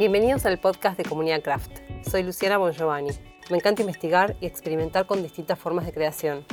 Bienvenidos 0.00 0.46
al 0.46 0.58
podcast 0.58 0.96
de 0.96 1.04
Comunidad 1.04 1.42
Craft. 1.42 1.72
Soy 2.08 2.22
Luciana 2.22 2.56
Bongiovanni. 2.56 3.10
Me 3.50 3.58
encanta 3.58 3.82
investigar 3.82 4.34
y 4.40 4.46
experimentar 4.46 5.04
con 5.04 5.22
distintas 5.22 5.58
formas 5.58 5.84
de 5.84 5.92
creación. 5.92 6.46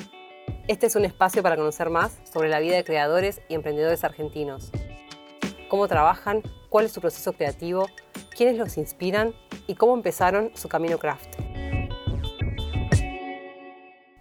Este 0.67 0.87
es 0.87 0.97
un 0.97 1.05
espacio 1.05 1.41
para 1.41 1.55
conocer 1.55 1.89
más 1.89 2.19
sobre 2.29 2.49
la 2.49 2.59
vida 2.59 2.75
de 2.75 2.83
creadores 2.83 3.39
y 3.47 3.53
emprendedores 3.53 4.03
argentinos. 4.03 4.69
Cómo 5.69 5.87
trabajan, 5.87 6.43
cuál 6.67 6.87
es 6.87 6.91
su 6.91 6.99
proceso 6.99 7.31
creativo, 7.31 7.87
quiénes 8.35 8.57
los 8.57 8.77
inspiran 8.77 9.33
y 9.65 9.75
cómo 9.75 9.93
empezaron 9.93 10.51
su 10.53 10.67
camino 10.67 10.97
craft. 10.97 11.37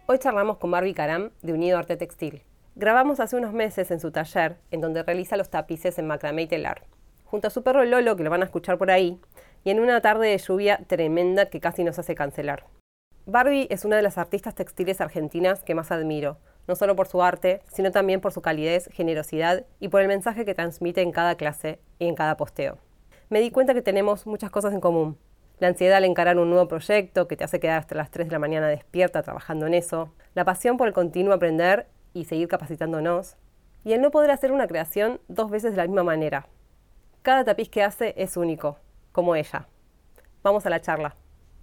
Hoy 0.07 0.21
charlamos 0.21 0.59
con 0.59 0.71
Barbie 0.71 0.95
Caram 0.95 1.33
de 1.43 1.53
Unido 1.53 1.79
Arte 1.79 1.97
Textil. 1.97 2.45
Grabamos 2.77 3.19
hace 3.19 3.35
unos 3.35 3.53
meses 3.53 3.91
en 3.91 3.99
su 3.99 4.13
taller, 4.13 4.59
en 4.71 4.81
donde 4.81 5.03
realiza 5.03 5.37
los 5.37 5.51
tapices 5.51 5.99
en 5.99 6.07
macramé 6.07 6.43
y 6.43 6.47
telar, 6.47 6.85
junto 7.27 7.49
a 7.49 7.51
su 7.51 7.63
perro 7.63 7.85
Lolo, 7.85 8.17
que 8.17 8.25
lo 8.25 8.31
van 8.31 8.43
a 8.43 8.47
escuchar 8.47 8.79
por 8.79 8.91
ahí, 8.91 9.21
y 9.65 9.71
en 9.71 9.81
una 9.81 10.01
tarde 10.01 10.29
de 10.29 10.39
lluvia 10.39 10.81
tremenda 10.87 11.47
que 11.47 11.61
casi 11.61 11.85
nos 11.85 11.99
hace 11.99 12.15
cancelar. 12.15 12.65
Barbie 13.27 13.67
es 13.71 13.85
una 13.85 13.97
de 13.97 14.03
las 14.03 14.19
artistas 14.19 14.55
textiles 14.55 15.01
argentinas 15.01 15.63
que 15.63 15.75
más 15.75 15.91
admiro, 15.91 16.39
no 16.69 16.77
solo 16.77 16.97
por 16.97 17.09
su 17.09 17.23
arte, 17.23 17.61
sino 17.73 17.91
también 17.91 18.21
por 18.21 18.33
su 18.33 18.43
calidez, 18.43 18.89
generosidad 18.93 19.67
y 19.81 19.89
por 19.89 20.01
el 20.01 20.09
mensaje 20.09 20.45
que 20.45 20.55
transmite 20.55 21.03
en 21.03 21.13
cada 21.13 21.35
clase 21.35 21.81
y 21.99 22.07
en 22.07 22.15
cada 22.15 22.37
posteo. 22.37 22.79
Me 23.29 23.41
di 23.41 23.51
cuenta 23.51 23.75
que 23.75 23.83
tenemos 23.83 24.27
muchas 24.27 24.51
cosas 24.51 24.73
en 24.73 24.81
común. 24.81 25.19
La 25.59 25.69
ansiedad 25.69 25.97
al 25.97 26.05
encarar 26.05 26.39
un 26.39 26.51
nuevo 26.51 26.69
proyecto 26.69 27.27
que 27.27 27.37
te 27.37 27.45
hace 27.45 27.59
quedar 27.59 27.79
hasta 27.79 27.95
las 27.95 28.11
3 28.11 28.29
de 28.29 28.33
la 28.33 28.39
mañana 28.39 28.69
despierta 28.69 29.23
trabajando 29.23 29.67
en 29.67 29.75
eso, 29.75 30.13
la 30.35 30.45
pasión 30.45 30.77
por 30.77 30.87
el 30.87 30.95
continuo 30.95 31.33
aprender 31.33 31.89
y 32.13 32.27
seguir 32.27 32.47
capacitándonos, 32.47 33.37
y 33.85 33.93
el 33.93 34.01
no 34.01 34.11
poder 34.11 34.31
hacer 34.31 34.53
una 34.53 34.67
creación 34.67 35.21
dos 35.29 35.51
veces 35.51 35.73
de 35.73 35.79
la 35.79 35.87
misma 35.87 36.05
manera. 36.05 36.47
Cada 37.27 37.43
tapiz 37.43 37.69
que 37.69 37.83
hace 37.83 38.15
es 38.17 38.37
único, 38.37 38.77
como 39.11 39.35
ella. 39.35 39.67
Vamos 40.45 40.65
a 40.65 40.71
la 40.71 40.81
charla. 40.81 41.17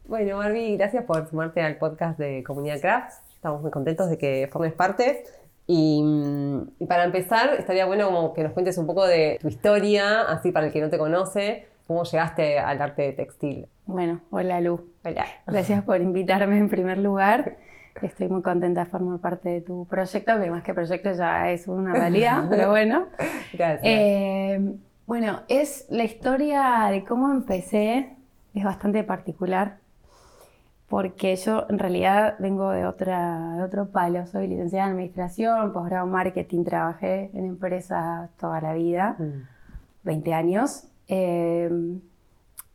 Bueno, 0.05 0.39
Barbie, 0.39 0.75
gracias 0.75 1.05
por 1.05 1.25
sumarte 1.29 1.61
al 1.61 1.77
podcast 1.77 2.19
de 2.19 2.43
Comunidad 2.43 2.81
Crafts. 2.81 3.21
Estamos 3.33 3.61
muy 3.61 3.71
contentos 3.71 4.09
de 4.09 4.17
que 4.17 4.49
formes 4.51 4.73
parte. 4.73 5.23
Y, 5.65 6.03
y, 6.79 6.85
para 6.85 7.05
empezar, 7.05 7.53
estaría 7.57 7.85
bueno 7.85 8.07
como 8.07 8.33
que 8.33 8.43
nos 8.43 8.51
cuentes 8.51 8.77
un 8.77 8.85
poco 8.85 9.07
de 9.07 9.37
tu 9.41 9.47
historia, 9.47 10.23
así 10.23 10.51
para 10.51 10.65
el 10.65 10.73
que 10.73 10.81
no 10.81 10.89
te 10.89 10.97
conoce, 10.97 11.65
cómo 11.87 12.03
llegaste 12.03 12.59
al 12.59 12.81
arte 12.81 13.13
textil. 13.13 13.69
Bueno, 13.85 14.19
hola 14.31 14.59
Lu. 14.59 14.85
Hola. 15.05 15.25
Gracias 15.47 15.81
por 15.85 16.01
invitarme 16.01 16.57
en 16.57 16.67
primer 16.67 16.97
lugar. 16.97 17.55
Estoy 18.01 18.27
muy 18.27 18.41
contenta 18.41 18.83
de 18.83 18.89
formar 18.89 19.19
parte 19.19 19.47
de 19.47 19.61
tu 19.61 19.85
proyecto, 19.85 20.41
que 20.41 20.51
más 20.51 20.63
que 20.63 20.73
proyecto 20.73 21.13
ya 21.13 21.51
es 21.51 21.69
una 21.69 21.93
realidad, 21.93 22.47
pero 22.49 22.69
bueno. 22.69 23.07
Gracias. 23.53 23.79
Eh, 23.81 24.75
bueno, 25.05 25.41
es 25.47 25.85
la 25.89 26.03
historia 26.03 26.87
de 26.89 27.03
cómo 27.03 27.31
empecé, 27.31 28.15
es 28.53 28.63
bastante 28.63 29.03
particular, 29.03 29.79
porque 30.87 31.35
yo 31.35 31.65
en 31.69 31.79
realidad 31.79 32.35
vengo 32.39 32.69
de, 32.69 32.85
otra, 32.85 33.55
de 33.57 33.63
otro 33.63 33.89
palo, 33.89 34.27
soy 34.27 34.47
licenciada 34.47 34.87
en 34.87 34.93
Administración, 34.93 35.73
posgrado 35.73 36.05
en 36.05 36.11
Marketing, 36.11 36.63
trabajé 36.63 37.31
en 37.33 37.45
empresas 37.45 38.29
toda 38.37 38.61
la 38.61 38.73
vida, 38.73 39.15
Mm. 39.17 39.47
20 40.03 40.33
años, 40.33 40.83
eh, 41.07 41.69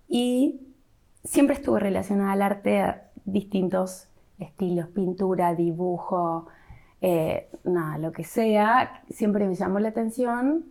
y 0.09 0.61
siempre 1.25 1.55
estuve 1.55 1.79
relacionada 1.79 2.33
al 2.33 2.43
arte 2.43 2.81
a 2.81 3.11
distintos 3.25 4.09
estilos, 4.39 4.89
pintura, 4.89 5.55
dibujo, 5.55 6.47
eh, 7.01 7.51
nada, 7.65 7.99
lo 7.99 8.13
que 8.13 8.25
sea, 8.25 9.03
siempre 9.11 9.47
me 9.47 9.55
llamó 9.55 9.79
la 9.79 9.91
atención, 9.91 10.65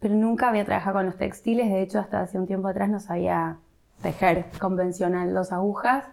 pero 0.00 0.14
nunca 0.14 0.48
había 0.48 0.64
trabajado 0.64 0.96
con 0.96 1.06
los 1.06 1.16
textiles, 1.16 1.68
de 1.68 1.82
hecho 1.82 2.00
hasta 2.00 2.20
hace 2.20 2.38
un 2.38 2.46
tiempo 2.46 2.68
atrás 2.68 2.88
no 2.88 3.00
sabía 3.00 3.58
tejer 4.02 4.46
convencional 4.58 5.32
dos 5.34 5.52
agujas, 5.52 6.04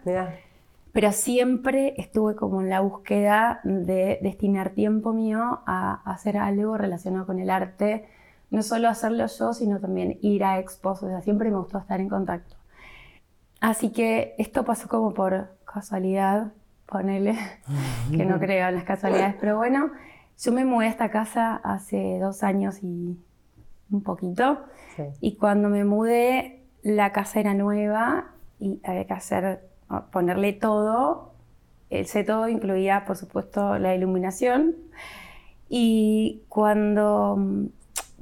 pero 0.91 1.11
siempre 1.13 1.93
estuve 1.97 2.35
como 2.35 2.61
en 2.61 2.69
la 2.69 2.81
búsqueda 2.81 3.61
de 3.63 4.19
destinar 4.21 4.71
tiempo 4.71 5.13
mío 5.13 5.61
a 5.65 6.01
hacer 6.05 6.37
algo 6.37 6.77
relacionado 6.77 7.25
con 7.25 7.39
el 7.39 7.49
arte, 7.49 8.05
no 8.49 8.61
solo 8.61 8.89
hacerlo 8.89 9.25
yo, 9.27 9.53
sino 9.53 9.79
también 9.79 10.17
ir 10.21 10.43
a 10.43 10.59
expos, 10.59 11.01
o 11.03 11.07
sea, 11.07 11.21
siempre 11.21 11.49
me 11.49 11.57
gustó 11.57 11.77
estar 11.77 11.99
en 12.01 12.09
contacto. 12.09 12.55
Así 13.59 13.91
que 13.91 14.35
esto 14.37 14.63
pasó 14.65 14.87
como 14.87 15.13
por 15.13 15.55
casualidad, 15.65 16.51
ponele, 16.87 17.37
que 18.11 18.25
no 18.25 18.39
creo 18.39 18.67
en 18.67 18.75
las 18.75 18.83
casualidades, 18.83 19.35
pero 19.39 19.57
bueno, 19.57 19.91
yo 20.39 20.51
me 20.51 20.65
mudé 20.65 20.87
a 20.87 20.89
esta 20.89 21.09
casa 21.09 21.55
hace 21.63 22.19
dos 22.19 22.43
años 22.43 22.83
y 22.83 23.17
un 23.91 24.03
poquito, 24.03 24.59
sí. 24.95 25.03
y 25.21 25.35
cuando 25.35 25.69
me 25.69 25.85
mudé, 25.85 26.57
la 26.83 27.11
casa 27.11 27.39
era 27.39 27.53
nueva 27.53 28.31
y 28.59 28.79
había 28.83 29.05
que 29.05 29.13
hacer, 29.13 29.61
ponerle 30.11 30.53
todo. 30.53 31.33
Ese 31.89 32.23
todo 32.23 32.47
incluía, 32.49 33.05
por 33.05 33.17
supuesto, 33.17 33.77
la 33.77 33.95
iluminación. 33.95 34.75
Y 35.69 36.43
cuando 36.49 37.35
mm, 37.37 37.65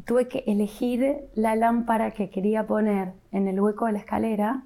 tuve 0.05 0.27
que 0.27 0.43
elegir 0.47 1.27
la 1.35 1.55
lámpara 1.55 2.11
que 2.11 2.29
quería 2.29 2.65
poner 2.65 3.13
en 3.31 3.47
el 3.47 3.59
hueco 3.59 3.85
de 3.85 3.93
la 3.93 3.99
escalera, 3.99 4.63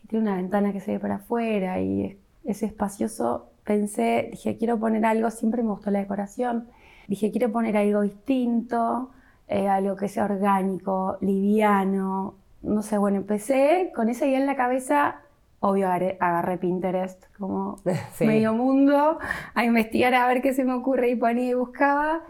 que 0.00 0.08
tiene 0.08 0.24
una 0.24 0.36
ventana 0.36 0.72
que 0.72 0.80
se 0.80 0.92
ve 0.92 1.00
para 1.00 1.16
afuera 1.16 1.80
y 1.80 2.18
es 2.44 2.62
espacioso, 2.62 3.50
pensé, 3.64 4.28
dije, 4.30 4.56
quiero 4.56 4.78
poner 4.78 5.04
algo, 5.06 5.30
siempre 5.30 5.62
me 5.62 5.70
gustó 5.70 5.90
la 5.90 6.00
decoración, 6.00 6.68
dije, 7.08 7.30
quiero 7.30 7.50
poner 7.50 7.76
algo 7.76 8.02
distinto, 8.02 9.10
eh, 9.48 9.68
algo 9.68 9.96
que 9.96 10.08
sea 10.08 10.24
orgánico, 10.24 11.18
liviano, 11.20 12.34
no 12.62 12.82
sé, 12.82 12.96
bueno, 12.98 13.18
empecé 13.18 13.92
con 13.94 14.08
esa 14.08 14.26
idea 14.26 14.38
en 14.40 14.46
la 14.46 14.56
cabeza, 14.56 15.16
obvio 15.60 15.86
agarré, 15.86 16.16
agarré 16.20 16.56
Pinterest 16.58 17.24
como 17.38 17.78
Sí. 18.14 18.26
medio 18.26 18.54
mundo, 18.54 19.18
a 19.54 19.64
investigar 19.64 20.14
a 20.14 20.26
ver 20.26 20.40
qué 20.42 20.52
se 20.54 20.64
me 20.64 20.72
ocurre 20.74 21.10
y 21.10 21.16
ponía 21.16 21.50
y 21.50 21.54
buscaba, 21.54 22.22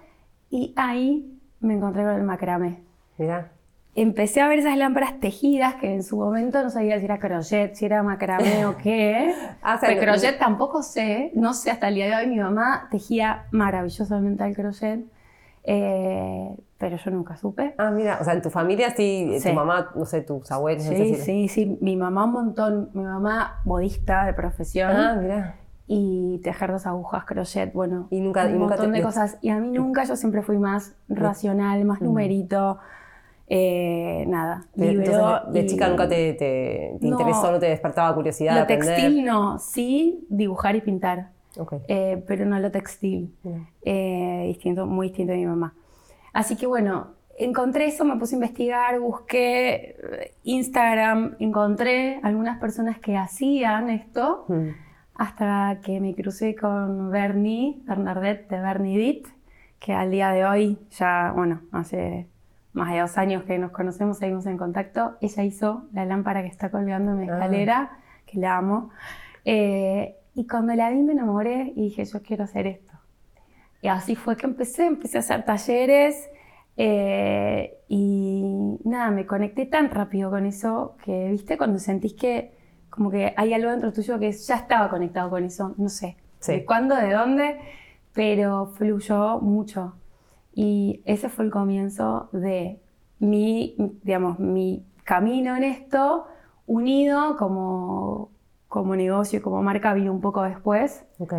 y 0.50 0.72
ahí 0.76 1.38
me 1.60 1.74
encontré 1.74 2.02
con 2.04 2.14
el 2.14 2.22
macramé. 2.24 2.82
Mira, 3.18 3.50
Empecé 3.96 4.40
a 4.40 4.48
ver 4.48 4.58
esas 4.58 4.76
lámparas 4.76 5.20
tejidas 5.20 5.76
que 5.76 5.94
en 5.94 6.02
su 6.02 6.16
momento 6.16 6.60
no 6.64 6.68
sabía 6.70 6.98
si 6.98 7.04
era 7.04 7.20
crochet, 7.20 7.76
si 7.76 7.84
era 7.84 8.02
macramé 8.02 8.66
o 8.66 8.76
qué. 8.82 9.32
Ah, 9.62 9.76
o 9.76 9.78
sea, 9.78 9.88
Pero 9.88 10.00
no- 10.00 10.12
crochet 10.18 10.36
tampoco 10.36 10.82
sé, 10.82 11.30
no 11.36 11.54
sé 11.54 11.70
hasta 11.70 11.86
el 11.86 11.94
día 11.94 12.06
de 12.08 12.16
hoy. 12.16 12.26
Mi 12.26 12.40
mamá 12.40 12.88
tejía 12.90 13.44
maravillosamente 13.52 14.44
el 14.44 14.56
crochet, 14.56 15.04
eh, 15.62 16.56
pero 16.84 16.98
yo 16.98 17.10
nunca 17.12 17.34
supe. 17.34 17.74
Ah, 17.78 17.90
mira, 17.90 18.18
o 18.20 18.24
sea, 18.24 18.34
en 18.34 18.42
tu 18.42 18.50
familia 18.50 18.90
sí, 18.94 19.36
Sí. 19.40 19.48
tu 19.48 19.54
mamá, 19.54 19.90
no 19.96 20.04
sé, 20.04 20.20
tus 20.20 20.52
abuelos, 20.52 20.84
no 20.84 20.90
sé 20.90 20.96
Sí, 20.98 21.14
si- 21.14 21.22
sí, 21.22 21.48
sí. 21.48 21.78
Mi 21.80 21.96
mamá 21.96 22.26
un 22.26 22.32
montón, 22.32 22.90
mi 22.92 23.02
mamá 23.04 23.62
modista 23.64 24.26
de 24.26 24.34
profesión 24.34 24.90
Ah, 24.94 25.16
mira. 25.18 25.54
y 25.86 26.42
tejer 26.44 26.72
dos 26.72 26.86
agujas, 26.86 27.24
crochet, 27.24 27.72
bueno, 27.72 28.06
Y 28.10 28.20
nunca- 28.20 28.44
un 28.44 28.50
y 28.50 28.52
nunca 28.58 28.74
montón 28.74 28.92
te- 28.92 28.98
de 28.98 29.02
cosas. 29.02 29.38
Y 29.40 29.48
a 29.48 29.58
mí 29.60 29.70
nunca, 29.70 30.04
yo 30.04 30.14
siempre 30.14 30.42
fui 30.42 30.58
más 30.58 30.94
racional, 31.08 31.82
más 31.86 32.02
Mm. 32.02 32.04
numerito, 32.04 32.78
eh, 33.48 34.26
nada, 34.28 34.66
De, 34.74 35.64
chica 35.66 35.88
nunca 35.88 36.06
te, 36.06 36.34
te, 36.34 36.98
te 37.00 37.06
No. 37.06 37.12
interesó, 37.12 37.50
no 37.50 37.58
te 37.58 37.66
despertaba 37.66 38.14
curiosidad 38.14 38.60
Lo 38.60 38.66
textil 38.66 39.24
no, 39.24 39.58
sí 39.58 40.26
dibujar 40.28 40.76
y 40.76 40.82
pintar, 40.82 41.30
Ok. 41.58 41.76
eh, 41.88 42.22
pero 42.26 42.44
no 42.44 42.58
lo 42.58 42.70
textil. 42.70 43.34
Eh, 43.86 44.44
distinto, 44.48 44.84
muy 44.86 45.06
distinto 45.06 45.32
de 45.32 45.38
mi 45.38 45.46
mamá. 45.46 45.72
Así 46.34 46.56
que 46.56 46.66
bueno, 46.66 47.14
encontré 47.38 47.86
eso, 47.86 48.04
me 48.04 48.16
puse 48.16 48.34
a 48.34 48.38
investigar, 48.38 49.00
busqué 49.00 49.96
eh, 49.98 50.34
Instagram, 50.42 51.36
encontré 51.38 52.20
algunas 52.22 52.58
personas 52.58 52.98
que 52.98 53.16
hacían 53.16 53.88
esto, 53.88 54.44
Mm. 54.48 54.68
hasta 55.14 55.78
que 55.82 56.00
me 56.00 56.14
crucé 56.14 56.54
con 56.54 57.10
Bernie, 57.10 57.80
Bernadette 57.86 58.48
de 58.50 58.60
Bernidit, 58.60 59.28
que 59.78 59.92
al 59.94 60.10
día 60.10 60.30
de 60.30 60.44
hoy, 60.44 60.78
ya, 60.90 61.32
bueno, 61.34 61.60
hace 61.72 62.26
más 62.72 62.92
de 62.92 62.98
dos 63.00 63.16
años 63.18 63.44
que 63.44 63.58
nos 63.58 63.70
conocemos, 63.70 64.18
seguimos 64.18 64.46
en 64.46 64.56
contacto, 64.58 65.16
ella 65.20 65.44
hizo 65.44 65.84
la 65.92 66.04
lámpara 66.04 66.42
que 66.42 66.48
está 66.48 66.70
colgando 66.70 67.12
en 67.12 67.18
mi 67.20 67.28
Ah. 67.28 67.34
escalera, 67.34 67.98
que 68.26 68.38
la 68.38 68.56
amo. 68.56 68.90
Eh, 69.44 70.16
y 70.34 70.46
cuando 70.48 70.74
la 70.74 70.90
vi 70.90 71.00
me 71.02 71.12
enamoré 71.12 71.72
y 71.76 71.82
dije, 71.82 72.04
yo 72.04 72.22
quiero 72.22 72.44
hacer 72.44 72.66
esto. 72.66 72.93
Y 73.84 73.88
así 73.88 74.16
fue 74.16 74.34
que 74.38 74.46
empecé, 74.46 74.86
empecé 74.86 75.18
a 75.18 75.20
hacer 75.20 75.44
talleres 75.44 76.30
eh, 76.78 77.76
y 77.86 78.42
nada, 78.82 79.10
me 79.10 79.26
conecté 79.26 79.66
tan 79.66 79.90
rápido 79.90 80.30
con 80.30 80.46
eso 80.46 80.96
que, 81.04 81.28
viste, 81.28 81.58
cuando 81.58 81.78
sentís 81.78 82.14
que 82.14 82.56
como 82.88 83.10
que 83.10 83.34
hay 83.36 83.52
algo 83.52 83.70
dentro 83.70 83.92
tuyo 83.92 84.18
que 84.18 84.32
ya 84.32 84.56
estaba 84.56 84.88
conectado 84.88 85.28
con 85.28 85.44
eso, 85.44 85.74
no 85.76 85.90
sé, 85.90 86.16
Sí. 86.38 86.52
de 86.52 86.64
cuándo, 86.64 86.96
de 86.96 87.12
dónde, 87.12 87.58
pero 88.14 88.68
fluyó 88.68 89.38
mucho. 89.40 89.96
Y 90.54 91.02
ese 91.04 91.28
fue 91.28 91.44
el 91.44 91.50
comienzo 91.50 92.30
de 92.32 92.80
mi, 93.18 93.76
digamos, 94.02 94.38
mi 94.38 94.82
camino 95.04 95.56
en 95.56 95.64
esto, 95.64 96.26
unido 96.66 97.36
como, 97.36 98.30
como 98.68 98.96
negocio, 98.96 99.42
como 99.42 99.62
marca, 99.62 99.92
vino 99.92 100.10
un 100.10 100.22
poco 100.22 100.42
después, 100.42 101.04
Ok. 101.18 101.34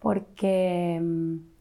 porque 0.00 0.98
mm, 1.00 1.53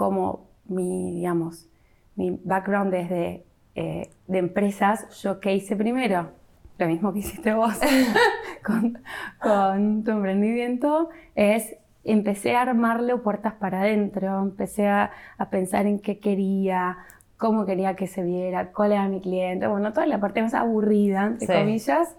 como 0.00 0.48
mi, 0.66 1.12
digamos, 1.12 1.68
mi 2.16 2.40
background 2.42 2.90
desde 2.90 3.44
eh, 3.74 4.08
de 4.28 4.38
empresas, 4.38 5.20
yo 5.22 5.40
qué 5.40 5.54
hice 5.54 5.76
primero, 5.76 6.30
lo 6.78 6.86
mismo 6.86 7.12
que 7.12 7.18
hiciste 7.18 7.52
vos 7.52 7.78
con, 8.64 8.98
con 9.42 10.02
tu 10.02 10.12
emprendimiento, 10.12 11.10
es 11.34 11.76
empecé 12.02 12.56
a 12.56 12.62
armarlo 12.62 13.22
puertas 13.22 13.52
para 13.52 13.82
adentro, 13.82 14.40
empecé 14.40 14.88
a, 14.88 15.10
a, 15.36 15.50
pensar 15.50 15.84
en 15.84 15.98
qué 15.98 16.18
quería, 16.18 16.96
cómo 17.36 17.66
quería 17.66 17.94
que 17.94 18.06
se 18.06 18.22
viera, 18.22 18.72
cuál 18.72 18.92
era 18.92 19.06
mi 19.06 19.20
cliente, 19.20 19.66
bueno, 19.66 19.92
toda 19.92 20.06
la 20.06 20.18
parte 20.18 20.40
más 20.40 20.54
aburrida, 20.54 21.26
entre 21.26 21.46
comillas, 21.46 22.16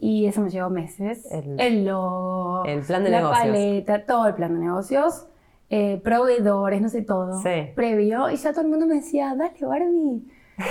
y 0.00 0.24
eso 0.24 0.40
me 0.40 0.48
llevó 0.48 0.70
meses. 0.70 1.30
El, 1.30 1.60
el 1.60 1.84
logo, 1.84 2.64
el 2.64 2.80
plan 2.80 3.04
de 3.04 3.10
la 3.10 3.18
negocios. 3.18 3.44
paleta, 3.44 4.06
todo 4.06 4.28
el 4.28 4.34
plan 4.34 4.54
de 4.54 4.60
negocios, 4.60 5.26
eh, 5.70 6.00
proveedores, 6.02 6.80
no 6.80 6.88
sé 6.88 7.02
todo, 7.02 7.42
Sí. 7.42 7.70
previo, 7.74 8.30
y 8.30 8.36
ya 8.36 8.52
todo 8.52 8.62
el 8.62 8.68
mundo 8.68 8.86
me 8.86 8.94
decía, 8.96 9.34
dale 9.36 9.52
Barbie, 9.60 10.22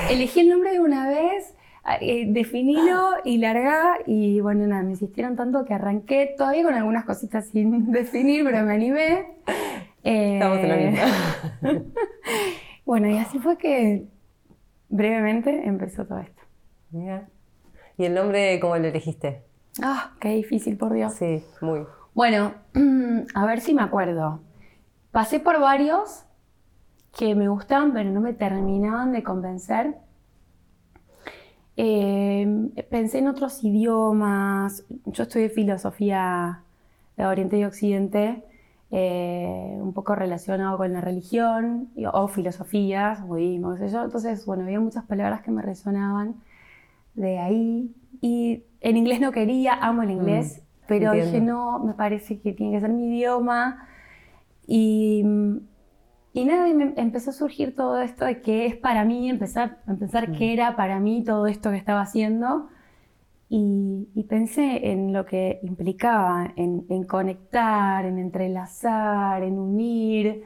elegí 0.09 0.39
el 0.41 0.49
nombre 0.49 0.71
de 0.71 0.79
una 0.79 1.07
vez, 1.07 1.53
eh, 2.01 2.25
definilo 2.27 3.11
y 3.23 3.37
larga, 3.37 3.97
y 4.05 4.39
bueno, 4.41 4.65
nada, 4.67 4.83
me 4.83 4.91
insistieron 4.91 5.35
tanto 5.35 5.63
que 5.65 5.73
arranqué 5.73 6.33
todavía 6.37 6.63
con 6.63 6.73
algunas 6.73 7.05
cositas 7.05 7.47
sin 7.47 7.91
definir, 7.91 8.43
pero 8.43 8.63
me 8.63 8.73
animé. 8.73 9.25
Eh, 10.03 10.33
Estamos 10.35 10.57
en 10.59 10.69
la 10.69 10.75
misma. 10.77 11.05
bueno, 12.85 13.07
y 13.09 13.17
así 13.17 13.39
fue 13.39 13.57
que 13.57 14.05
brevemente 14.89 15.67
empezó 15.67 16.05
todo 16.05 16.19
esto. 16.19 16.41
Mira. 16.91 17.27
¿Y 17.97 18.05
el 18.05 18.13
nombre 18.13 18.59
cómo 18.59 18.77
lo 18.77 18.87
elegiste? 18.87 19.41
Ah, 19.81 20.11
qué 20.19 20.29
difícil, 20.29 20.77
por 20.77 20.93
Dios. 20.93 21.13
Sí, 21.13 21.43
muy. 21.61 21.81
Bueno, 22.13 22.53
a 23.35 23.45
ver 23.45 23.59
si 23.59 23.73
me 23.73 23.81
acuerdo. 23.81 24.41
Pasé 25.17 25.39
por 25.39 25.59
varios 25.59 26.25
que 27.17 27.33
me 27.33 27.47
gustaban, 27.47 27.91
pero 27.91 28.11
no 28.11 28.21
me 28.21 28.33
terminaban 28.33 29.13
de 29.13 29.23
convencer. 29.23 29.95
Eh, 31.75 32.85
pensé 32.91 33.17
en 33.17 33.27
otros 33.27 33.63
idiomas. 33.63 34.85
Yo 35.05 35.23
estudié 35.23 35.49
filosofía 35.49 36.61
de 37.17 37.25
Oriente 37.25 37.57
y 37.57 37.63
Occidente, 37.63 38.43
eh, 38.91 39.79
un 39.81 39.91
poco 39.91 40.13
relacionado 40.13 40.77
con 40.77 40.93
la 40.93 41.01
religión 41.01 41.89
o 42.13 42.27
filosofías, 42.27 43.25
budismo, 43.25 43.73
qué 43.73 43.87
sé 43.87 43.93
yo. 43.93 44.03
Entonces, 44.03 44.45
bueno, 44.45 44.65
había 44.65 44.79
muchas 44.79 45.03
palabras 45.05 45.41
que 45.41 45.49
me 45.49 45.63
resonaban 45.63 46.35
de 47.15 47.39
ahí. 47.39 47.91
Y 48.21 48.65
en 48.81 48.97
inglés 48.97 49.19
no 49.19 49.31
quería, 49.31 49.73
amo 49.81 50.03
el 50.03 50.11
inglés, 50.11 50.61
pero 50.87 51.13
dije, 51.13 51.41
no, 51.41 51.79
me 51.79 51.95
parece 51.95 52.39
que 52.39 52.53
tiene 52.53 52.73
que 52.73 52.81
ser 52.81 52.91
mi 52.91 53.07
idioma. 53.07 53.87
Y, 54.67 55.23
y 56.33 56.45
nada, 56.45 56.67
y 56.69 56.73
me 56.75 56.93
empezó 56.97 57.31
a 57.31 57.33
surgir 57.33 57.75
todo 57.75 57.99
esto 58.01 58.25
de 58.25 58.41
que 58.41 58.65
es 58.67 58.75
para 58.75 59.05
mí, 59.05 59.29
empezar 59.29 59.79
a 59.87 59.95
pensar 59.95 60.31
qué 60.33 60.53
era 60.53 60.75
para 60.75 60.99
mí 60.99 61.23
todo 61.23 61.47
esto 61.47 61.71
que 61.71 61.77
estaba 61.77 62.01
haciendo. 62.01 62.67
Y, 63.49 64.09
y 64.13 64.23
pensé 64.23 64.91
en 64.91 65.13
lo 65.13 65.25
que 65.25 65.59
implicaba, 65.63 66.51
en, 66.57 66.85
en 66.89 67.05
conectar, 67.05 68.05
en 68.05 68.17
entrelazar, 68.19 69.41
en 69.41 69.57
unir. 69.57 70.43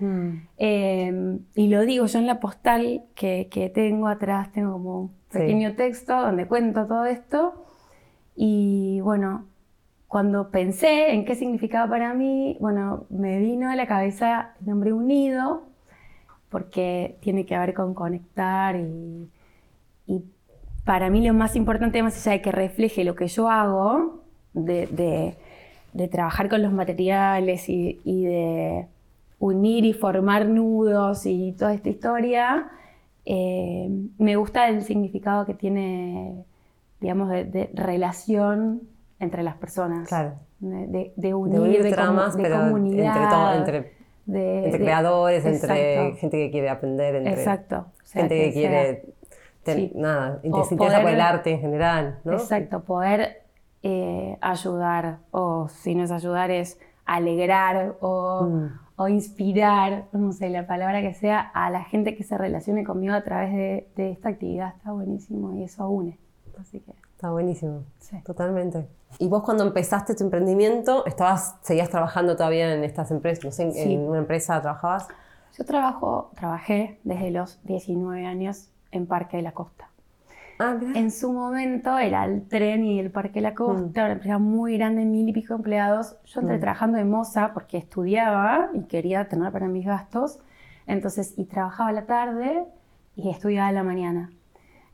Eh, 0.57 1.39
y 1.56 1.68
lo 1.68 1.81
digo 1.81 2.06
yo 2.06 2.19
en 2.19 2.27
la 2.27 2.39
postal 2.39 3.06
que, 3.15 3.47
que 3.50 3.69
tengo 3.69 4.07
atrás, 4.07 4.51
tengo 4.51 4.73
como 4.73 5.00
un 5.01 5.21
Sí. 5.31 5.39
pequeño 5.39 5.75
texto 5.75 6.13
donde 6.21 6.45
cuento 6.45 6.85
todo 6.85 7.06
esto. 7.06 7.65
Y 8.35 9.00
bueno, 9.01 9.47
cuando 10.11 10.51
pensé 10.51 11.13
en 11.13 11.25
qué 11.25 11.35
significaba 11.35 11.89
para 11.89 12.13
mí, 12.15 12.57
bueno, 12.61 13.05
me 13.09 13.39
vino 13.39 13.71
a 13.71 13.77
la 13.77 13.87
cabeza 13.87 14.55
el 14.61 14.67
nombre 14.67 14.93
unido, 14.93 15.63
porque 16.49 17.17
tiene 17.21 17.45
que 17.45 17.57
ver 17.57 17.73
con 17.73 17.93
conectar 17.93 18.75
y, 18.75 19.29
y 20.07 20.23
para 20.85 21.09
mí 21.09 21.25
lo 21.25 21.33
más 21.33 21.55
importante, 21.55 22.03
más 22.03 22.17
allá 22.17 22.33
de 22.37 22.41
que 22.43 22.51
refleje 22.51 23.03
lo 23.05 23.15
que 23.15 23.27
yo 23.27 23.49
hago, 23.49 24.21
de, 24.53 24.87
de- 24.87 26.07
trabajar 26.09 26.49
con 26.49 26.61
los 26.63 26.73
materiales 26.73 27.69
y, 27.69 27.99
de 28.05 28.87
unir 29.39 29.85
y 29.85 29.93
formar 29.93 30.47
nudos 30.47 31.25
y 31.25 31.53
toda 31.53 31.73
esta 31.73 31.89
historia, 31.89 32.69
eh, 33.25 33.89
me 34.17 34.35
gusta 34.37 34.67
el 34.69 34.83
significado 34.83 35.45
que 35.45 35.53
tiene, 35.53 36.45
digamos, 37.01 37.29
de 37.29 37.69
relación 37.73 38.81
entre 39.21 39.44
las 39.44 39.56
personas. 39.56 40.07
Claro. 40.09 40.33
De, 40.59 41.33
unir, 41.33 41.53
De 41.53 41.59
unir 41.59 41.83
de, 41.83 41.91
tramas, 41.91 42.35
de 42.35 42.44
pero 42.44 42.57
comunidad. 42.59 43.06
entre, 43.15 43.27
todo, 43.29 43.53
entre, 43.53 43.94
de- 44.25 44.65
entre 44.65 44.71
de- 44.79 44.83
creadores, 44.85 45.45
entre 45.45 46.13
gente 46.18 46.38
que 46.38 46.51
quiere 46.51 46.69
aprender, 46.69 47.15
entre 47.15 47.33
Exacto. 47.33 47.85
O 48.03 48.06
sea, 48.06 48.21
gente 48.23 48.35
que, 48.45 48.51
quiere 48.53 49.06
ten- 49.63 49.77
Sí. 49.77 49.91
nada, 49.95 50.39
interesa 50.44 50.75
por 50.75 50.88
poder- 50.89 51.07
el 51.07 51.21
arte 51.21 51.51
en 51.51 51.62
general, 51.62 52.19
¿no? 52.25 52.33
Exacto, 52.33 52.81
poder 52.83 53.41
eh, 53.83 54.38
ayudar, 54.41 55.18
o 55.31 55.68
si 55.69 55.95
no 55.95 56.03
es 56.03 56.12
ayudar, 56.12 56.51
es 56.51 56.79
alegrar 57.06 57.95
o, 58.00 58.44
Mm. 58.44 58.68
o 58.97 59.07
inspirar, 59.07 60.06
no 60.12 60.31
sé, 60.33 60.50
la 60.50 60.68
palabra 60.68 61.01
que 61.01 61.13
sea, 61.15 61.39
a 61.53 61.69
la 61.71 61.83
gente 61.83 62.15
que 62.15 62.23
se 62.23 62.38
relacione 62.38 62.83
conmigo 62.83 63.15
a 63.15 63.23
través 63.23 63.51
de, 63.53 63.88
de 63.95 64.12
esta 64.12 64.29
actividad. 64.29 64.75
Está 64.77 64.91
buenísimo 64.91 65.56
y 65.56 65.63
eso 65.63 65.89
une. 65.89 66.19
Así 66.59 66.79
que, 66.79 66.91
Está 67.21 67.29
buenísimo. 67.29 67.83
sí. 68.00 68.18
Totalmente. 68.25 68.88
¿Y 69.19 69.27
vos 69.27 69.44
cuando 69.44 69.63
empezaste 69.63 70.15
tu 70.15 70.23
emprendimiento, 70.23 71.06
estabas, 71.06 71.56
seguías 71.62 71.88
trabajando 71.88 72.35
todavía 72.35 72.73
en 72.73 72.83
estas 72.83 73.12
empresas? 73.12 73.45
No 73.45 73.51
sé, 73.51 73.62
en, 73.65 73.73
Sí. 73.73 73.94
en 73.94 74.01
una 74.09 74.18
empresa 74.18 74.59
trabajabas? 74.59 75.07
Yo 75.56 75.63
trabajo, 75.63 76.31
trabajé 76.35 77.00
desde 77.03 77.29
los 77.29 77.59
19 77.63 78.25
años 78.25 78.71
en 78.91 79.06
Parque 79.06 79.38
de 79.38 79.44
la 79.44 79.51
Costa. 79.51 79.89
Ah. 80.57 80.79
En 80.95 81.12
su 81.12 81.31
momento 81.31 81.95
era 82.00 82.25
el 82.25 82.47
tren 82.47 82.83
y 82.85 83.00
el 83.00 83.12
Parque 83.12 83.35
de 83.35 83.41
la 83.41 83.53
Costa, 83.53 84.03
una 84.06 84.13
empresa 84.13 84.39
muy 84.39 84.75
grande, 84.79 85.06
mil 85.06 85.29
y 85.29 85.33
pico 85.33 85.53
empleados. 85.53 86.15
Yo 86.25 86.41
entré 86.41 86.57
Mm. 86.57 86.62
trabajando 86.62 86.97
de 86.97 87.06
moza 87.06 87.51
porque 87.53 87.77
estudiaba 87.77 88.69
y 88.73 88.85
quería 88.85 89.27
tener 89.27 89.51
para 89.51 89.68
mis 89.68 89.85
gastos. 89.85 90.39
Entonces, 90.88 91.35
y 91.38 91.45
trabajaba 91.45 91.89
a 91.89 91.94
la 91.94 92.06
tarde 92.07 92.63
y 93.15 93.29
estudiaba 93.29 93.68
a 93.68 93.71
la 93.73 93.83
mañana. 93.83 94.31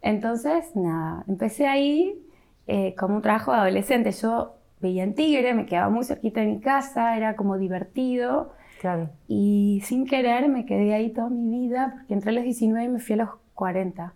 Entonces, 0.01 0.75
nada, 0.75 1.23
empecé 1.27 1.67
ahí 1.67 2.19
eh, 2.67 2.95
como 2.97 3.15
un 3.17 3.21
trabajo 3.21 3.51
de 3.51 3.57
adolescente. 3.59 4.11
Yo 4.11 4.55
veía 4.79 5.03
en 5.03 5.15
Tigre, 5.15 5.53
me 5.53 5.65
quedaba 5.65 5.89
muy 5.89 6.03
cerquita 6.05 6.41
de 6.41 6.47
mi 6.47 6.59
casa, 6.59 7.17
era 7.17 7.35
como 7.35 7.57
divertido. 7.57 8.53
Claro. 8.79 9.09
Y 9.27 9.81
sin 9.85 10.05
querer 10.05 10.49
me 10.49 10.65
quedé 10.65 10.93
ahí 10.93 11.09
toda 11.11 11.29
mi 11.29 11.49
vida 11.67 11.93
porque 11.97 12.13
entré 12.13 12.29
a 12.29 12.33
los 12.33 12.43
19 12.43 12.85
y 12.85 12.89
me 12.89 12.99
fui 12.99 13.13
a 13.13 13.17
los 13.17 13.29
40. 13.55 14.13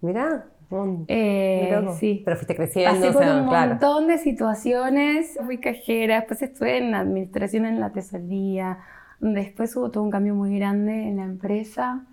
Mirá. 0.00 0.46
un- 0.70 1.04
Eh, 1.08 1.86
sí. 2.00 2.22
Pero 2.24 2.36
fuiste 2.36 2.56
creciendo, 2.56 2.94
Pasé 2.98 3.10
o 3.10 3.12
por 3.12 3.22
sea, 3.22 3.36
un 3.42 3.48
claro. 3.48 3.70
montón 3.72 4.08
de 4.08 4.18
situaciones, 4.18 5.38
fui 5.44 5.58
cajera, 5.58 6.16
después 6.16 6.42
estuve 6.42 6.78
en 6.78 6.94
administración 6.94 7.64
en 7.66 7.78
la 7.78 7.92
tesorería, 7.92 8.78
después 9.20 9.76
hubo 9.76 9.90
todo 9.90 10.02
un 10.02 10.10
cambio 10.10 10.34
muy 10.34 10.58
grande 10.58 11.08
en 11.08 11.18
la 11.18 11.24
empresa 11.24 12.06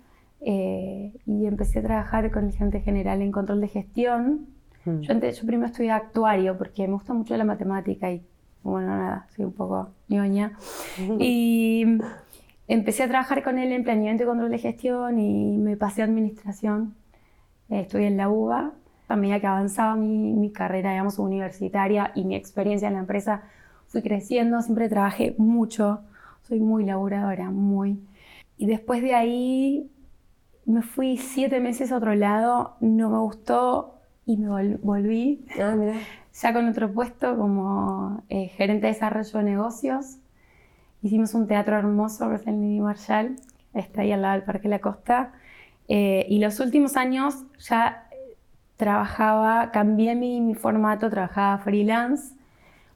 eh, 0.44 1.12
y 1.24 1.46
empecé 1.46 1.78
a 1.78 1.82
trabajar 1.82 2.30
con 2.32 2.46
el 2.46 2.52
gerente 2.52 2.80
general 2.80 3.22
en 3.22 3.30
control 3.30 3.60
de 3.60 3.68
gestión. 3.68 4.48
Mm. 4.84 5.00
Yo, 5.00 5.12
antes, 5.12 5.40
yo 5.40 5.46
primero 5.46 5.66
estudié 5.66 5.92
actuario 5.92 6.58
porque 6.58 6.86
me 6.88 6.94
gusta 6.94 7.14
mucho 7.14 7.36
la 7.36 7.44
matemática 7.44 8.10
y 8.10 8.22
bueno, 8.62 8.88
nada, 8.88 9.26
soy 9.34 9.44
un 9.44 9.52
poco 9.52 9.90
ñoña. 10.08 10.58
Y 11.18 11.84
empecé 12.68 13.04
a 13.04 13.08
trabajar 13.08 13.42
con 13.42 13.58
él 13.58 13.72
en 13.72 13.84
planeamiento 13.84 14.24
y 14.24 14.26
control 14.26 14.50
de 14.50 14.58
gestión 14.58 15.18
y 15.18 15.56
me 15.58 15.76
pasé 15.76 16.02
a 16.02 16.04
administración. 16.06 16.94
Eh, 17.68 17.80
estudié 17.80 18.08
en 18.08 18.16
la 18.16 18.28
UBA. 18.28 18.72
A 19.08 19.16
medida 19.16 19.40
que 19.40 19.46
avanzaba 19.46 19.94
mi, 19.94 20.32
mi 20.32 20.50
carrera, 20.52 20.92
digamos, 20.92 21.18
universitaria 21.18 22.12
y 22.14 22.24
mi 22.24 22.34
experiencia 22.34 22.88
en 22.88 22.94
la 22.94 23.00
empresa, 23.00 23.42
fui 23.88 24.00
creciendo. 24.00 24.62
Siempre 24.62 24.88
trabajé 24.88 25.34
mucho. 25.38 26.00
Soy 26.42 26.60
muy 26.60 26.84
laburadora, 26.84 27.50
muy. 27.50 28.00
Y 28.56 28.66
después 28.66 29.02
de 29.02 29.14
ahí 29.14 29.90
me 30.64 30.82
fui 30.82 31.16
siete 31.16 31.60
meses 31.60 31.92
a 31.92 31.96
otro 31.96 32.14
lado. 32.14 32.76
No 32.80 33.10
me 33.10 33.18
gustó 33.18 33.94
y 34.26 34.36
me 34.36 34.48
vol- 34.48 34.78
volví 34.82 35.44
Ah, 35.60 35.74
mirá. 35.76 35.94
ya 36.32 36.52
con 36.52 36.68
otro 36.68 36.92
puesto 36.92 37.36
como 37.36 38.22
eh, 38.28 38.48
gerente 38.48 38.86
de 38.86 38.92
desarrollo 38.92 39.38
de 39.38 39.44
negocios. 39.44 40.18
Hicimos 41.02 41.34
un 41.34 41.46
teatro 41.48 41.76
hermoso 41.76 42.28
que 42.28 42.36
es 42.36 42.46
el 42.46 42.60
Nini 42.60 42.80
Marshall, 42.80 43.36
está 43.74 44.02
ahí 44.02 44.12
al 44.12 44.22
lado 44.22 44.34
del 44.34 44.44
Parque 44.44 44.68
La 44.68 44.78
Costa. 44.78 45.32
Eh, 45.88 46.26
y 46.28 46.38
los 46.38 46.60
últimos 46.60 46.96
años 46.96 47.44
ya 47.58 48.06
eh, 48.12 48.36
trabajaba, 48.76 49.72
cambié 49.72 50.14
mi, 50.14 50.40
mi 50.40 50.54
formato, 50.54 51.10
trabajaba 51.10 51.58
freelance, 51.58 52.34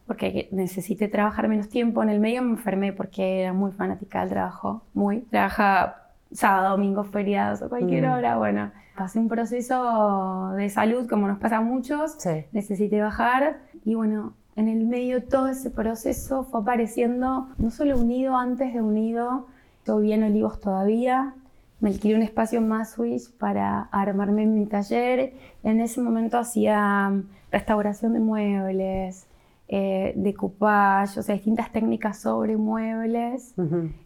porque 0.06 0.48
necesité 0.52 1.08
trabajar 1.08 1.48
menos 1.48 1.68
tiempo. 1.68 2.00
En 2.04 2.10
el 2.10 2.20
medio 2.20 2.42
me 2.42 2.50
enfermé 2.52 2.92
porque 2.92 3.40
era 3.42 3.52
muy 3.52 3.72
fanática 3.72 4.20
del 4.20 4.30
trabajo, 4.30 4.82
muy. 4.94 5.22
Trabajaba 5.22 6.05
sábado, 6.32 6.70
domingo, 6.76 7.04
feriados 7.04 7.62
o 7.62 7.68
cualquier 7.68 8.06
Mm. 8.06 8.12
hora. 8.12 8.36
Bueno, 8.38 8.70
pasé 8.96 9.18
un 9.18 9.28
proceso 9.28 10.52
de 10.56 10.68
salud 10.70 11.08
como 11.08 11.26
nos 11.28 11.38
pasa 11.38 11.58
a 11.58 11.60
muchos 11.60 12.16
Sí. 12.18 12.44
necesité 12.52 13.00
bajar 13.00 13.58
y 13.84 13.94
bueno, 13.94 14.34
en 14.56 14.68
el 14.68 14.86
medio 14.86 15.22
todo 15.24 15.48
ese 15.48 15.70
proceso 15.70 16.44
fue 16.44 16.60
apareciendo 16.62 17.48
no 17.58 17.70
solo 17.70 17.96
unido 17.98 18.36
antes 18.36 18.72
de 18.72 18.80
unido, 18.82 19.46
yo 19.86 19.98
vivía 19.98 20.16
en 20.16 20.24
Olivos 20.24 20.60
todavía 20.60 21.34
me 21.78 21.90
alquilé 21.90 22.14
un 22.16 22.22
espacio 22.22 22.58
en 22.58 22.68
Maswich 22.68 23.30
para 23.36 23.82
armarme 23.92 24.44
en 24.44 24.54
mi 24.54 24.64
taller. 24.64 25.34
En 25.62 25.78
ese 25.82 26.00
momento 26.00 26.38
hacía 26.38 27.10
mm, 27.10 27.24
restauración 27.52 28.14
de 28.14 28.18
muebles, 28.20 29.26
eh, 29.68 30.14
decoupage, 30.16 31.20
o 31.20 31.22
sea, 31.22 31.34
distintas 31.34 31.70
técnicas 31.72 32.18
sobre 32.18 32.56
muebles. 32.56 33.54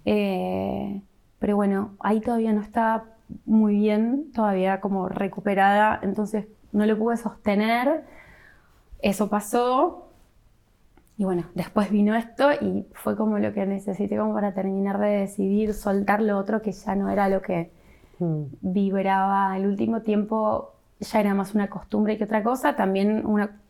Eh, 0.04 1.00
pero 1.40 1.56
bueno, 1.56 1.96
ahí 1.98 2.20
todavía 2.20 2.52
no 2.52 2.60
estaba 2.60 3.06
muy 3.46 3.74
bien, 3.74 4.30
todavía 4.32 4.80
como 4.80 5.08
recuperada, 5.08 5.98
entonces 6.02 6.46
no 6.70 6.86
lo 6.86 6.96
pude 6.98 7.16
sostener. 7.16 8.04
Eso 9.02 9.28
pasó. 9.28 10.06
Y 11.16 11.24
bueno, 11.24 11.44
después 11.54 11.90
vino 11.90 12.14
esto 12.14 12.52
y 12.52 12.86
fue 12.92 13.16
como 13.16 13.38
lo 13.38 13.52
que 13.52 13.66
necesité 13.66 14.16
como 14.16 14.34
para 14.34 14.54
terminar 14.54 14.98
de 14.98 15.08
decidir 15.08 15.74
soltar 15.74 16.22
lo 16.22 16.38
otro 16.38 16.62
que 16.62 16.72
ya 16.72 16.94
no 16.94 17.10
era 17.10 17.28
lo 17.28 17.42
que 17.42 17.72
mm. 18.18 18.42
vibraba. 18.60 19.56
El 19.56 19.66
último 19.66 20.02
tiempo 20.02 20.74
ya 20.98 21.20
era 21.20 21.34
más 21.34 21.54
una 21.54 21.70
costumbre 21.70 22.18
que 22.18 22.24
otra 22.24 22.42
cosa. 22.42 22.76
También 22.76 23.24
una 23.26 23.60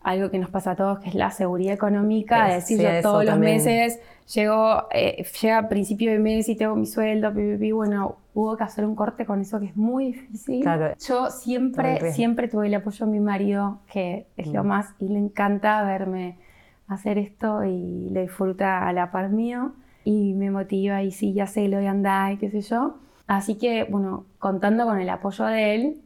algo 0.00 0.30
que 0.30 0.38
nos 0.38 0.50
pasa 0.50 0.72
a 0.72 0.76
todos, 0.76 1.00
que 1.00 1.08
es 1.08 1.14
la 1.14 1.30
seguridad 1.30 1.74
económica, 1.74 2.48
es, 2.48 2.68
decir, 2.68 2.80
yo 2.80 3.02
todos 3.02 3.24
los 3.24 3.38
meses 3.38 4.00
llego, 4.32 4.84
eh, 4.92 5.24
llega 5.40 5.58
a 5.58 5.68
principio 5.68 6.12
de 6.12 6.18
mes 6.18 6.48
y 6.48 6.56
tengo 6.56 6.76
mi 6.76 6.86
sueldo, 6.86 7.32
bueno, 7.74 8.16
hubo 8.34 8.56
que 8.56 8.64
hacer 8.64 8.84
un 8.84 8.94
corte 8.94 9.26
con 9.26 9.40
eso 9.40 9.58
que 9.58 9.66
es 9.66 9.76
muy 9.76 10.12
difícil. 10.12 10.64
Yo 11.06 11.30
siempre, 11.30 12.12
siempre 12.12 12.48
tuve 12.48 12.68
el 12.68 12.74
apoyo 12.74 13.06
de 13.06 13.12
mi 13.12 13.20
marido, 13.20 13.80
que 13.92 14.26
es 14.36 14.48
lo 14.48 14.62
mm. 14.64 14.66
más, 14.66 14.86
y 14.98 15.08
le 15.08 15.18
encanta 15.18 15.82
verme 15.82 16.38
hacer 16.86 17.18
esto 17.18 17.64
y 17.64 18.08
le 18.10 18.22
disfruta 18.22 18.88
a 18.88 18.92
la 18.92 19.10
par 19.10 19.28
mío 19.30 19.72
y 20.04 20.32
me 20.34 20.50
motiva 20.50 21.02
y 21.02 21.10
sí, 21.10 21.34
ya 21.34 21.46
sé, 21.46 21.68
lo 21.68 21.76
a 21.76 21.90
andar 21.90 22.32
y 22.32 22.36
qué 22.38 22.50
sé 22.50 22.62
yo. 22.62 22.96
Así 23.26 23.56
que, 23.56 23.84
bueno, 23.84 24.24
contando 24.38 24.86
con 24.86 24.98
el 24.98 25.08
apoyo 25.10 25.44
de 25.44 25.74
él, 25.74 26.02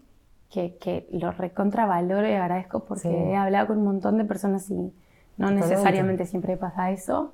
que, 0.53 1.09
lo 1.11 1.33
recontravaloro 1.33 2.29
y 2.29 2.33
agradezco 2.33 2.85
porque 2.85 3.09
he 3.09 3.37
hablado 3.37 3.69
con 3.69 3.79
un 3.79 3.85
montón 3.85 4.19
de 4.19 4.25
personas 4.25 4.71
y 4.71 4.93
no 5.39 5.51
necesariamente 5.51 6.27
siempre 6.27 6.57
pasa 6.57 6.91
eso. 6.91 7.33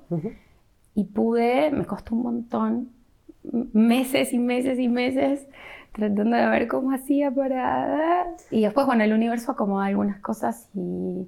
Y 0.95 1.05
pude, 1.05 1.71
me 1.71 1.85
costó 1.85 2.15
un 2.15 2.23
montón, 2.23 2.89
meses 3.73 4.33
y 4.33 4.39
meses 4.39 4.79
y 4.79 4.87
meses 4.87 5.47
tratando 5.91 6.37
de 6.37 6.47
ver 6.47 6.67
cómo 6.67 6.91
hacía 6.91 7.31
para... 7.31 8.27
Y 8.51 8.61
después, 8.61 8.85
bueno, 8.85 9.03
el 9.03 9.13
universo 9.13 9.51
acomoda 9.51 9.87
algunas 9.87 10.19
cosas 10.19 10.69
y 10.73 11.27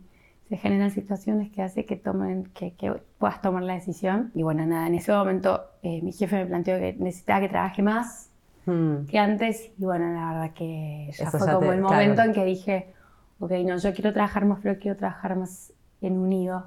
se 0.49 0.57
generan 0.57 0.91
situaciones 0.91 1.51
que 1.51 1.61
hace 1.61 1.85
que 1.85 1.95
tomen, 1.95 2.45
que, 2.53 2.73
puedas 3.17 3.41
tomar 3.41 3.63
la 3.63 3.73
decisión. 3.73 4.31
Y 4.33 4.43
bueno, 4.43 4.65
nada, 4.65 4.87
en 4.87 4.95
ese 4.95 5.11
momento 5.11 5.61
eh, 5.83 6.01
mi 6.01 6.13
jefe 6.13 6.37
me 6.37 6.45
planteó 6.45 6.77
que 6.77 6.93
necesitaba 6.99 7.41
que 7.41 7.49
trabaje 7.49 7.81
más 7.81 8.30
Hmm. 8.65 9.05
que 9.05 9.17
antes. 9.17 9.71
Y 9.77 9.83
bueno, 9.83 10.13
la 10.13 10.33
verdad 10.33 10.53
que 10.53 11.11
ya 11.17 11.31
fue 11.31 11.51
como 11.51 11.71
el 11.71 11.81
momento 11.81 12.21
en 12.21 12.33
que 12.33 12.45
dije, 12.45 12.93
ok, 13.39 13.51
no, 13.65 13.77
yo 13.77 13.93
quiero 13.93 14.13
trabajar 14.13 14.45
más, 14.45 14.59
pero 14.61 14.79
quiero 14.79 14.97
trabajar 14.97 15.35
más 15.35 15.73
en 16.01 16.17
unido. 16.17 16.65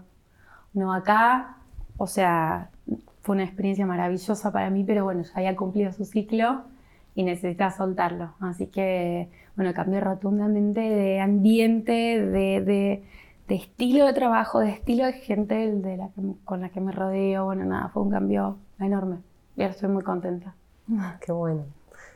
No 0.72 0.92
acá, 0.92 1.56
o 1.96 2.06
sea, 2.06 2.70
fue 3.22 3.36
una 3.36 3.44
experiencia 3.44 3.86
maravillosa 3.86 4.52
para 4.52 4.70
mí, 4.70 4.84
pero 4.84 5.04
bueno, 5.04 5.22
ya 5.22 5.32
había 5.36 5.56
cumplido 5.56 5.92
su 5.92 6.04
ciclo 6.04 6.62
y 7.14 7.22
necesitaba 7.22 7.70
soltarlo. 7.70 8.34
Así 8.40 8.66
que, 8.66 9.30
bueno, 9.56 9.72
cambié 9.72 10.00
rotundamente 10.00 10.80
de 10.80 11.20
ambiente, 11.20 11.92
de, 12.26 12.60
de, 12.60 13.54
estilo 13.54 14.06
de 14.06 14.12
trabajo, 14.14 14.58
de 14.58 14.70
estilo 14.70 15.06
de 15.06 15.12
gente 15.12 15.70
de 15.72 15.96
la 15.96 16.10
con 16.44 16.60
la 16.60 16.70
que 16.70 16.80
me 16.80 16.90
rodeo. 16.90 17.44
Bueno, 17.44 17.64
nada, 17.64 17.88
fue 17.90 18.02
un 18.02 18.10
cambio 18.10 18.58
enorme. 18.80 19.18
Y 19.56 19.62
ahora 19.62 19.74
estoy 19.74 19.90
muy 19.90 20.02
contenta. 20.02 20.54
Qué 21.20 21.30
bueno 21.30 21.64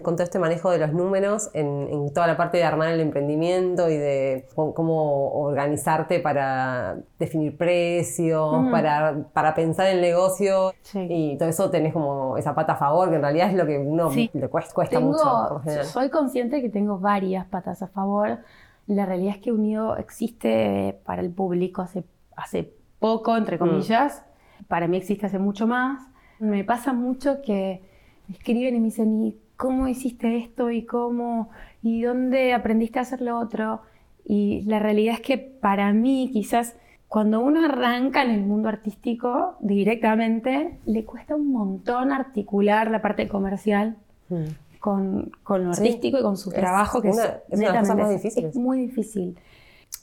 con 0.02 0.14
todo 0.14 0.24
este 0.24 0.38
manejo 0.38 0.70
de 0.70 0.78
los 0.78 0.92
números 0.92 1.50
en, 1.54 2.12
toda 2.12 2.26
la 2.26 2.36
parte 2.36 2.58
de 2.58 2.64
armar 2.64 2.88
el 2.88 3.00
emprendimiento 3.00 3.88
y 3.88 3.96
de 3.96 4.46
cómo 4.54 5.32
organizarte 5.32 6.20
para 6.20 6.98
definir 7.18 7.56
precios, 7.56 8.66
para, 8.70 9.24
para, 9.32 9.54
pensar 9.54 9.88
el 9.88 10.00
negocio 10.00 10.72
y 10.94 11.36
todo 11.36 11.48
eso 11.48 11.70
tenés 11.70 11.92
como 11.92 12.36
esa 12.36 12.54
pata 12.54 12.74
a 12.74 12.76
favor, 12.76 13.10
que 13.10 13.16
en 13.16 13.22
realidad 13.22 13.50
es 13.50 13.54
lo 13.54 13.66
que 13.66 13.78
uno 13.78 14.10
le 14.10 14.48
cuesta, 14.48 15.00
mucho. 15.00 15.62
soy 15.84 16.10
consciente 16.10 16.56
de 16.56 16.62
que 16.62 16.70
tengo 16.70 16.98
varias 16.98 17.46
patas 17.46 17.82
a 17.82 17.88
favor. 17.88 18.38
La 18.86 19.04
realidad 19.04 19.34
es 19.36 19.42
que 19.42 19.52
Unido 19.52 19.96
existe 19.96 20.98
para 21.04 21.20
el 21.20 21.30
público 21.30 21.82
hace, 21.82 22.04
hace 22.36 22.72
poco, 22.98 23.36
entre 23.36 23.56
mm. 23.56 23.58
comillas. 23.58 24.24
Para 24.66 24.88
mí 24.88 24.96
existe 24.96 25.26
hace 25.26 25.38
mucho 25.38 25.66
más. 25.66 26.02
Me 26.38 26.64
pasa 26.64 26.92
mucho 26.92 27.42
que 27.42 27.82
escriben 28.30 28.76
y 28.76 28.80
me 28.80 28.86
dicen, 28.86 29.36
cómo 29.58 29.88
hiciste 29.88 30.38
esto 30.38 30.70
y 30.70 30.86
cómo 30.86 31.50
y 31.82 32.02
dónde 32.02 32.54
aprendiste 32.54 33.00
a 33.00 33.02
hacer 33.02 33.20
lo 33.20 33.38
otro. 33.38 33.82
Y 34.24 34.62
la 34.62 34.78
realidad 34.78 35.16
es 35.16 35.20
que 35.20 35.36
para 35.36 35.92
mí 35.92 36.30
quizás 36.32 36.76
cuando 37.08 37.40
uno 37.40 37.64
arranca 37.64 38.22
en 38.22 38.30
el 38.30 38.42
mundo 38.42 38.68
artístico 38.68 39.56
directamente, 39.60 40.78
le 40.86 41.04
cuesta 41.04 41.34
un 41.34 41.50
montón 41.50 42.12
articular 42.12 42.90
la 42.90 43.02
parte 43.02 43.26
comercial 43.26 43.96
mm. 44.28 44.78
con, 44.78 45.32
con, 45.42 45.64
lo 45.64 45.70
artístico 45.70 46.18
y 46.18 46.22
con 46.22 46.36
su 46.36 46.50
trabajo, 46.50 47.02
que 47.02 47.08
es, 47.08 48.36
es 48.36 48.54
muy 48.54 48.78
difícil. 48.78 49.36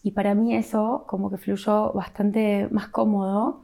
Y 0.03 0.11
para 0.11 0.35
mí 0.35 0.53
eso 0.55 1.05
como 1.07 1.31
que 1.31 1.37
fluyó 1.37 1.93
bastante 1.93 2.67
más 2.71 2.89
cómodo 2.89 3.61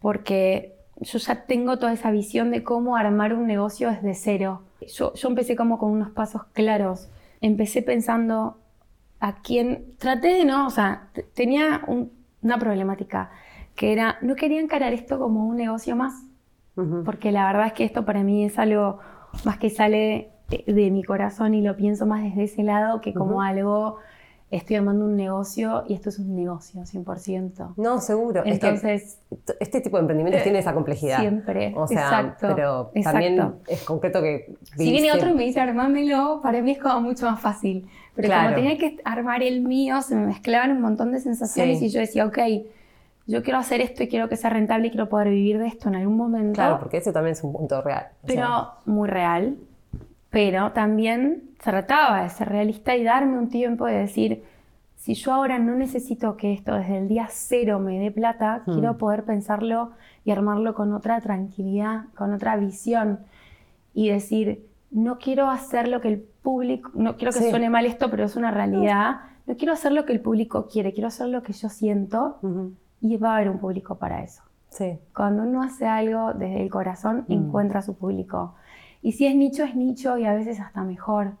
porque 0.00 0.76
yo 1.00 1.18
ya 1.18 1.46
tengo 1.46 1.78
toda 1.78 1.92
esa 1.92 2.10
visión 2.10 2.50
de 2.50 2.62
cómo 2.62 2.96
armar 2.96 3.32
un 3.32 3.46
negocio 3.46 3.88
desde 3.90 4.14
cero. 4.14 4.62
Yo, 4.86 5.14
yo 5.14 5.28
empecé 5.28 5.56
como 5.56 5.78
con 5.78 5.90
unos 5.90 6.10
pasos 6.10 6.44
claros. 6.52 7.08
Empecé 7.40 7.82
pensando 7.82 8.58
a 9.20 9.40
quién... 9.42 9.94
Traté 9.98 10.28
de 10.28 10.44
no, 10.44 10.66
o 10.66 10.70
sea, 10.70 11.08
tenía 11.34 11.82
una 12.42 12.58
problemática 12.58 13.30
que 13.74 13.92
era, 13.92 14.18
no 14.22 14.34
quería 14.34 14.60
encarar 14.60 14.92
esto 14.92 15.18
como 15.18 15.46
un 15.46 15.56
negocio 15.56 15.94
más, 15.94 16.24
porque 17.04 17.32
la 17.32 17.46
verdad 17.46 17.68
es 17.68 17.72
que 17.72 17.84
esto 17.84 18.04
para 18.04 18.22
mí 18.22 18.44
es 18.44 18.58
algo 18.58 18.98
más 19.44 19.58
que 19.58 19.70
sale 19.70 20.30
de, 20.48 20.90
mi 20.90 21.04
corazón 21.04 21.54
y 21.54 21.62
lo 21.62 21.76
pienso 21.76 22.06
más 22.06 22.22
desde 22.22 22.44
ese 22.44 22.62
lado 22.62 23.00
que 23.00 23.14
como 23.14 23.42
algo 23.42 23.98
estoy 24.50 24.76
armando 24.76 25.04
un 25.04 25.16
negocio 25.16 25.84
y 25.86 25.94
esto 25.94 26.08
es 26.08 26.18
un 26.18 26.34
negocio, 26.34 26.80
100%. 26.80 27.74
No, 27.76 28.00
seguro. 28.00 28.42
Entonces, 28.44 29.18
este 29.60 29.80
tipo 29.80 29.96
de 29.96 30.02
emprendimientos 30.02 30.42
tiene 30.42 30.60
esa 30.60 30.72
complejidad. 30.72 31.20
Siempre. 31.20 31.74
O 31.76 31.86
sea, 31.86 32.00
exacto, 32.00 32.48
pero 32.54 32.90
también 33.02 33.54
es 33.66 33.82
concreto 33.82 34.22
que... 34.22 34.54
Si 34.76 34.90
viene 34.90 35.12
otro 35.12 35.30
y 35.30 35.34
me 35.34 35.44
dice 35.44 35.60
armámelo, 35.60 36.40
para 36.42 36.62
mí 36.62 36.72
es 36.72 36.78
como 36.78 37.00
mucho 37.00 37.26
más 37.26 37.40
fácil. 37.40 37.86
Pero 38.14 38.34
como 38.34 38.54
tenía 38.54 38.78
que 38.78 38.98
armar 39.04 39.42
el 39.42 39.60
mío, 39.60 40.00
se 40.02 40.14
me 40.14 40.26
mezclaban 40.26 40.72
un 40.72 40.80
montón 40.80 41.12
de 41.12 41.20
sensaciones 41.20 41.82
y 41.82 41.90
yo 41.90 42.00
decía, 42.00 42.26
ok, 42.26 42.38
yo 43.26 43.42
quiero 43.42 43.58
hacer 43.58 43.82
esto 43.82 44.02
y 44.02 44.08
quiero 44.08 44.30
que 44.30 44.36
sea 44.36 44.48
rentable 44.48 44.86
y 44.86 44.90
quiero 44.90 45.10
poder 45.10 45.28
vivir 45.28 45.58
de 45.58 45.66
esto 45.66 45.88
en 45.88 45.96
algún 45.96 46.16
momento. 46.16 46.54
Claro, 46.54 46.78
porque 46.78 46.96
ese 46.96 47.12
también 47.12 47.32
es 47.32 47.44
un 47.44 47.52
punto 47.52 47.82
real. 47.82 48.08
Pero 48.26 48.72
muy 48.86 49.06
real 49.06 49.56
pero 50.30 50.72
también 50.72 51.50
trataba 51.62 52.22
de 52.22 52.28
ser 52.28 52.48
realista 52.48 52.96
y 52.96 53.04
darme 53.04 53.38
un 53.38 53.48
tiempo 53.48 53.86
de 53.86 53.94
decir, 53.94 54.44
si 54.96 55.14
yo 55.14 55.32
ahora 55.32 55.58
no 55.58 55.74
necesito 55.74 56.36
que 56.36 56.52
esto 56.52 56.74
desde 56.74 56.98
el 56.98 57.08
día 57.08 57.28
cero 57.30 57.78
me 57.78 57.98
dé 57.98 58.10
plata, 58.10 58.62
hmm. 58.66 58.72
quiero 58.72 58.98
poder 58.98 59.24
pensarlo 59.24 59.92
y 60.24 60.30
armarlo 60.30 60.74
con 60.74 60.92
otra 60.92 61.20
tranquilidad, 61.20 62.04
con 62.14 62.34
otra 62.34 62.56
visión 62.56 63.20
y 63.94 64.10
decir, 64.10 64.66
no 64.90 65.18
quiero 65.18 65.50
hacer 65.50 65.88
lo 65.88 66.00
que 66.00 66.08
el 66.08 66.20
público, 66.20 66.90
no 66.94 67.16
quiero 67.16 67.32
que 67.32 67.50
suene 67.50 67.70
mal 67.70 67.86
esto, 67.86 68.10
pero 68.10 68.24
es 68.24 68.36
una 68.36 68.50
realidad, 68.50 69.20
no 69.46 69.56
quiero 69.56 69.72
hacer 69.72 69.92
lo 69.92 70.04
que 70.04 70.12
el 70.12 70.20
público 70.20 70.68
quiere, 70.70 70.92
quiero 70.92 71.08
hacer 71.08 71.28
lo 71.28 71.42
que 71.42 71.52
yo 71.52 71.68
siento 71.68 72.38
y 73.00 73.16
va 73.16 73.32
a 73.32 73.36
haber 73.36 73.50
un 73.50 73.58
público 73.58 73.96
para 73.96 74.22
eso. 74.22 74.42
Cuando 75.14 75.42
uno 75.42 75.62
hace 75.62 75.86
algo 75.86 76.34
desde 76.34 76.62
el 76.62 76.70
corazón, 76.70 77.24
hmm. 77.28 77.32
encuentra 77.32 77.80
a 77.80 77.82
su 77.82 77.96
público. 77.96 78.54
Y 79.02 79.12
si 79.12 79.26
es 79.26 79.34
nicho, 79.34 79.64
es 79.64 79.74
nicho 79.74 80.18
y 80.18 80.24
a 80.26 80.34
veces 80.34 80.60
hasta 80.60 80.82
mejor. 80.82 81.32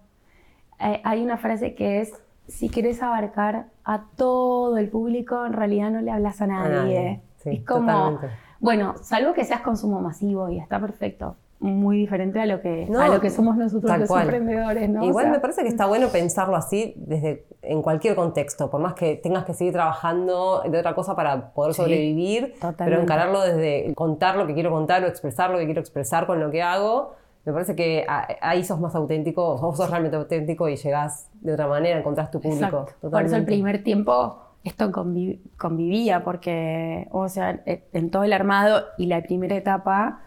Eh, 0.80 1.00
hay 1.04 1.22
una 1.22 1.38
frase 1.38 1.74
que 1.74 2.00
es, 2.00 2.12
si 2.46 2.68
quieres 2.68 3.02
abarcar 3.02 3.66
a 3.84 4.04
todo 4.16 4.78
el 4.78 4.88
público, 4.88 5.44
en 5.44 5.52
realidad 5.52 5.90
no 5.90 6.00
le 6.00 6.10
hablas 6.10 6.40
a 6.40 6.46
nadie. 6.46 7.20
es 7.44 7.64
como, 7.64 8.20
bueno, 8.60 8.94
salvo 9.02 9.32
que 9.32 9.44
seas 9.44 9.60
consumo 9.62 10.00
masivo 10.00 10.48
y 10.48 10.58
está 10.58 10.80
perfecto. 10.80 11.36
Muy 11.60 11.96
diferente 11.98 12.40
a 12.40 12.46
lo 12.46 12.60
que, 12.60 12.88
a 12.96 13.08
lo 13.08 13.20
que 13.20 13.30
somos 13.30 13.56
nosotros 13.56 13.98
los 13.98 14.08
emprendedores, 14.08 14.88
¿no? 14.88 15.02
Igual 15.04 15.32
me 15.32 15.40
parece 15.40 15.62
que 15.62 15.68
está 15.68 15.86
bueno 15.86 16.06
pensarlo 16.06 16.54
así 16.54 16.94
desde 16.96 17.46
en 17.62 17.82
cualquier 17.82 18.14
contexto, 18.14 18.70
por 18.70 18.80
más 18.80 18.94
que 18.94 19.16
tengas 19.16 19.44
que 19.44 19.54
seguir 19.54 19.72
trabajando 19.72 20.62
de 20.62 20.78
otra 20.78 20.94
cosa 20.94 21.16
para 21.16 21.52
poder 21.52 21.74
sobrevivir, 21.74 22.54
pero 22.76 23.00
encararlo 23.00 23.42
desde 23.42 23.92
contar 23.96 24.36
lo 24.36 24.46
que 24.46 24.54
quiero 24.54 24.70
contar 24.70 25.02
o 25.02 25.08
expresar 25.08 25.50
lo 25.50 25.58
que 25.58 25.64
quiero 25.64 25.80
expresar 25.80 26.28
con 26.28 26.38
lo 26.38 26.52
que 26.52 26.62
hago, 26.62 27.16
me 27.48 27.54
parece 27.54 27.74
que 27.74 28.04
ahí 28.42 28.62
sos 28.62 28.78
más 28.78 28.94
auténtico, 28.94 29.56
vos 29.56 29.78
sos 29.78 29.88
realmente 29.88 30.18
auténtico 30.18 30.68
y 30.68 30.76
llegás 30.76 31.30
de 31.40 31.54
otra 31.54 31.66
manera, 31.66 31.98
encontrás 31.98 32.30
tu 32.30 32.42
público. 32.42 32.84
Por 33.00 33.22
eso 33.22 33.36
el 33.36 33.46
primer 33.46 33.82
tiempo 33.82 34.38
esto 34.64 34.92
convivía, 34.92 36.24
porque, 36.24 37.08
o 37.10 37.26
sea, 37.30 37.62
e, 37.64 37.88
en 37.94 38.10
todo 38.10 38.24
el 38.24 38.34
armado 38.34 38.84
y 38.98 39.06
la 39.06 39.22
primera 39.22 39.56
etapa, 39.56 40.20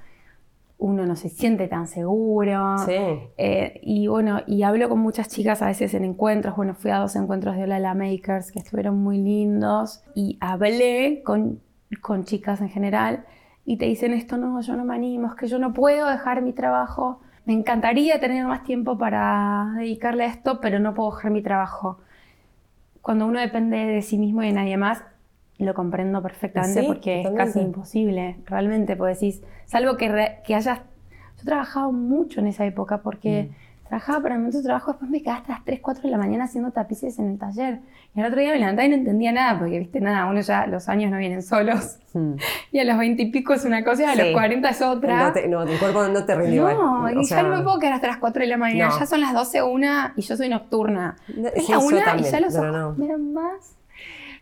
uno 0.79 1.05
no 1.05 1.15
se 1.15 1.29
siente 1.29 1.67
tan 1.67 1.85
seguro. 1.85 2.79
Sí. 2.87 2.95
Eh, 3.37 3.79
y 3.83 4.07
bueno, 4.07 4.41
y 4.47 4.63
hablo 4.63 4.89
con 4.89 4.97
muchas 4.97 5.27
chicas 5.27 5.61
a 5.61 5.67
veces 5.67 5.93
en 5.93 6.03
encuentros. 6.03 6.55
Bueno, 6.55 6.73
fui 6.73 6.89
a 6.89 6.97
dos 6.97 7.15
encuentros 7.15 7.55
de 7.55 7.65
Hola 7.65 7.93
Makers 7.93 8.51
que 8.51 8.57
estuvieron 8.57 8.97
muy 8.97 9.19
lindos. 9.19 10.01
Y 10.15 10.39
hablé 10.41 11.21
con, 11.23 11.61
con 12.01 12.23
chicas 12.23 12.61
en 12.61 12.69
general 12.69 13.25
y 13.65 13.77
te 13.77 13.85
dicen 13.85 14.13
esto, 14.13 14.37
no, 14.37 14.61
yo 14.61 14.75
no 14.75 14.85
me 14.85 14.95
animo, 14.95 15.27
es 15.29 15.35
que 15.35 15.47
yo 15.47 15.59
no 15.59 15.73
puedo 15.73 16.07
dejar 16.07 16.41
mi 16.41 16.53
trabajo. 16.53 17.21
Me 17.45 17.53
encantaría 17.53 18.19
tener 18.19 18.45
más 18.45 18.63
tiempo 18.63 18.97
para 18.97 19.73
dedicarle 19.77 20.23
a 20.25 20.27
esto, 20.27 20.59
pero 20.61 20.79
no 20.79 20.93
puedo 20.93 21.11
dejar 21.15 21.31
mi 21.31 21.41
trabajo. 21.41 21.99
Cuando 23.01 23.25
uno 23.25 23.39
depende 23.39 23.77
de 23.77 24.01
sí 24.01 24.17
mismo 24.17 24.43
y 24.43 24.47
de 24.47 24.53
nadie 24.53 24.77
más, 24.77 25.03
lo 25.57 25.73
comprendo 25.73 26.21
perfectamente 26.21 26.81
Sí, 26.81 26.87
porque 26.87 27.21
es 27.21 27.31
casi 27.31 27.61
imposible, 27.61 28.37
realmente, 28.45 28.95
pues 28.95 29.19
decís, 29.19 29.41
salvo 29.65 29.97
que, 29.97 30.09
re- 30.09 30.41
que 30.45 30.55
hayas... 30.55 30.79
Yo 31.37 31.43
he 31.43 31.45
trabajado 31.45 31.91
mucho 31.91 32.39
en 32.39 32.47
esa 32.47 32.65
época 32.65 33.01
porque 33.01 33.49
trabajaba 33.91 34.21
para 34.23 34.47
otro 34.47 34.61
trabajo, 34.63 34.91
después 34.91 35.11
me 35.11 35.21
quedaba 35.21 35.39
hasta 35.39 35.51
las 35.53 35.65
3, 35.65 35.79
4 35.81 36.03
de 36.03 36.09
la 36.11 36.17
mañana 36.17 36.45
haciendo 36.45 36.71
tapices 36.71 37.19
en 37.19 37.29
el 37.31 37.37
taller. 37.37 37.79
Y 38.15 38.21
al 38.21 38.27
otro 38.27 38.39
día 38.39 38.51
me 38.51 38.59
levantaba 38.59 38.85
y 38.85 38.89
no 38.89 38.95
entendía 38.95 39.33
nada, 39.33 39.59
porque, 39.59 39.79
viste, 39.79 39.99
nada, 39.99 40.25
uno 40.27 40.39
ya, 40.39 40.65
los 40.65 40.87
años 40.87 41.11
no 41.11 41.17
vienen 41.17 41.43
solos. 41.43 41.97
Mm. 42.13 42.35
Y 42.71 42.79
a 42.79 42.85
los 42.85 42.97
20 42.97 43.21
y 43.21 43.31
pico 43.31 43.53
es 43.53 43.65
una 43.65 43.83
cosa 43.83 44.03
y 44.03 44.05
a 44.05 44.15
los 44.15 44.27
Sí. 44.27 44.31
40 44.33 44.69
es 44.69 44.81
otra. 44.81 45.27
No, 45.27 45.33
te- 45.33 45.47
no, 45.49 45.65
tu 45.65 45.77
cuerpo 45.77 46.07
no 46.07 46.23
te 46.25 46.35
rinde 46.35 46.55
igual. 46.55 46.75
No, 46.75 47.03
O 47.03 47.09
y 47.09 47.25
sea, 47.25 47.41
ya 47.41 47.43
no 47.49 47.57
me 47.57 47.63
puedo 47.63 47.79
quedar 47.79 47.93
hasta 47.93 48.07
las 48.07 48.17
4 48.17 48.41
de 48.41 48.47
la 48.47 48.55
mañana. 48.57 48.91
No. 48.93 48.99
Ya 48.99 49.05
son 49.05 49.19
las 49.19 49.33
12, 49.33 49.61
una 49.63 50.13
y 50.15 50.21
yo 50.21 50.37
soy 50.37 50.47
nocturna. 50.47 51.17
No, 51.35 51.49
Es 51.49 51.67
la 51.67 51.79
una 51.79 52.15
y 52.17 52.23
ya 52.23 52.39
los 52.39 52.55
ojos 52.55 52.71
no. 52.71 52.93
me 52.93 53.07
dan 53.07 53.33
más. 53.33 53.75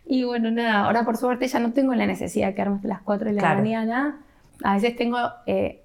Y 0.06 0.22
bueno, 0.24 0.50
nada, 0.52 0.84
ahora 0.86 1.04
por 1.04 1.16
suerte 1.16 1.46
ya 1.48 1.58
no 1.58 1.72
tengo 1.72 1.92
la 1.94 2.06
necesidad 2.06 2.46
de 2.48 2.54
quedarme 2.54 2.76
hasta 2.76 2.88
las 2.88 3.00
4 3.02 3.26
de 3.28 3.34
la 3.34 3.40
Claro. 3.40 3.58
mañana. 3.60 4.20
A 4.62 4.74
veces 4.74 4.94
tengo, 4.96 5.18
eh, 5.46 5.82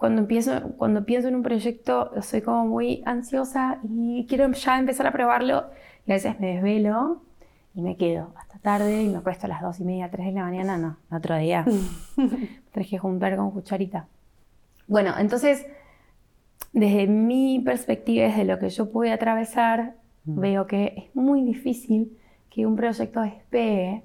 cuando, 0.00 0.22
empiezo, 0.22 0.62
cuando 0.78 1.04
pienso 1.04 1.28
en 1.28 1.34
un 1.34 1.42
proyecto, 1.42 2.10
soy 2.22 2.40
como 2.40 2.64
muy 2.64 3.02
ansiosa 3.04 3.80
y 3.86 4.24
quiero 4.26 4.50
ya 4.50 4.78
empezar 4.78 5.06
a 5.06 5.12
probarlo. 5.12 5.66
Y 6.06 6.12
a 6.12 6.14
veces 6.14 6.40
me 6.40 6.54
desvelo 6.54 7.20
y 7.74 7.82
me 7.82 7.98
quedo 7.98 8.32
hasta 8.34 8.58
tarde 8.60 9.02
y 9.02 9.10
me 9.10 9.18
acuesto 9.18 9.44
a 9.44 9.50
las 9.50 9.60
2 9.60 9.80
y 9.80 9.84
media, 9.84 10.10
3 10.10 10.28
de 10.28 10.32
la 10.32 10.44
mañana. 10.44 10.78
No, 10.78 10.96
otro 11.14 11.36
día. 11.36 11.66
Tenés 12.72 12.88
que 12.88 12.96
juntar 12.96 13.36
con 13.36 13.50
cucharita. 13.50 14.06
Bueno, 14.88 15.12
entonces, 15.18 15.66
desde 16.72 17.06
mi 17.06 17.60
perspectiva, 17.60 18.24
desde 18.24 18.46
lo 18.46 18.58
que 18.58 18.70
yo 18.70 18.90
pude 18.90 19.12
atravesar, 19.12 19.96
veo 20.24 20.66
que 20.66 20.94
es 20.96 21.14
muy 21.14 21.42
difícil 21.42 22.16
que 22.48 22.64
un 22.64 22.74
proyecto 22.74 23.20
despegue 23.20 24.02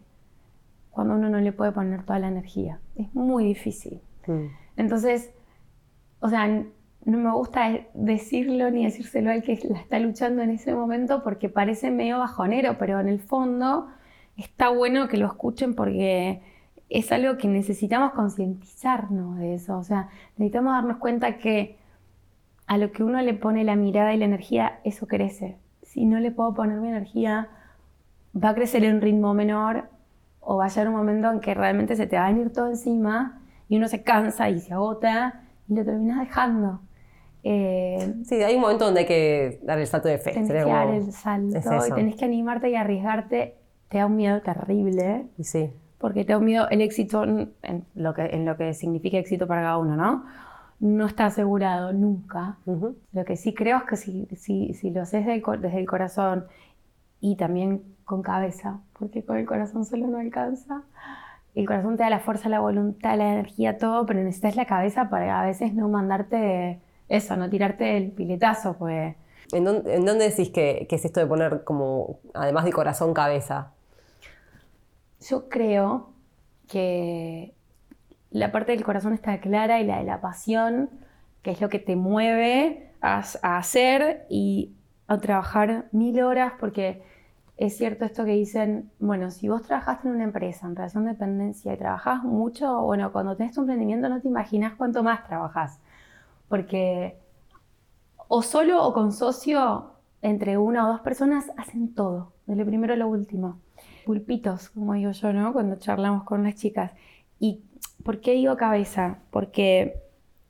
cuando 0.91 1.15
uno 1.15 1.29
no 1.29 1.39
le 1.39 1.53
puede 1.53 1.71
poner 1.71 2.03
toda 2.03 2.19
la 2.19 2.27
energía. 2.27 2.81
Es 2.97 3.15
muy 3.15 3.45
difícil. 3.45 4.01
Mm. 4.27 4.47
Entonces, 4.75 5.31
o 6.19 6.29
sea, 6.29 6.47
no 7.05 7.17
me 7.17 7.31
gusta 7.31 7.71
e- 7.71 7.89
decirlo 7.93 8.71
ni 8.71 8.83
decírselo 8.85 9.31
al 9.31 9.43
que 9.43 9.59
la 9.69 9.79
está 9.79 9.99
luchando 9.99 10.41
en 10.41 10.49
ese 10.49 10.73
momento 10.73 11.23
porque 11.23 11.49
parece 11.49 11.91
medio 11.91 12.19
bajonero, 12.19 12.77
pero 12.77 12.99
en 12.99 13.07
el 13.07 13.19
fondo 13.19 13.87
está 14.37 14.69
bueno 14.69 15.07
que 15.07 15.17
lo 15.17 15.27
escuchen 15.27 15.75
porque 15.75 16.41
es 16.89 17.11
algo 17.11 17.37
que 17.37 17.47
necesitamos 17.47 18.11
concientizarnos 18.13 19.37
de 19.37 19.55
eso. 19.55 19.77
O 19.77 19.83
sea, 19.83 20.09
necesitamos 20.37 20.73
darnos 20.73 20.97
cuenta 20.97 21.37
que 21.37 21.77
a 22.67 22.77
lo 22.77 22.91
que 22.91 23.03
uno 23.03 23.21
le 23.21 23.33
pone 23.33 23.63
la 23.63 23.75
mirada 23.75 24.13
y 24.13 24.17
la 24.17 24.25
energía, 24.25 24.79
eso 24.83 25.07
crece. 25.07 25.57
Si 25.83 26.05
no 26.05 26.19
le 26.19 26.31
puedo 26.31 26.53
poner 26.53 26.79
mi 26.79 26.89
energía, 26.89 27.49
va 28.35 28.49
a 28.49 28.55
crecer 28.55 28.83
en 28.83 28.95
un 28.95 29.01
ritmo 29.01 29.33
menor 29.33 29.89
o 30.39 30.57
va 30.57 30.65
a 30.65 30.67
llegar 30.69 30.89
un 30.89 30.95
momento 30.95 31.31
en 31.31 31.39
que 31.39 31.53
realmente 31.53 31.95
se 31.95 32.07
te 32.07 32.17
va 32.17 32.25
a 32.27 32.31
venir 32.31 32.51
todo 32.51 32.67
encima 32.67 33.41
y 33.69 33.77
uno 33.77 33.87
se 33.87 34.03
cansa 34.03 34.49
y 34.49 34.59
se 34.59 34.73
agota 34.73 35.44
y 35.67 35.75
lo 35.75 35.83
terminas 35.85 36.19
dejando. 36.19 36.79
Eh, 37.43 38.13
Sí, 38.23 38.41
hay 38.41 38.55
un 38.55 38.61
momento 38.61 38.85
donde 38.85 39.01
hay 39.01 39.05
que 39.05 39.59
dar 39.63 39.77
el 39.79 39.87
salto 39.87 40.07
de 40.07 40.17
fe. 40.17 40.31
tenés 40.31 40.49
que 40.49 40.53
dar 40.71 40.87
el 40.89 41.11
salto 41.11 41.57
es 41.57 41.89
y 41.89 41.93
tenés 41.93 42.15
que 42.15 42.25
animarte 42.25 42.69
y 42.69 42.75
arriesgarte. 42.75 43.55
Te 43.89 43.99
da 43.99 44.07
un 44.07 44.15
miedo 44.15 44.41
terrible, 44.41 45.27
Y 45.37 45.43
Sí. 45.43 45.69
porque 45.99 46.25
te 46.25 46.33
da 46.33 46.39
un 46.39 46.45
miedo 46.45 46.67
el 46.69 46.81
éxito 46.81 47.23
en 47.23 47.85
lo 47.93 48.13
que, 48.15 48.23
en 48.25 48.45
lo 48.45 48.57
que 48.57 48.73
significa 48.73 49.17
éxito 49.17 49.45
para 49.47 49.61
cada 49.61 49.77
uno, 49.77 49.95
¿no? 49.95 50.25
No 50.79 51.05
está 51.05 51.27
asegurado 51.27 51.93
nunca. 51.93 52.57
Ujú. 52.65 52.95
Lo 53.13 53.23
que 53.25 53.37
sí 53.37 53.53
creo 53.53 53.77
es 53.77 53.83
que 53.83 53.95
si, 53.95 54.27
si, 54.35 54.73
si 54.73 54.89
lo 54.89 55.03
haces 55.03 55.25
desde 55.25 55.79
el 55.79 55.85
corazón 55.87 56.45
y 57.21 57.35
también 57.37 57.83
con 58.05 58.21
cabeza, 58.23 58.79
porque 58.97 59.23
con 59.23 59.37
el 59.37 59.45
corazón 59.45 59.85
solo 59.85 60.07
no 60.07 60.17
alcanza. 60.17 60.83
El 61.55 61.65
corazón 61.65 61.95
te 61.95 62.03
da 62.03 62.09
la 62.09 62.19
fuerza, 62.19 62.49
la 62.49 62.59
voluntad, 62.59 63.17
la 63.17 63.31
energía, 63.31 63.77
todo, 63.77 64.05
pero 64.05 64.19
necesitas 64.21 64.57
la 64.57 64.65
cabeza 64.65 65.09
para 65.09 65.41
a 65.41 65.45
veces 65.45 65.73
no 65.73 65.87
mandarte 65.87 66.81
eso, 67.07 67.37
no 67.37 67.49
tirarte 67.49 67.97
el 67.97 68.11
piletazo, 68.11 68.77
pues. 68.77 69.15
¿En 69.53 69.63
dónde, 69.63 69.95
en 69.95 70.05
dónde 70.05 70.29
decís 70.29 70.49
que, 70.49 70.85
que 70.89 70.95
es 70.95 71.05
esto 71.05 71.19
de 71.21 71.27
poner 71.27 71.63
como, 71.63 72.19
además 72.33 72.65
de 72.65 72.73
corazón, 72.73 73.13
cabeza? 73.13 73.71
Yo 75.21 75.47
creo 75.47 76.09
que 76.67 77.53
la 78.31 78.51
parte 78.51 78.73
del 78.73 78.83
corazón 78.83 79.13
está 79.13 79.39
clara 79.39 79.79
y 79.79 79.85
la 79.85 79.99
de 79.99 80.03
la 80.03 80.19
pasión, 80.19 80.89
que 81.41 81.51
es 81.51 81.61
lo 81.61 81.69
que 81.69 81.79
te 81.79 81.95
mueve 81.95 82.91
a, 83.01 83.23
a 83.43 83.57
hacer 83.57 84.25
y 84.29 84.73
a 85.07 85.19
trabajar 85.19 85.85
mil 85.91 86.21
horas, 86.21 86.53
porque 86.59 87.03
es 87.57 87.77
cierto 87.77 88.05
esto 88.05 88.25
que 88.25 88.31
dicen, 88.31 88.91
bueno, 88.99 89.31
si 89.31 89.47
vos 89.47 89.61
trabajaste 89.61 90.07
en 90.07 90.15
una 90.15 90.25
empresa 90.25 90.67
en 90.67 90.75
relación 90.75 91.05
de 91.05 91.11
dependencia 91.11 91.73
y 91.73 91.77
trabajás 91.77 92.23
mucho, 92.23 92.81
bueno, 92.81 93.11
cuando 93.11 93.35
tenés 93.37 93.53
tu 93.53 93.61
emprendimiento 93.61 94.09
no 94.09 94.21
te 94.21 94.27
imaginas 94.27 94.73
cuánto 94.75 95.03
más 95.03 95.25
trabajás, 95.25 95.79
porque 96.49 97.17
o 98.27 98.41
solo 98.41 98.83
o 98.83 98.93
con 98.93 99.13
socio, 99.13 99.91
entre 100.21 100.57
una 100.57 100.87
o 100.87 100.91
dos 100.91 101.01
personas, 101.01 101.51
hacen 101.57 101.93
todo, 101.93 102.33
de 102.47 102.55
lo 102.55 102.65
primero 102.65 102.93
a 102.93 102.97
lo 102.97 103.07
último. 103.07 103.59
Pulpitos, 104.05 104.69
como 104.69 104.93
digo 104.93 105.11
yo, 105.11 105.33
¿no? 105.33 105.53
Cuando 105.53 105.77
charlamos 105.77 106.23
con 106.23 106.43
las 106.43 106.55
chicas. 106.55 106.91
¿Y 107.39 107.63
por 108.03 108.21
qué 108.21 108.31
digo 108.31 108.57
cabeza? 108.57 109.19
Porque 109.31 110.01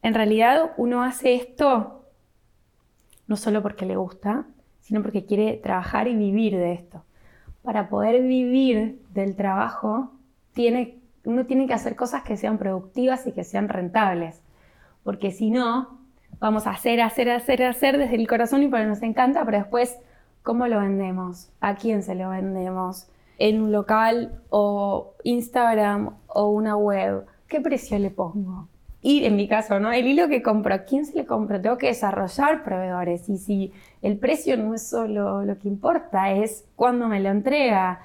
en 0.01 0.13
realidad 0.13 0.71
uno 0.77 1.03
hace 1.03 1.35
esto 1.35 2.05
no 3.27 3.35
solo 3.35 3.61
porque 3.61 3.85
le 3.85 3.95
gusta, 3.95 4.45
sino 4.85 5.01
porque 5.01 5.25
quiere 5.25 5.57
trabajar 5.57 6.07
y 6.07 6.15
vivir 6.15 6.55
de 6.55 6.73
esto. 6.73 7.03
Para 7.63 7.89
poder 7.89 8.21
vivir 8.21 9.01
del 9.15 9.35
trabajo, 9.35 10.11
tiene, 10.53 10.99
uno 11.23 11.47
tiene 11.47 11.65
que 11.65 11.73
hacer 11.73 11.95
cosas 11.95 12.21
que 12.21 12.37
sean 12.37 12.59
productivas 12.59 13.25
y 13.25 13.31
que 13.31 13.43
sean 13.43 13.67
rentables. 13.67 14.43
Porque 15.03 15.31
si 15.31 15.49
no, 15.49 15.97
vamos 16.37 16.67
a 16.67 16.71
hacer, 16.71 17.01
hacer, 17.01 17.31
hacer, 17.31 17.63
hacer 17.63 17.97
desde 17.97 18.13
el 18.15 18.27
corazón 18.27 18.61
y 18.61 18.67
porque 18.67 18.85
nos 18.85 19.01
encanta, 19.01 19.43
pero 19.43 19.57
después, 19.57 19.97
¿cómo 20.43 20.67
lo 20.67 20.79
vendemos? 20.79 21.49
¿A 21.61 21.73
quién 21.73 22.03
se 22.03 22.13
lo 22.13 22.29
vendemos? 22.29 23.07
¿En 23.39 23.63
un 23.63 23.71
local 23.71 24.39
o 24.51 25.15
Instagram 25.23 26.11
o 26.27 26.49
una 26.49 26.77
web? 26.77 27.25
¿Qué 27.47 27.59
precio 27.59 27.97
le 27.97 28.11
pongo? 28.11 28.67
Y 29.07 29.23
en 29.23 29.35
mi 29.35 29.47
caso, 29.47 29.79
¿no? 29.79 29.91
El 29.91 30.07
hilo 30.07 30.27
que 30.29 30.41
compro, 30.41 30.73
¿a 30.73 30.79
quién 30.79 31.05
se 31.05 31.15
le 31.15 31.27
compra? 31.27 31.61
Tengo 31.61 31.77
que 31.77 31.85
desarrollar 31.85 32.63
proveedores. 32.63 33.29
Y 33.29 33.37
si 33.37 33.71
el 34.01 34.17
precio 34.17 34.57
no 34.57 34.73
es 34.73 34.89
solo 34.89 35.45
lo 35.45 35.59
que 35.59 35.67
importa, 35.67 36.31
es 36.31 36.65
cuándo 36.75 37.07
me 37.07 37.19
lo 37.19 37.29
entrega. 37.29 37.99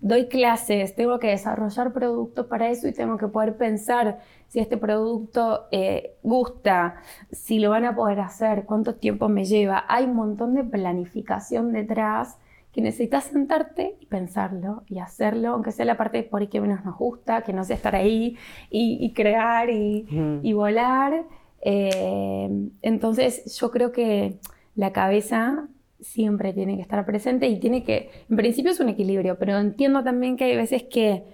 Doy 0.00 0.28
clases, 0.28 0.94
tengo 0.94 1.18
que 1.18 1.26
desarrollar 1.26 1.92
productos 1.92 2.46
para 2.46 2.70
eso 2.70 2.88
y 2.88 2.94
tengo 2.94 3.18
que 3.18 3.28
poder 3.28 3.58
pensar 3.58 4.20
si 4.48 4.60
este 4.60 4.78
producto 4.78 5.66
eh, 5.72 6.16
gusta, 6.22 7.02
si 7.30 7.58
lo 7.58 7.68
van 7.68 7.84
a 7.84 7.94
poder 7.94 8.20
hacer, 8.20 8.64
cuánto 8.64 8.94
tiempo 8.94 9.28
me 9.28 9.44
lleva. 9.44 9.84
Hay 9.88 10.06
un 10.06 10.14
montón 10.14 10.54
de 10.54 10.64
planificación 10.64 11.70
detrás 11.74 12.38
que 12.76 12.82
necesitas 12.82 13.24
sentarte 13.24 13.96
y 14.00 14.06
pensarlo 14.06 14.82
y 14.86 14.98
hacerlo, 14.98 15.48
aunque 15.54 15.72
sea 15.72 15.86
la 15.86 15.96
parte 15.96 16.22
por 16.22 16.42
ahí 16.42 16.48
que 16.48 16.60
menos 16.60 16.84
nos 16.84 16.96
gusta, 16.98 17.40
que 17.40 17.54
no 17.54 17.64
sea 17.64 17.74
estar 17.74 17.96
ahí 17.96 18.36
y, 18.70 18.98
y 19.00 19.14
crear 19.14 19.70
y, 19.70 20.04
Ujú. 20.04 20.40
y 20.42 20.52
volar. 20.52 21.24
Eh, 21.62 22.68
entonces 22.82 23.58
yo 23.58 23.70
creo 23.70 23.92
que 23.92 24.38
la 24.74 24.92
cabeza 24.92 25.68
siempre 26.00 26.52
tiene 26.52 26.76
que 26.76 26.82
estar 26.82 27.04
presente 27.06 27.48
y 27.48 27.58
tiene 27.58 27.82
que, 27.82 28.10
en 28.28 28.36
principio 28.36 28.70
es 28.72 28.78
un 28.78 28.90
equilibrio, 28.90 29.38
pero 29.38 29.56
entiendo 29.58 30.04
también 30.04 30.36
que 30.36 30.44
hay 30.44 30.56
veces 30.56 30.82
que 30.84 31.24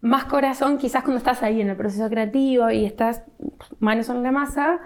más 0.00 0.26
corazón 0.26 0.78
quizás 0.78 1.02
cuando 1.02 1.18
estás 1.18 1.42
ahí 1.42 1.60
en 1.60 1.70
el 1.70 1.76
proceso 1.76 2.08
creativo 2.08 2.70
y 2.70 2.84
estás 2.84 3.24
manos 3.80 4.08
en 4.10 4.22
la 4.22 4.30
masa 4.30 4.78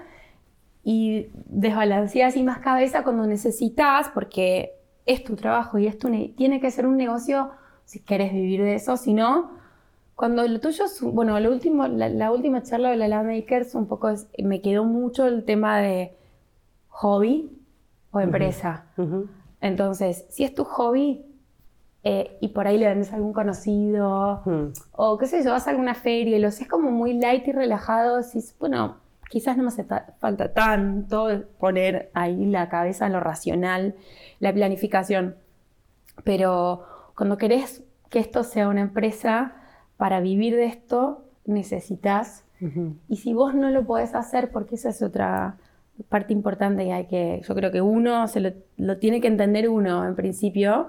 y 0.82 1.26
desbalanceas 1.34 2.34
y 2.38 2.42
más 2.42 2.60
cabeza 2.60 3.02
cuando 3.04 3.26
necesitas 3.26 4.08
porque 4.14 4.79
es 5.06 5.24
tu 5.24 5.36
trabajo 5.36 5.78
y 5.78 5.86
es 5.86 5.98
tu 5.98 6.08
ne- 6.08 6.32
tiene 6.36 6.60
que 6.60 6.70
ser 6.70 6.86
un 6.86 6.96
negocio 6.96 7.50
si 7.84 8.00
quieres 8.00 8.32
vivir 8.32 8.62
de 8.62 8.74
eso, 8.76 8.96
si 8.96 9.14
no, 9.14 9.50
cuando 10.14 10.46
lo 10.46 10.60
tuyo 10.60 10.84
es, 10.84 11.00
bueno, 11.02 11.38
lo 11.40 11.50
último, 11.50 11.86
la, 11.88 12.08
la 12.08 12.30
última 12.32 12.62
charla 12.62 12.90
de 12.90 12.96
la 12.96 13.08
La 13.08 13.22
Makers 13.22 13.74
un 13.74 13.86
poco 13.86 14.10
es- 14.10 14.28
me 14.42 14.60
quedó 14.62 14.84
mucho 14.84 15.26
el 15.26 15.44
tema 15.44 15.78
de 15.78 16.14
hobby 16.88 17.50
o 18.12 18.20
empresa. 18.20 18.84
Entonces, 19.60 20.26
si 20.30 20.44
es 20.44 20.54
tu 20.54 20.64
hobby 20.64 21.24
eh, 22.04 22.38
y 22.40 22.48
por 22.48 22.66
ahí 22.66 22.78
le 22.78 22.86
vendes 22.88 23.12
a 23.12 23.16
algún 23.16 23.32
conocido 23.32 24.42
o 24.92 25.18
qué 25.18 25.26
sé 25.26 25.42
yo, 25.44 25.50
vas 25.50 25.66
a 25.66 25.70
alguna 25.70 25.94
feria 25.94 26.36
y 26.36 26.40
lo 26.40 26.48
haces 26.48 26.68
como 26.68 26.90
muy 26.90 27.14
light 27.14 27.46
y 27.48 27.52
relajado, 27.52 28.16
decís, 28.18 28.54
bueno, 28.58 28.96
quizás 29.30 29.56
no 29.56 29.62
me 29.62 29.68
hace 29.68 29.86
falta 30.18 30.52
tanto 30.52 31.44
poner 31.58 32.10
ahí 32.12 32.44
la 32.46 32.68
cabeza 32.68 33.06
en 33.06 33.12
lo 33.12 33.20
racional, 33.20 33.94
la 34.40 34.52
planificación, 34.52 35.36
pero 36.24 36.84
cuando 37.16 37.38
querés 37.38 37.84
que 38.10 38.18
esto 38.18 38.42
sea 38.42 38.68
una 38.68 38.80
empresa, 38.80 39.54
para 39.96 40.20
vivir 40.20 40.56
de 40.56 40.64
esto 40.64 41.24
necesitas. 41.44 42.44
Y 43.08 43.16
si 43.16 43.32
vos 43.32 43.54
no 43.54 43.70
lo 43.70 43.86
podés 43.86 44.14
hacer, 44.14 44.50
porque 44.50 44.74
esa 44.74 44.90
es 44.90 45.02
otra 45.02 45.56
parte 46.08 46.32
importante 46.32 46.84
que 46.84 46.92
hay 46.92 47.06
que, 47.06 47.42
yo 47.46 47.54
creo 47.54 47.70
que 47.70 47.80
uno 47.80 48.28
se 48.28 48.40
lo, 48.76 48.96
tiene 48.98 49.20
que 49.20 49.28
entender 49.28 49.68
uno 49.68 50.06
en 50.06 50.14
principio, 50.14 50.88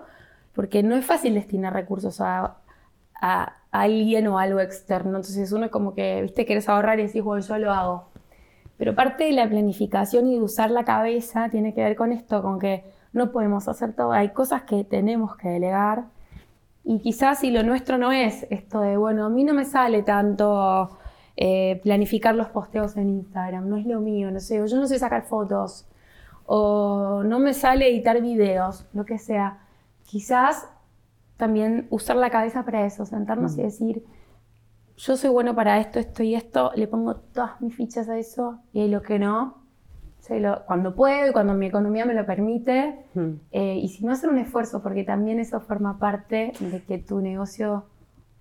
porque 0.54 0.84
no 0.84 0.96
es 0.96 1.06
fácil 1.06 1.34
destinar 1.34 1.74
recursos 1.74 2.20
a, 2.20 2.58
a, 3.22 3.56
alguien 3.72 4.28
o 4.28 4.40
algo 4.40 4.60
externo. 4.60 5.18
Entonces 5.18 5.52
uno 5.52 5.66
es 5.66 5.72
como 5.72 5.94
que, 5.94 6.22
viste, 6.24 6.46
querés 6.46 6.68
ahorrar 6.68 7.00
y 7.00 7.08
decís, 7.08 7.24
bueno, 7.24 7.46
yo 7.46 7.58
lo 7.58 7.72
hago. 7.72 8.11
Pero 8.82 8.96
parte 8.96 9.26
de 9.26 9.34
la 9.34 9.48
planificación 9.48 10.26
y 10.26 10.38
de 10.38 10.42
usar 10.42 10.72
la 10.72 10.84
cabeza 10.84 11.50
tiene 11.50 11.72
que 11.76 11.84
ver 11.84 11.96
con 11.96 12.12
esto, 12.12 12.42
con 12.42 12.58
que 12.58 12.84
no 13.14 13.32
podemos 13.32 13.68
hacer 13.68 13.94
todo. 13.94 14.12
Hay 14.12 14.30
cosas 14.30 14.64
que 14.64 14.84
tenemos 14.84 15.38
que 15.38 15.50
delegar. 15.50 16.06
Y 16.84 16.98
quizás 16.98 17.42
si 17.42 17.52
lo 17.52 17.62
nuestro 17.62 18.00
no 18.00 18.12
es 18.12 18.48
esto 18.50 18.82
de, 18.82 18.98
bueno, 18.98 19.26
a 19.26 19.30
mí 19.30 19.44
no 19.44 19.54
me 19.54 19.66
sale 19.66 20.02
tanto 20.02 20.98
eh, 21.38 21.80
planificar 21.84 22.34
los 22.34 22.48
posteos 22.48 22.98
en 22.98 23.12
Instagram, 23.12 23.70
no 23.70 23.78
es 23.78 23.86
lo 23.86 24.02
mío, 24.02 24.32
no 24.32 24.40
sé, 24.40 24.56
yo 24.68 24.78
no 24.78 24.88
sé 24.88 24.98
sacar 24.98 25.26
fotos, 25.26 25.86
o 26.48 27.22
no 27.24 27.38
me 27.38 27.54
sale 27.54 27.88
editar 27.88 28.20
videos, 28.20 28.88
lo 28.94 29.06
que 29.06 29.20
sea. 29.20 29.60
Quizás 30.06 30.68
también 31.38 31.86
usar 31.92 32.16
la 32.16 32.32
cabeza 32.32 32.66
para 32.66 32.84
eso, 32.88 33.06
sentarnos 33.06 33.60
y 33.60 33.62
mm. 33.62 33.64
decir, 33.64 34.04
yo 35.02 35.18
soy 35.18 35.30
bueno 35.30 35.56
para 35.56 35.80
esto, 35.80 36.00
esto 36.00 36.24
y 36.24 36.36
esto, 36.36 36.72
le 36.76 36.88
pongo 36.88 37.16
todas 37.16 37.60
mis 37.62 37.76
fichas 37.76 38.08
a 38.08 38.18
eso 38.18 38.60
y 38.72 38.88
lo 38.88 39.02
que 39.02 39.18
no, 39.20 39.62
cuando 40.66 40.96
puedo 40.96 41.30
y 41.30 41.34
cuando 41.34 41.54
mi 41.54 41.68
economía 41.68 42.06
me 42.06 42.14
lo 42.14 42.26
permite. 42.26 43.06
Mm. 43.14 43.32
Eh, 43.52 43.80
y 43.82 43.90
si 43.90 44.06
no 44.06 44.12
hacer 44.12 44.30
un 44.30 44.38
esfuerzo, 44.38 44.82
porque 44.82 45.04
también 45.04 45.40
eso 45.40 45.60
forma 45.60 45.98
parte 46.00 46.54
de 46.60 46.84
que 46.84 46.98
tu 46.98 47.20
negocio 47.20 47.86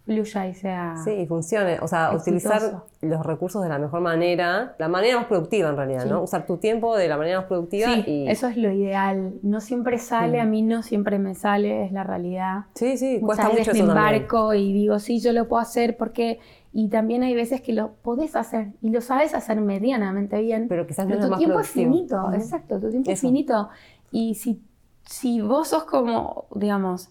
fluya 0.04 0.48
y 0.48 0.54
sea. 0.54 0.96
Sí, 1.04 1.26
funcione. 1.26 1.78
O 1.80 1.88
sea, 1.88 2.12
utilizar 2.14 2.84
los 3.00 3.24
recursos 3.24 3.62
de 3.62 3.68
la 3.68 3.78
mejor 3.78 4.00
manera, 4.00 4.74
la 4.78 4.88
manera 4.88 5.16
más 5.16 5.26
productiva 5.26 5.68
en 5.68 5.76
realidad, 5.76 6.06
¿no? 6.06 6.22
Usar 6.22 6.46
tu 6.46 6.56
tiempo 6.56 6.96
de 6.96 7.08
la 7.08 7.16
manera 7.16 7.40
más 7.40 7.46
productiva. 7.46 7.94
Sí, 8.04 8.24
eso 8.28 8.48
es 8.48 8.56
lo 8.56 8.70
ideal. 8.70 9.34
No 9.42 9.60
siempre 9.60 9.98
sale, 9.98 10.40
a 10.40 10.44
mí 10.44 10.62
no 10.62 10.82
siempre 10.82 11.18
me 11.18 11.34
sale, 11.34 11.84
es 11.84 11.92
la 11.92 12.04
realidad. 12.04 12.64
Sí, 12.74 12.96
sí, 12.96 13.20
cuesta 13.20 13.48
mucho 13.48 13.72
me 13.72 13.78
embarco 13.80 14.54
y 14.54 14.72
digo, 14.72 14.98
sí, 14.98 15.20
yo 15.20 15.32
lo 15.32 15.48
puedo 15.48 15.62
hacer 15.62 15.96
porque. 15.96 16.40
Y 16.72 16.88
también 16.88 17.24
hay 17.24 17.34
veces 17.34 17.60
que 17.60 17.72
lo 17.72 17.94
podés 17.94 18.36
hacer 18.36 18.68
y 18.80 18.90
lo 18.90 19.00
sabes 19.00 19.34
hacer 19.34 19.60
medianamente 19.60 20.40
bien. 20.40 20.68
Pero 20.68 20.86
quizás 20.86 21.04
no 21.04 21.16
es 21.16 21.28
tu 21.28 21.36
tiempo 21.36 21.58
es 21.58 21.68
finito, 21.68 22.32
exacto, 22.32 22.78
tu 22.78 22.90
tiempo 22.90 23.10
es 23.10 23.20
finito. 23.20 23.68
Y 24.12 24.36
si, 24.36 24.62
si 25.04 25.40
vos 25.40 25.66
sos 25.68 25.82
como, 25.82 26.46
digamos, 26.54 27.10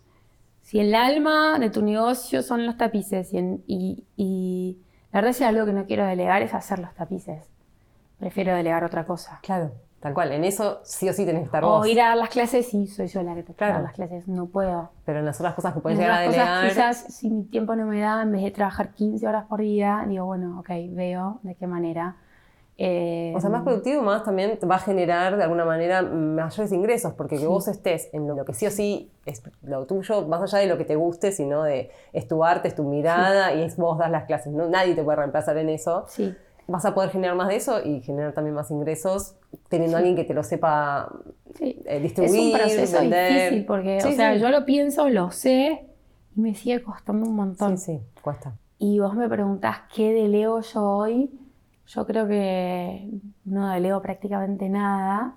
si 0.69 0.79
el 0.79 0.93
alma 0.93 1.58
de 1.58 1.71
tu 1.71 1.82
negocio 1.82 2.43
son 2.43 2.63
los 2.63 2.77
tapices 2.77 3.32
y, 3.34 4.77
la 5.12 5.17
verdad 5.17 5.32
es 5.32 5.39
que 5.39 5.45
algo 5.45 5.65
que 5.65 5.73
no 5.73 5.88
quiero 5.88 6.05
delegar 6.05 6.43
es 6.43 6.53
hacer 6.53 6.77
los 6.77 6.93
tapices. 6.93 7.43
Prefiero 8.19 8.55
delegar 8.55 8.84
otra 8.84 9.03
cosa. 9.03 9.39
Claro, 9.41 9.71
tal 9.99 10.13
cual. 10.13 10.32
En 10.32 10.43
eso 10.43 10.82
sí 10.84 11.10
o 11.10 11.13
sí 11.13 11.25
tenés 11.25 11.41
que 11.41 11.45
estar 11.45 11.63
vos. 11.63 11.84
O 11.84 11.89
ir 11.89 11.99
a 11.99 12.10
dar 12.10 12.17
las 12.17 12.29
clases, 12.29 12.67
sí, 12.69 12.86
soy 12.86 13.08
yo 13.08 13.23
la 13.23 13.34
que 13.34 13.41
te 13.41 13.55
claro. 13.55 13.73
dar 13.73 13.82
las 13.82 13.93
clases. 13.93 14.27
No 14.27 14.45
puedo. 14.45 14.91
Pero 15.05 15.17
en 15.17 15.25
las 15.25 15.39
otras 15.39 15.55
cosas 15.55 15.73
que 15.73 15.79
puedes 15.79 15.97
llegar 15.97 16.19
a 16.19 16.21
delegar... 16.21 16.69
quizás, 16.69 16.97
si 17.15 17.32
mi 17.32 17.45
tiempo 17.45 17.75
no 17.75 17.88
me 17.88 18.01
da, 18.01 18.21
en 18.21 18.32
vez 18.32 18.43
de 18.43 18.51
trabajar 18.51 18.93
15 18.93 19.27
horas 19.27 19.45
por 19.45 19.62
día, 19.62 20.05
digo, 20.08 20.25
bueno, 20.27 20.60
ok, 20.60 20.69
veo 20.91 21.39
de 21.41 21.55
qué 21.55 21.65
manera 21.65 22.17
eh, 22.81 23.33
o 23.35 23.41
sea, 23.41 23.49
más 23.49 23.63
productivo, 23.63 24.01
más 24.01 24.23
también 24.23 24.57
va 24.71 24.75
a 24.75 24.79
generar 24.79 25.35
de 25.35 25.43
alguna 25.43 25.65
manera 25.65 26.01
mayores 26.01 26.71
ingresos, 26.71 27.11
porque 27.11 27.37
que 27.37 27.45
vos 27.45 27.67
estés 27.67 28.09
en 28.13 28.25
lo 28.25 28.45
que 28.45 28.53
sí 28.53 28.67
o 28.67 28.71
sí 28.71 29.11
es 29.25 29.43
lo 29.63 29.85
tuyo, 29.85 30.25
más 30.29 30.41
allá 30.41 30.59
de 30.59 30.67
lo 30.67 30.77
que 30.77 30.85
te 30.85 30.95
guste, 30.95 31.33
sino 31.33 31.63
de 31.63 31.91
es 32.13 32.29
tu 32.29 32.45
arte, 32.45 32.69
es 32.69 32.75
tu 32.75 32.85
mirada 32.85 33.53
y 33.53 33.63
es 33.63 33.75
vos 33.75 33.97
das 33.97 34.09
las 34.09 34.23
clases. 34.23 34.53
¿no? 34.53 34.69
Nadie 34.69 34.95
te 34.95 35.03
puede 35.03 35.17
reemplazar 35.17 35.57
en 35.57 35.67
eso. 35.67 36.05
Sí. 36.07 36.33
Vas 36.67 36.85
a 36.85 36.93
poder 36.93 37.09
generar 37.09 37.35
más 37.35 37.49
de 37.49 37.57
eso 37.57 37.83
y 37.83 37.99
generar 37.99 38.31
también 38.31 38.55
más 38.55 38.71
ingresos 38.71 39.35
teniendo 39.67 39.97
a 39.97 39.99
alguien 39.99 40.15
que 40.15 40.23
te 40.23 40.33
lo 40.33 40.43
sepa 40.43 41.11
eh, 41.59 41.99
distribuir. 41.99 42.55
Es 42.61 42.77
un 42.77 42.87
proceso 42.87 43.01
difícil 43.01 43.65
porque, 43.65 43.97
o 43.97 44.11
sea, 44.13 44.37
yo 44.37 44.47
lo 44.47 44.63
pienso, 44.63 45.09
lo 45.09 45.31
sé 45.31 45.85
y 46.33 46.39
me 46.39 46.55
sigue 46.55 46.81
costando 46.81 47.27
un 47.27 47.35
montón. 47.35 47.77
Sí, 47.77 47.97
sí, 47.97 48.21
cuesta. 48.21 48.55
Y 48.77 48.99
vos 48.99 49.15
me 49.15 49.27
preguntás 49.27 49.79
qué 49.93 50.13
delego 50.13 50.61
yo 50.61 50.81
hoy 50.81 51.29
yo 51.89 52.06
creo 52.06 52.28
que 52.28 53.10
no 53.45 53.69
delego 53.69 54.02
prácticamente 54.02 54.69
nada 54.69 55.36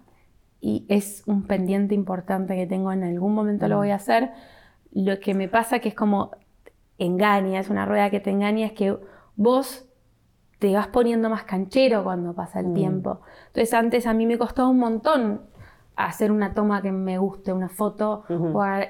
y 0.61 0.85
es 0.89 1.23
un 1.27 1.45
pendiente 1.45 1.95
importante 1.95 2.55
que 2.55 2.67
tengo, 2.67 2.93
en 2.93 3.05
algún 3.05 3.35
momento 3.35 3.67
lo 3.69 3.77
mm. 3.77 3.79
voy 3.79 3.91
a 3.91 3.97
hacer. 3.97 4.33
Lo 4.93 5.19
que 5.19 5.33
me 5.33 5.49
pasa 5.49 5.79
que 5.79 5.89
es 5.89 5.95
como 5.95 6.33
engaña, 6.99 7.59
es 7.59 7.71
una 7.71 7.87
rueda 7.87 8.11
que 8.11 8.21
te 8.21 8.31
engaña, 8.31 8.67
es 8.67 8.73
que 8.73 8.97
vos 9.35 9.89
te 10.59 10.75
vas 10.75 10.89
poniendo 10.89 11.31
más 11.31 11.45
canchero 11.45 12.05
cuando 12.05 12.35
pasa 12.35 12.61
el 12.61 12.69
mm. 12.69 12.75
tiempo. 12.75 13.23
Entonces 13.47 13.73
antes 13.73 14.07
a 14.07 14.13
mí 14.13 14.27
me 14.27 14.37
costó 14.37 14.69
un 14.69 14.79
montón 14.79 15.41
hacer 15.97 16.31
una 16.31 16.53
toma 16.53 16.83
que 16.83 16.93
me 16.93 17.17
guste, 17.17 17.53
una 17.53 17.71
foto, 17.71 18.25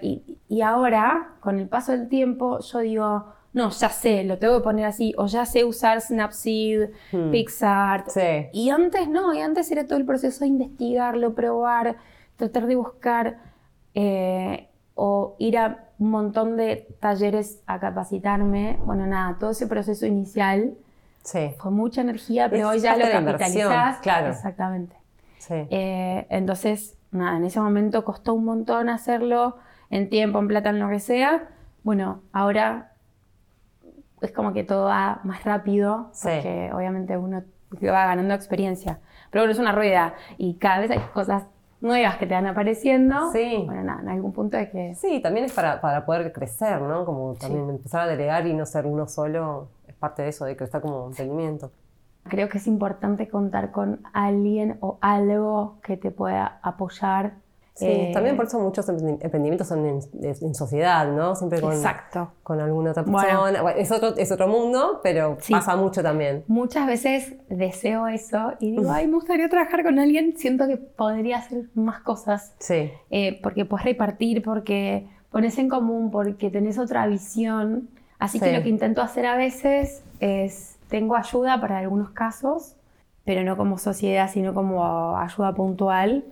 y, 0.03 0.39
y 0.49 0.61
ahora, 0.63 1.37
con 1.41 1.59
el 1.59 1.69
paso 1.69 1.93
del 1.93 2.09
tiempo, 2.09 2.59
yo 2.61 2.79
digo, 2.81 3.27
no, 3.55 3.69
ya 3.71 3.91
sé, 3.91 4.25
lo 4.25 4.39
tengo 4.39 4.59
que 4.59 4.65
poner 4.65 4.87
así, 4.87 5.13
o 5.19 5.27
ya 5.27 5.45
sé 5.45 5.65
usar 5.65 6.01
Snapseed, 6.01 6.91
hmm. 7.13 7.31
PixArt. 7.31 8.09
Sí. 8.09 8.49
Y 8.53 8.71
antes 8.71 9.09
no, 9.09 9.35
y 9.35 9.41
antes 9.41 9.71
era 9.71 9.87
todo 9.87 9.99
el 9.99 10.07
proceso 10.07 10.41
de 10.41 10.47
investigarlo, 10.47 11.35
probar, 11.35 11.97
tratar 12.37 12.67
de 12.67 12.77
buscar, 12.77 13.39
eh, 13.95 14.69
o 14.95 15.37
ir 15.39 15.59
a 15.59 15.89
un 15.99 16.11
montón 16.11 16.57
de 16.57 16.97
talleres 17.01 17.63
a 17.67 17.79
capacitarme. 17.79 18.79
Bueno, 18.85 19.07
nada, 19.07 19.37
todo 19.39 19.51
ese 19.51 19.67
proceso 19.67 20.07
inicial 20.07 20.75
sí. 21.23 21.55
fue 21.59 21.71
mucha 21.71 22.01
energía, 22.01 22.49
pero 22.49 22.71
hoy 22.71 22.81
ya 22.81 22.97
lo 22.97 23.05
capitalizás. 23.11 23.99
Claro. 23.99 24.29
Exactamente. 24.29 24.97
Sí. 25.39 25.55
Eh, 25.71 26.27
entonces, 26.31 26.97
nada, 27.11 27.37
en 27.37 27.45
ese 27.45 27.61
momento 27.61 28.05
costó 28.05 28.33
un 28.33 28.45
montón 28.45 28.89
hacerlo, 28.89 29.59
en 29.91 30.09
tiempo, 30.09 30.39
en 30.39 30.49
plata, 30.49 30.71
en 30.71 30.79
lo 30.79 30.89
que 30.89 31.01
sea. 31.01 31.49
Bueno, 31.83 32.23
ahora 32.33 32.92
es 34.27 34.33
como 34.33 34.53
que 34.53 34.65
todo 34.65 34.87
va 34.87 35.21
más 35.25 35.45
rápido, 35.45 36.11
porque 36.23 36.71
obviamente 36.73 37.17
uno 37.17 37.43
va 37.83 38.07
ganando 38.07 38.35
experiencia. 38.35 39.01
Pero 39.31 39.43
bueno, 39.43 39.53
es 39.53 39.59
una 39.59 39.73
rueda 39.73 40.15
y 40.37 40.55
cada 40.59 40.81
vez 40.81 40.91
hay 40.91 41.01
cosas 41.13 41.45
nuevas 41.81 42.17
que 42.17 42.27
te 42.27 42.35
van 42.35 42.47
apareciendo. 42.47 43.31
Sí. 43.33 43.63
Bueno, 43.67 43.83
nada, 43.83 44.03
en 44.03 44.09
algún 44.09 44.33
punto 44.33 44.57
hay 44.57 44.71
que... 44.71 44.95
Sí, 44.95 45.21
también 45.21 45.47
es 45.47 45.53
para, 45.53 45.81
para 45.81 46.07
poder 46.07 46.33
crecer, 46.33 46.81
¿no? 46.81 47.05
Como 47.05 47.35
también 47.35 47.69
empezar 47.69 48.03
a 48.03 48.07
delegar 48.07 48.47
y 48.47 48.55
no 48.55 48.67
ser 48.67 48.87
uno 48.87 49.07
solo, 49.07 49.69
es 49.89 49.95
parte 49.95 50.23
de 50.23 50.29
eso, 50.29 50.45
de 50.45 50.57
crecer 50.57 50.81
como 50.81 51.07
emprendimiento. 51.07 51.73
Creo 52.25 52.49
que 52.49 52.59
es 52.59 52.69
importante 52.69 53.29
contar 53.29 53.73
con 53.73 54.01
alguien 54.13 54.79
o 54.81 54.99
algo 55.01 55.81
que 55.83 55.97
te 55.97 56.13
pueda 56.13 56.61
apoyar 56.63 57.35
Sí, 57.75 57.87
eh, 57.87 58.11
también 58.13 58.37
por 58.37 58.45
eso 58.45 58.59
muchos 58.59 58.87
emprendimientos 58.89 59.67
son 59.67 59.87
en, 59.87 60.55
sociedad, 60.55 61.11
¿no? 61.11 61.35
Siempre 61.35 61.61
con, 61.61 61.73
exacto. 61.73 62.33
con 62.43 62.61
alguna 62.61 62.91
otra 62.91 63.03
persona. 63.03 63.73
es, 63.77 63.91
otro, 63.91 64.15
es 64.17 64.31
otro 64.31 64.47
mundo, 64.47 65.01
pero 65.03 65.39
pasa 65.49 65.75
mucho 65.75 66.03
también. 66.03 66.45
Muchas 66.49 66.87
veces 66.87 67.33
deseo 67.49 68.09
eso 68.09 68.53
y 68.61 68.73
digo, 68.73 68.91
ay, 68.93 69.07
me 69.07 69.15
gustaría 69.15 69.49
trabajar 69.49 69.85
con 69.85 69.99
alguien, 69.99 70.35
siento 70.37 70.67
que 70.69 70.77
podría 70.77 71.39
hacer 71.39 71.65
más 71.75 72.01
cosas. 72.01 72.55
Sí. 72.59 72.91
Eh, 73.11 73.41
porque 73.43 73.65
puedes 73.65 73.87
repartir, 73.87 74.43
porque 74.43 75.09
pones 75.31 75.57
en 75.57 75.71
común, 75.71 76.11
porque 76.11 76.51
tenés 76.51 76.79
otra 76.79 77.07
visión. 77.07 77.89
Así 78.19 78.39
que 78.39 78.53
lo 78.53 78.63
que 78.63 78.69
intento 78.69 79.01
hacer 79.01 79.25
a 79.25 79.35
veces 79.35 80.03
es, 80.21 80.77
tengo 80.89 81.17
ayuda 81.17 81.59
para 81.59 81.79
algunos 81.79 82.11
casos, 82.11 82.77
pero 83.25 83.43
no 83.45 83.57
como 83.57 83.79
sociedad, 83.79 84.31
sino 84.31 84.53
como 84.53 85.17
ayuda 85.17 85.55
puntual 85.55 86.25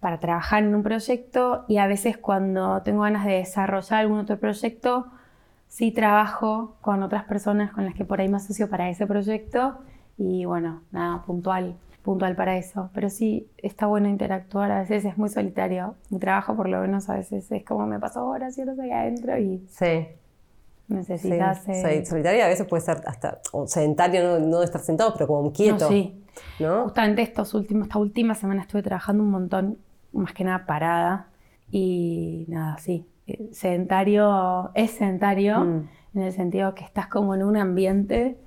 para 0.00 0.20
trabajar 0.20 0.62
en 0.62 0.74
un 0.74 0.82
proyecto 0.82 1.64
y 1.68 1.78
a 1.78 1.86
veces 1.86 2.18
cuando 2.18 2.82
tengo 2.82 3.02
ganas 3.02 3.24
de 3.24 3.32
desarrollar 3.32 4.00
algún 4.00 4.18
otro 4.18 4.38
proyecto, 4.38 5.06
sí 5.68 5.90
trabajo 5.90 6.76
con 6.80 7.02
otras 7.02 7.24
personas 7.24 7.72
con 7.72 7.84
las 7.84 7.94
que 7.94 8.04
por 8.04 8.20
ahí 8.20 8.28
me 8.28 8.36
asocio 8.36 8.68
para 8.68 8.88
ese 8.88 9.06
proyecto 9.06 9.78
y 10.18 10.44
bueno, 10.44 10.82
nada, 10.92 11.22
puntual, 11.22 11.76
puntual 12.02 12.36
para 12.36 12.56
eso. 12.56 12.90
Pero 12.94 13.10
sí, 13.10 13.48
está 13.58 13.86
bueno 13.86 14.08
interactuar, 14.08 14.70
a 14.70 14.80
veces 14.80 15.04
es 15.04 15.18
muy 15.18 15.28
solitario. 15.28 15.94
Mi 16.10 16.18
trabajo 16.18 16.56
por 16.56 16.68
lo 16.68 16.80
menos 16.80 17.08
a 17.08 17.14
veces 17.14 17.50
es 17.50 17.64
como 17.64 17.86
me 17.86 17.98
pasó 17.98 18.20
ahora, 18.20 18.50
si 18.50 18.62
ahora 18.62 18.74
ahí 18.82 18.90
adentro 18.90 19.38
y... 19.38 19.66
Sí. 19.68 20.08
Necesitas... 20.88 21.64
Sí. 21.64 22.06
Solitario 22.06 22.44
a 22.44 22.48
veces 22.48 22.66
puede 22.66 22.82
ser 22.82 23.00
hasta 23.06 23.40
o 23.52 23.66
sedentario, 23.66 24.38
no, 24.38 24.60
de 24.60 24.64
estar 24.66 24.80
sentado, 24.80 25.12
pero 25.14 25.26
como 25.26 25.52
quieto. 25.52 25.88
sí. 25.88 26.22
¿no? 26.60 26.84
Justamente 26.84 27.22
estos 27.22 27.54
últimos, 27.54 27.86
esta 27.88 27.98
última 27.98 28.34
semana 28.34 28.62
estuve 28.62 28.82
trabajando 28.82 29.22
un 29.22 29.30
montón 29.30 29.78
más 30.12 30.32
que 30.32 30.44
nada 30.44 30.66
parada. 30.66 31.28
Y 31.70 32.44
nada, 32.48 32.78
sí, 32.78 33.06
eh, 33.26 33.48
sedentario 33.52 34.70
es 34.74 34.92
sedentario 34.92 35.60
mm. 35.60 35.88
en 36.14 36.22
el 36.22 36.32
sentido 36.32 36.74
que 36.74 36.84
estás 36.84 37.08
como 37.08 37.34
en 37.34 37.42
un 37.42 37.56
ambiente 37.56 38.38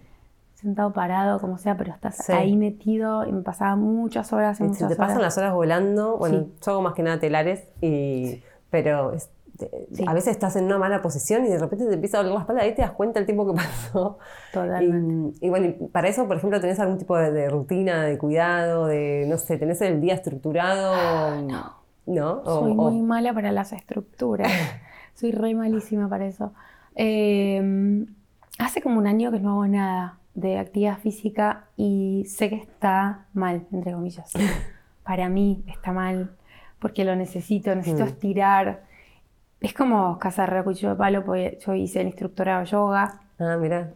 sentado, 0.54 0.92
parado, 0.92 1.40
como 1.40 1.58
sea, 1.58 1.78
pero 1.78 1.94
estás 1.94 2.30
ahí 2.30 2.58
metido 2.58 3.26
y 3.26 3.32
me 3.32 3.42
pasaba 3.42 3.78
muchas 3.78 4.34
horas 4.34 4.60
y 4.60 4.64
muchas 4.64 4.90
te 4.90 4.96
pasan 4.98 5.22
las 5.22 5.38
horas 5.38 5.54
volando. 5.54 6.18
Bueno, 6.18 6.48
yo 6.64 6.72
hago 6.72 6.82
más 6.82 6.94
que 6.94 7.04
nada 7.04 7.18
telares, 7.20 7.66
y, 7.82 8.42
pero 8.70 9.14
a 10.08 10.14
veces 10.14 10.32
estás 10.32 10.56
en 10.56 10.66
una 10.66 10.78
mala 10.78 11.02
posición 11.02 11.46
y 11.46 11.50
de 11.50 11.58
repente 11.58 11.86
te 11.86 11.94
empieza 11.94 12.18
a 12.18 12.22
doler 12.22 12.36
la 12.36 12.42
espalda 12.42 12.68
y 12.68 12.76
te 12.76 12.82
das 12.82 12.92
cuenta 12.92 13.20
el 13.20 13.26
tiempo 13.26 13.48
que 13.48 13.54
pasó. 13.58 14.18
Totalmente. 14.54 15.38
Y, 15.46 15.50
bueno, 15.50 15.74
para 15.92 16.08
eso, 16.08 16.28
por 16.28 16.38
ejemplo, 16.38 16.60
¿tenés 16.60 16.80
algún 16.80 16.98
tipo 16.98 17.18
de, 17.18 17.50
rutina, 17.50 18.04
de 18.04 18.18
cuidado, 18.18 18.88
de, 18.88 19.26
no 19.28 19.38
sé, 19.38 19.58
tenés 19.58 19.82
el 19.82 20.02
día 20.02 20.14
estructurado? 20.14 20.94
Ah, 20.96 21.42
no. 21.42 21.80
¿No? 22.06 22.44
Soy 22.44 22.74
muy 22.74 23.02
mala 23.02 23.34
para 23.34 23.52
las 23.52 23.72
estructuras. 23.72 24.52
Soy 25.14 25.32
re 25.32 25.54
malísima 25.54 26.10
para 26.10 26.26
eso. 26.26 26.54
Em, 26.96 28.08
hace 28.58 28.82
como 28.82 28.98
un 28.98 29.06
año 29.06 29.32
que 29.32 29.40
no 29.40 29.52
hago 29.52 29.68
nada 29.68 30.18
de 30.34 30.58
actividad 30.58 30.98
física 30.98 31.66
y 31.78 32.26
sé 32.28 32.50
que 32.50 32.56
está 32.56 33.28
mal, 33.34 33.68
entre 33.72 33.94
comillas. 33.94 34.32
para 35.04 35.30
mí 35.30 35.64
está 35.68 35.92
mal 35.92 36.32
porque 36.80 37.04
lo 37.04 37.16
necesito, 37.16 37.76
necesito 37.76 38.06
mm. 38.06 38.08
estirar 38.08 38.84
es 39.62 39.74
como 39.74 40.18
cazar 40.20 40.64
cuchillo 40.64 40.90
de 40.90 40.96
palo, 40.96 41.26
porque 41.26 41.60
yo 41.66 41.74
hice 41.74 42.02
el 42.02 42.08
instructorado 42.08 42.62
de 42.62 42.68
yoga. 42.68 43.22
Ah, 43.40 43.58
mira. 43.60 43.94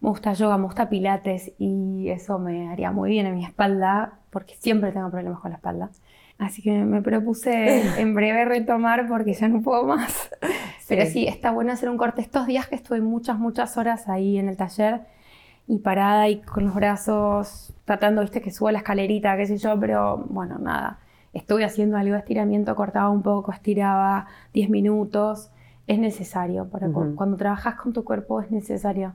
Me 0.00 0.08
gusta 0.10 0.32
yoga, 0.32 0.58
me 0.58 0.64
gusta 0.64 0.88
pilates 0.88 1.52
y 1.58 2.08
eso 2.10 2.38
me 2.38 2.68
haría 2.68 2.92
muy 2.92 3.10
bien 3.10 3.26
en 3.26 3.34
mi 3.34 3.44
espalda, 3.44 4.18
porque 4.30 4.54
siempre 4.54 4.92
tengo 4.92 5.10
problemas 5.10 5.40
con 5.40 5.50
la 5.50 5.56
espalda. 5.56 5.90
Así 6.38 6.62
que 6.62 6.70
me 6.70 7.02
propuse 7.02 7.82
en 8.00 8.14
breve 8.14 8.44
retomar 8.44 9.08
porque 9.08 9.34
ya 9.34 9.48
no 9.48 9.62
puedo 9.62 9.84
más. 9.84 10.30
Pero 10.88 11.04
sí, 11.06 11.26
está 11.26 11.50
bueno 11.50 11.72
hacer 11.72 11.90
un 11.90 11.98
corte. 11.98 12.20
Estos 12.20 12.46
días 12.46 12.66
que 12.66 12.76
estuve 12.76 13.00
muchas, 13.00 13.38
muchas 13.38 13.76
horas 13.76 14.08
ahí 14.08 14.38
en 14.38 14.48
el 14.48 14.56
taller 14.56 15.02
y 15.66 15.78
parada 15.78 16.28
y 16.28 16.40
con 16.40 16.64
los 16.64 16.74
brazos 16.74 17.74
tratando, 17.84 18.22
viste, 18.22 18.40
que 18.40 18.50
suba 18.50 18.72
la 18.72 18.78
escalerita, 18.78 19.36
qué 19.36 19.46
sé 19.46 19.58
yo, 19.58 19.78
pero 19.78 20.24
bueno, 20.28 20.58
nada 20.58 20.98
estuve 21.38 21.64
haciendo 21.64 21.96
algo 21.96 22.12
de 22.12 22.20
estiramiento, 22.20 22.74
cortaba 22.74 23.10
un 23.10 23.22
poco, 23.22 23.52
estiraba 23.52 24.26
10 24.52 24.70
minutos. 24.70 25.50
Es 25.86 25.98
necesario, 25.98 26.68
para 26.68 26.88
cuando 26.90 27.36
trabajas 27.36 27.76
con 27.76 27.92
tu 27.94 28.04
cuerpo 28.04 28.42
es 28.42 28.50
necesario. 28.50 29.14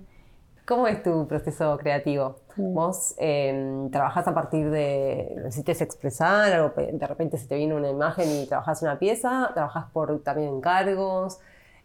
¿Cómo 0.66 0.88
es 0.88 1.04
tu 1.04 1.28
proceso 1.28 1.78
creativo? 1.78 2.38
¿Vos 2.56 3.16
eh, 3.20 3.90
trabajás 3.92 4.28
a 4.30 4.34
partir 4.34 4.70
de, 4.72 5.34
necesites 5.36 5.82
expresar 5.82 6.54
algo, 6.54 6.74
de 6.76 7.06
repente 7.06 7.38
se 7.38 7.48
te 7.48 7.58
viene 7.58 7.76
una 7.76 7.90
imagen 7.90 8.30
y 8.30 8.48
trabajas 8.48 8.82
una 8.82 8.98
pieza? 8.98 9.52
¿Trabajás 9.54 9.92
por 9.92 10.24
también 10.24 10.56
encargos? 10.56 11.40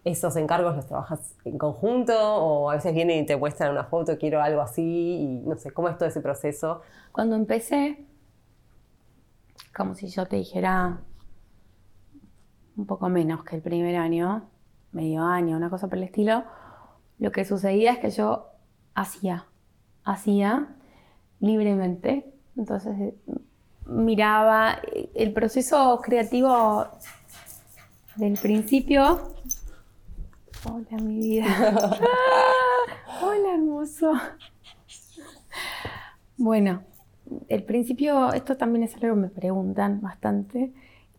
¿Esos 0.04 0.36
encargos 0.36 0.76
los 0.76 0.86
trabajas 0.86 1.34
en 1.44 1.58
conjunto? 1.58 2.14
¿O 2.16 2.70
a 2.70 2.76
veces 2.76 2.94
vienen 2.94 3.24
y 3.24 3.26
te 3.26 3.36
muestran 3.36 3.72
una 3.72 3.84
foto, 3.84 4.16
quiero 4.16 4.40
algo 4.40 4.60
así? 4.60 4.82
Y 4.82 5.26
no 5.44 5.56
sé, 5.56 5.72
¿cómo 5.72 5.88
es 5.88 5.98
todo 5.98 6.08
ese 6.08 6.20
proceso? 6.20 6.80
Cuando 7.10 7.34
empecé, 7.34 8.06
como 9.78 9.94
si 9.94 10.08
yo 10.08 10.26
te 10.26 10.34
dijera 10.34 11.00
un 12.76 12.84
poco 12.84 13.08
menos 13.08 13.44
que 13.44 13.54
el 13.54 13.62
primer 13.62 13.94
año, 13.94 14.50
medio 14.90 15.22
año, 15.22 15.56
una 15.56 15.70
cosa 15.70 15.86
por 15.86 15.98
el 15.98 16.04
estilo, 16.04 16.42
lo 17.20 17.30
que 17.30 17.44
sucedía 17.44 17.92
es 17.92 17.98
que 18.00 18.10
yo 18.10 18.48
hacía, 18.94 19.46
hacía 20.02 20.74
libremente. 21.38 22.34
Entonces 22.56 23.14
miraba 23.86 24.80
el 25.14 25.32
proceso 25.32 26.00
creativo 26.02 26.88
del 28.16 28.36
principio. 28.36 29.32
Hola, 30.64 31.02
mi 31.02 31.20
vida. 31.20 31.46
Hola, 33.22 33.54
hermoso. 33.54 34.12
Bueno, 36.36 36.82
el 37.48 37.62
principio, 37.64 38.32
esto 38.32 38.56
también 38.56 38.84
es 38.84 38.94
algo 38.94 39.14
que 39.14 39.20
me 39.22 39.28
preguntan 39.28 40.00
bastante. 40.00 40.72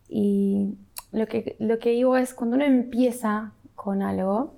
Y 0.08 0.74
lo 1.12 1.26
que, 1.26 1.56
lo 1.58 1.78
que 1.78 1.90
digo 1.90 2.16
es, 2.16 2.34
cuando 2.34 2.56
uno 2.56 2.64
empieza 2.64 3.52
con 3.74 4.02
algo 4.02 4.54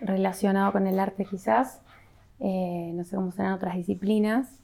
relacionado 0.00 0.72
con 0.72 0.86
el 0.86 0.98
arte 0.98 1.24
quizás, 1.24 1.80
eh, 2.40 2.92
no 2.94 3.04
sé 3.04 3.16
cómo 3.16 3.32
serán 3.32 3.52
otras 3.54 3.76
disciplinas, 3.76 4.60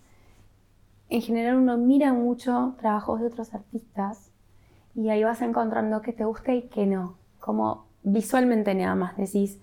en 1.08 1.22
general 1.22 1.56
uno 1.56 1.76
mira 1.76 2.12
mucho 2.12 2.74
trabajos 2.78 3.20
de 3.20 3.26
otros 3.26 3.52
artistas 3.54 4.30
y 4.94 5.08
ahí 5.08 5.24
vas 5.24 5.42
encontrando 5.42 6.02
que 6.02 6.12
te 6.12 6.24
gusta 6.24 6.52
y 6.52 6.68
que 6.68 6.86
no. 6.86 7.16
Como 7.40 7.86
visualmente 8.02 8.74
nada 8.74 8.94
más 8.94 9.16
decís, 9.16 9.60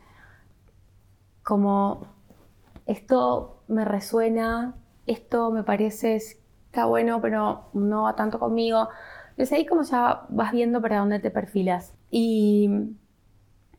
como 1.43 2.07
esto 2.85 3.63
me 3.67 3.85
resuena, 3.85 4.75
esto 5.07 5.51
me 5.51 5.63
parece 5.63 6.15
está 6.15 6.85
bueno, 6.85 7.21
pero 7.21 7.69
no 7.73 8.03
va 8.03 8.15
tanto 8.15 8.39
conmigo. 8.39 8.89
Entonces 9.31 9.53
ahí 9.53 9.65
como 9.65 9.83
ya 9.83 10.25
vas 10.29 10.51
viendo 10.51 10.81
para 10.81 10.99
dónde 10.99 11.19
te 11.19 11.31
perfilas. 11.31 11.95
Y 12.11 12.69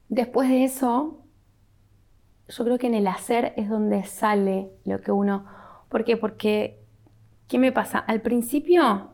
después 0.08 0.48
de 0.48 0.64
eso, 0.64 1.22
yo 2.48 2.64
creo 2.64 2.78
que 2.78 2.86
en 2.86 2.94
el 2.94 3.06
hacer 3.06 3.52
es 3.56 3.68
donde 3.68 4.04
sale 4.04 4.70
lo 4.84 5.00
que 5.00 5.12
uno... 5.12 5.46
¿Por 5.88 6.04
qué? 6.04 6.16
Porque, 6.16 6.82
¿qué 7.46 7.58
me 7.58 7.72
pasa? 7.72 7.98
Al 7.98 8.20
principio 8.20 9.10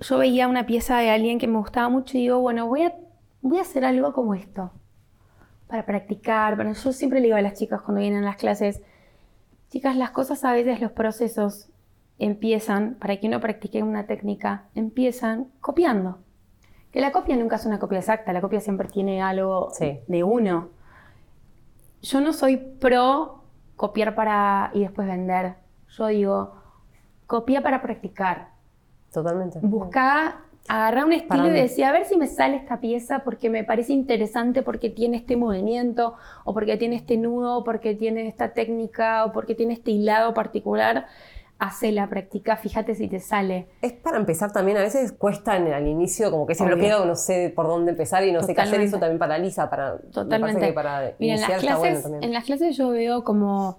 yo 0.00 0.18
veía 0.18 0.48
una 0.48 0.66
pieza 0.66 0.98
de 0.98 1.10
alguien 1.10 1.38
que 1.38 1.48
me 1.48 1.58
gustaba 1.58 1.88
mucho 1.88 2.18
y 2.18 2.22
digo, 2.22 2.40
bueno, 2.40 2.66
voy 2.66 2.82
a, 2.82 2.94
voy 3.40 3.58
a 3.58 3.62
hacer 3.62 3.84
algo 3.84 4.12
como 4.12 4.34
esto, 4.34 4.70
para 5.66 5.86
practicar. 5.86 6.56
Pero 6.56 6.72
yo 6.72 6.92
siempre 6.92 7.20
le 7.20 7.26
digo 7.26 7.38
a 7.38 7.42
las 7.42 7.54
chicas 7.54 7.80
cuando 7.80 8.00
vienen 8.00 8.22
a 8.22 8.26
las 8.26 8.36
clases, 8.36 8.82
Chicas, 9.68 9.96
las 9.96 10.10
cosas 10.10 10.44
a 10.44 10.52
veces, 10.52 10.80
los 10.80 10.92
procesos 10.92 11.68
empiezan, 12.18 12.94
para 12.94 13.18
que 13.18 13.26
uno 13.26 13.40
practique 13.40 13.82
una 13.82 14.06
técnica, 14.06 14.68
empiezan 14.74 15.48
copiando. 15.60 16.18
Que 16.92 17.00
la 17.00 17.12
copia 17.12 17.36
nunca 17.36 17.56
es 17.56 17.66
una 17.66 17.78
copia 17.78 17.98
exacta, 17.98 18.32
la 18.32 18.40
copia 18.40 18.60
siempre 18.60 18.88
tiene 18.88 19.20
algo 19.20 19.70
de 19.80 20.24
uno. 20.24 20.70
Yo 22.00 22.20
no 22.20 22.32
soy 22.32 22.56
pro 22.56 23.42
copiar 23.74 24.14
para 24.14 24.70
y 24.72 24.80
después 24.80 25.06
vender. 25.06 25.56
Yo 25.88 26.06
digo, 26.06 26.54
copia 27.26 27.62
para 27.62 27.82
practicar. 27.82 28.50
Totalmente. 29.12 29.58
Busca 29.62 30.45
agarrar 30.68 31.04
un 31.04 31.12
estilo 31.12 31.48
y 31.48 31.50
decía, 31.50 31.90
a 31.90 31.92
ver 31.92 32.04
si 32.04 32.16
me 32.16 32.26
sale 32.26 32.56
esta 32.56 32.80
pieza 32.80 33.20
porque 33.20 33.50
me 33.50 33.64
parece 33.64 33.92
interesante, 33.92 34.62
porque 34.62 34.90
tiene 34.90 35.16
este 35.16 35.36
movimiento, 35.36 36.14
o 36.44 36.54
porque 36.54 36.76
tiene 36.76 36.96
este 36.96 37.16
nudo, 37.16 37.58
o 37.58 37.64
porque 37.64 37.94
tiene 37.94 38.26
esta 38.28 38.52
técnica, 38.52 39.24
o 39.24 39.32
porque 39.32 39.54
tiene 39.54 39.74
este 39.74 39.90
hilado 39.90 40.34
particular. 40.34 41.06
Hace 41.58 41.90
la 41.90 42.06
práctica, 42.10 42.58
fíjate 42.58 42.94
si 42.94 43.08
te 43.08 43.18
sale. 43.18 43.66
Es 43.80 43.94
para 43.94 44.18
empezar 44.18 44.52
también, 44.52 44.76
a 44.76 44.82
veces 44.82 45.12
cuesta 45.12 45.56
en, 45.56 45.72
al 45.72 45.86
inicio 45.86 46.30
como 46.30 46.46
que 46.46 46.54
se 46.54 46.62
bloquea 46.64 47.00
o 47.00 47.06
no 47.06 47.16
sé 47.16 47.50
por 47.54 47.66
dónde 47.66 47.92
empezar 47.92 48.26
y 48.26 48.32
no 48.32 48.42
sé 48.42 48.54
qué 48.54 48.60
hacer, 48.60 48.80
eso 48.82 48.98
también 48.98 49.18
paraliza 49.18 49.70
para... 49.70 49.96
Totalmente. 49.98 50.72
para 50.74 51.14
en, 51.18 51.40
las 51.40 51.60
clases, 51.62 52.04
en 52.04 52.32
las 52.34 52.44
clases 52.44 52.76
yo 52.76 52.90
veo 52.90 53.24
como 53.24 53.78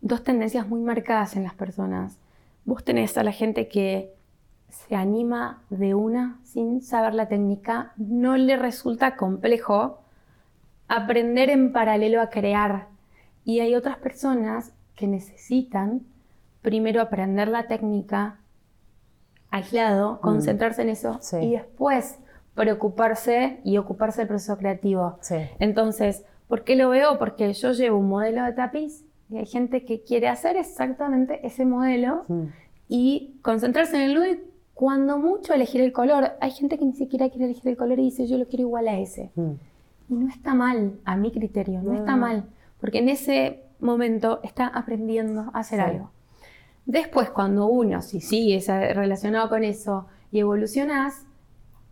dos 0.00 0.24
tendencias 0.24 0.66
muy 0.66 0.80
marcadas 0.80 1.36
en 1.36 1.44
las 1.44 1.54
personas. 1.54 2.18
Vos 2.64 2.82
tenés 2.82 3.16
a 3.16 3.22
la 3.22 3.32
gente 3.32 3.68
que 3.68 4.12
se 4.72 4.96
anima 4.96 5.62
de 5.68 5.94
una 5.94 6.40
sin 6.44 6.80
saber 6.80 7.14
la 7.14 7.28
técnica, 7.28 7.92
no 7.98 8.36
le 8.36 8.56
resulta 8.56 9.16
complejo 9.16 10.00
aprender 10.88 11.50
en 11.50 11.72
paralelo 11.72 12.20
a 12.20 12.30
crear. 12.30 12.88
Y 13.44 13.60
hay 13.60 13.74
otras 13.74 13.98
personas 13.98 14.72
que 14.96 15.06
necesitan 15.06 16.02
primero 16.62 17.02
aprender 17.02 17.48
la 17.48 17.66
técnica 17.66 18.38
aislado, 19.50 20.14
mm. 20.14 20.20
concentrarse 20.20 20.82
en 20.82 20.88
eso 20.88 21.20
y 21.40 21.52
después 21.52 22.18
preocuparse 22.54 23.60
y 23.64 23.76
ocuparse 23.76 24.22
del 24.22 24.28
proceso 24.28 24.56
creativo. 24.56 25.18
Entonces, 25.58 26.24
¿por 26.48 26.64
qué 26.64 26.76
lo 26.76 26.88
veo? 26.88 27.18
Porque 27.18 27.52
yo 27.52 27.72
llevo 27.72 27.98
un 27.98 28.08
modelo 28.08 28.44
de 28.44 28.52
tapiz 28.52 29.04
y 29.28 29.36
hay 29.36 29.46
gente 29.46 29.84
que 29.84 30.02
quiere 30.02 30.28
hacer 30.28 30.56
exactamente 30.56 31.46
ese 31.46 31.66
modelo 31.66 32.24
mm. 32.28 32.44
y 32.88 33.38
concentrarse 33.42 33.96
en 33.96 34.02
el 34.02 34.14
cuando 34.74 35.18
mucho 35.18 35.52
elegir 35.52 35.80
el 35.80 35.92
color, 35.92 36.32
hay 36.40 36.50
gente 36.50 36.78
que 36.78 36.84
ni 36.84 36.94
siquiera 36.94 37.28
quiere 37.28 37.44
elegir 37.44 37.68
el 37.68 37.76
color 37.76 37.98
y 37.98 38.04
dice 38.04 38.26
yo 38.26 38.38
lo 38.38 38.46
quiero 38.46 38.62
igual 38.62 38.88
a 38.88 38.98
ese. 38.98 39.30
Mm. 39.34 39.52
Y 40.08 40.14
no 40.14 40.28
está 40.28 40.54
mal, 40.54 40.98
a 41.04 41.16
mi 41.16 41.30
criterio, 41.30 41.82
no, 41.82 41.94
está 41.94 42.16
mal, 42.16 42.44
porque 42.80 42.98
en 42.98 43.08
ese 43.08 43.62
momento 43.80 44.40
está 44.42 44.66
aprendiendo 44.66 45.50
a 45.52 45.60
hacer 45.60 45.80
algo. 45.80 46.10
Después, 46.84 47.30
cuando 47.30 47.66
uno, 47.66 48.02
si 48.02 48.20
sigues 48.20 48.66
relacionado 48.66 49.48
con 49.48 49.62
eso 49.62 50.06
y 50.32 50.40
evolucionas, 50.40 51.24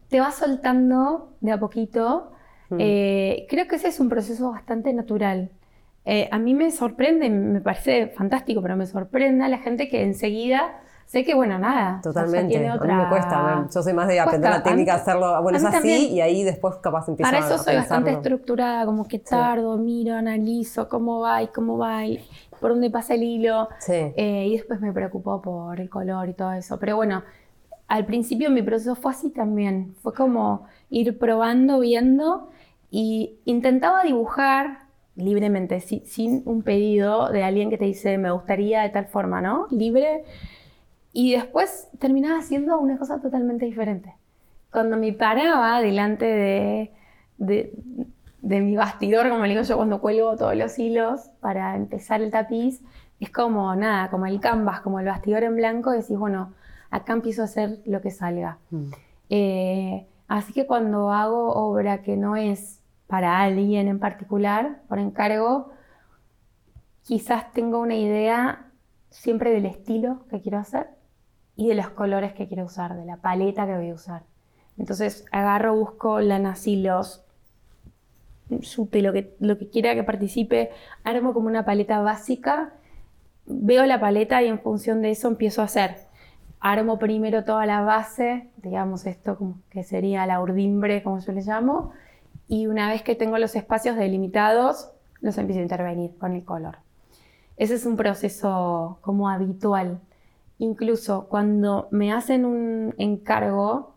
te 0.08 0.20
vas 0.20 0.34
soltando 0.34 1.32
de 1.40 1.52
a 1.52 1.60
poquito. 1.60 2.32
Mm. 2.70 2.76
Eh, 2.78 3.46
creo 3.48 3.68
que 3.68 3.76
ese 3.76 3.88
es 3.88 4.00
un 4.00 4.08
proceso 4.08 4.50
bastante 4.50 4.92
natural. 4.92 5.50
Eh, 6.04 6.28
a 6.32 6.38
mí 6.38 6.54
me 6.54 6.70
sorprende, 6.72 7.30
me 7.30 7.60
parece 7.60 8.08
fantástico, 8.08 8.60
pero 8.62 8.76
me 8.76 8.86
sorprende 8.86 9.44
a 9.44 9.48
la 9.48 9.58
gente 9.58 9.88
que 9.88 10.02
enseguida 10.02 10.80
sé 11.10 11.24
que, 11.24 11.34
bueno, 11.34 11.58
nada. 11.58 12.00
Totalmente. 12.02 12.56
A 12.68 12.76
mí 12.76 12.92
me 12.94 13.08
cuesta. 13.08 13.66
Yo 13.74 13.82
soy 13.82 13.92
más 13.92 14.06
de 14.06 14.20
aprender 14.20 14.48
la 14.48 14.62
técnica, 14.62 14.94
hacerlo. 14.94 15.42
Bueno, 15.42 15.58
es 15.58 15.64
así 15.64 16.08
y 16.08 16.20
ahí 16.20 16.44
después 16.44 16.76
capaz 16.76 17.08
empiezo 17.08 17.28
a 17.28 17.32
Para 17.32 17.44
eso 17.44 17.58
soy 17.58 17.74
bastante 17.74 18.12
estructurada, 18.12 18.86
como 18.86 19.08
que 19.08 19.18
tardo, 19.18 19.76
miro, 19.76 20.14
analizo 20.14 20.88
cómo 20.88 21.18
va 21.18 21.42
y 21.42 21.48
cómo 21.48 21.78
va 21.78 22.06
y 22.06 22.24
por 22.60 22.70
dónde 22.70 22.90
pasa 22.90 23.14
el 23.14 23.24
hilo. 23.24 23.68
Eh, 23.88 24.46
y 24.46 24.52
después 24.52 24.80
me 24.80 24.92
preocupo 24.92 25.42
por 25.42 25.80
el 25.80 25.90
color 25.90 26.28
y 26.28 26.34
todo 26.34 26.52
eso. 26.52 26.78
Pero 26.78 26.94
bueno, 26.94 27.24
al 27.88 28.06
principio 28.06 28.48
mi 28.48 28.62
proceso 28.62 28.94
fue 28.94 29.10
así 29.10 29.30
también. 29.30 29.96
Fue 30.02 30.14
como 30.14 30.68
ir 30.90 31.18
probando, 31.18 31.80
viendo 31.80 32.50
y 32.88 33.40
intentaba 33.46 34.04
dibujar 34.04 34.84
libremente, 35.16 35.80
sin 35.80 36.44
un 36.46 36.62
pedido 36.62 37.30
de 37.30 37.42
alguien 37.42 37.68
que 37.68 37.78
te 37.78 37.84
dice 37.84 38.16
me 38.16 38.30
gustaría 38.30 38.82
de 38.82 38.90
tal 38.90 39.06
forma, 39.06 39.40
¿no? 39.40 39.66
Libre 39.70 40.24
y 41.12 41.32
después 41.32 41.88
terminaba 41.98 42.38
haciendo 42.38 42.78
una 42.78 42.98
cosa 42.98 43.20
totalmente 43.20 43.64
diferente. 43.66 44.14
Cuando 44.70 44.96
me 44.96 45.12
paraba 45.12 45.80
delante 45.80 46.24
de, 46.24 46.92
de, 47.38 48.60
mi 48.60 48.76
bastidor, 48.76 49.28
como 49.28 49.42
le 49.42 49.50
digo 49.50 49.62
yo 49.62 49.76
cuando 49.76 50.00
cuelgo 50.00 50.36
todos 50.36 50.54
los 50.54 50.78
hilos 50.78 51.30
para 51.40 51.74
empezar 51.74 52.22
el 52.22 52.30
tapiz, 52.30 52.80
es 53.18 53.30
como 53.30 53.74
nada, 53.74 54.08
como 54.10 54.26
el 54.26 54.40
canvas, 54.40 54.80
como 54.80 55.00
el 55.00 55.06
bastidor 55.06 55.42
en 55.42 55.56
blanco, 55.56 55.90
decís, 55.90 56.16
bueno, 56.16 56.54
acá 56.90 57.12
empiezo 57.12 57.42
a 57.42 57.46
hacer 57.46 57.80
lo 57.84 58.00
que 58.00 58.10
salga. 58.10 58.58
Mm. 58.70 58.90
Eh, 59.30 60.06
así 60.28 60.52
que 60.52 60.66
cuando 60.66 61.10
hago 61.10 61.52
obra 61.52 62.02
que 62.02 62.16
no 62.16 62.36
es 62.36 62.80
para 63.08 63.40
alguien 63.40 63.88
en 63.88 63.98
particular, 63.98 64.80
por 64.88 65.00
encargo, 65.00 65.72
quizás 67.02 67.52
tengo 67.52 67.80
una 67.80 67.96
idea 67.96 68.70
siempre 69.10 69.50
del 69.50 69.66
estilo 69.66 70.24
que 70.30 70.40
quiero 70.40 70.58
hacer 70.58 70.99
y 71.60 71.68
de 71.68 71.74
los 71.74 71.90
colores 71.90 72.32
que 72.32 72.48
quiero 72.48 72.64
usar, 72.64 72.96
de 72.96 73.04
la 73.04 73.18
paleta 73.18 73.66
que 73.66 73.76
voy 73.76 73.90
a 73.90 73.94
usar. 73.94 74.22
Entonces 74.78 75.26
agarro, 75.30 75.76
busco 75.76 76.18
lanas, 76.18 76.66
hilos, 76.66 77.22
sute, 78.62 79.02
lo 79.02 79.12
que, 79.12 79.36
lo 79.40 79.58
que 79.58 79.68
quiera 79.68 79.94
que 79.94 80.02
participe, 80.02 80.70
armo 81.04 81.34
como 81.34 81.48
una 81.48 81.66
paleta 81.66 82.00
básica, 82.00 82.72
veo 83.44 83.84
la 83.84 84.00
paleta 84.00 84.42
y 84.42 84.46
en 84.46 84.58
función 84.58 85.02
de 85.02 85.10
eso 85.10 85.28
empiezo 85.28 85.60
a 85.60 85.66
hacer. 85.66 85.98
Armo 86.60 86.98
primero 86.98 87.44
toda 87.44 87.66
la 87.66 87.82
base, 87.82 88.48
digamos 88.62 89.04
esto 89.04 89.36
como 89.36 89.58
que 89.68 89.84
sería 89.84 90.24
la 90.24 90.40
urdimbre, 90.40 91.02
como 91.02 91.18
yo 91.18 91.32
le 91.32 91.42
llamo, 91.42 91.92
y 92.48 92.68
una 92.68 92.88
vez 92.88 93.02
que 93.02 93.14
tengo 93.14 93.36
los 93.36 93.54
espacios 93.54 93.96
delimitados, 93.96 94.92
los 95.20 95.36
empiezo 95.36 95.60
a 95.60 95.64
intervenir 95.64 96.16
con 96.16 96.32
el 96.32 96.42
color. 96.42 96.78
Ese 97.58 97.74
es 97.74 97.84
un 97.84 97.98
proceso 97.98 98.96
como 99.02 99.28
habitual 99.28 100.00
Incluso 100.60 101.26
cuando 101.26 101.88
me 101.90 102.12
hacen 102.12 102.44
un 102.44 102.94
encargo, 102.98 103.94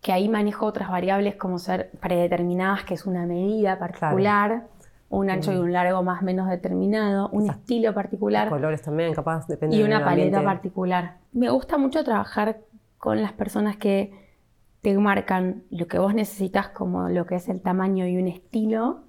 que 0.00 0.10
ahí 0.10 0.26
manejo 0.30 0.64
otras 0.64 0.90
variables 0.90 1.36
como 1.36 1.58
ser 1.58 1.90
predeterminadas, 2.00 2.84
que 2.84 2.94
es 2.94 3.04
una 3.04 3.26
medida 3.26 3.78
particular, 3.78 4.68
un 5.10 5.28
ancho 5.28 5.52
y 5.52 5.56
un 5.56 5.70
largo 5.70 6.02
más 6.02 6.22
o 6.22 6.24
menos 6.24 6.48
determinado, 6.48 7.28
un 7.28 7.50
estilo 7.50 7.92
particular. 7.92 8.48
colores 8.48 8.80
también, 8.80 9.12
capaz, 9.12 9.46
depende 9.48 9.76
Y 9.76 9.82
una 9.82 10.02
paleta 10.02 10.42
particular. 10.42 11.18
Me 11.32 11.50
gusta 11.50 11.76
mucho 11.76 12.02
trabajar 12.04 12.60
con 12.96 13.20
las 13.20 13.32
personas 13.32 13.76
que 13.76 14.14
te 14.80 14.96
marcan 14.96 15.64
lo 15.68 15.88
que 15.88 15.98
vos 15.98 16.14
necesitas 16.14 16.68
como 16.68 17.10
lo 17.10 17.26
que 17.26 17.34
es 17.34 17.50
el 17.50 17.60
tamaño 17.60 18.06
y 18.06 18.16
un 18.16 18.28
estilo 18.28 19.00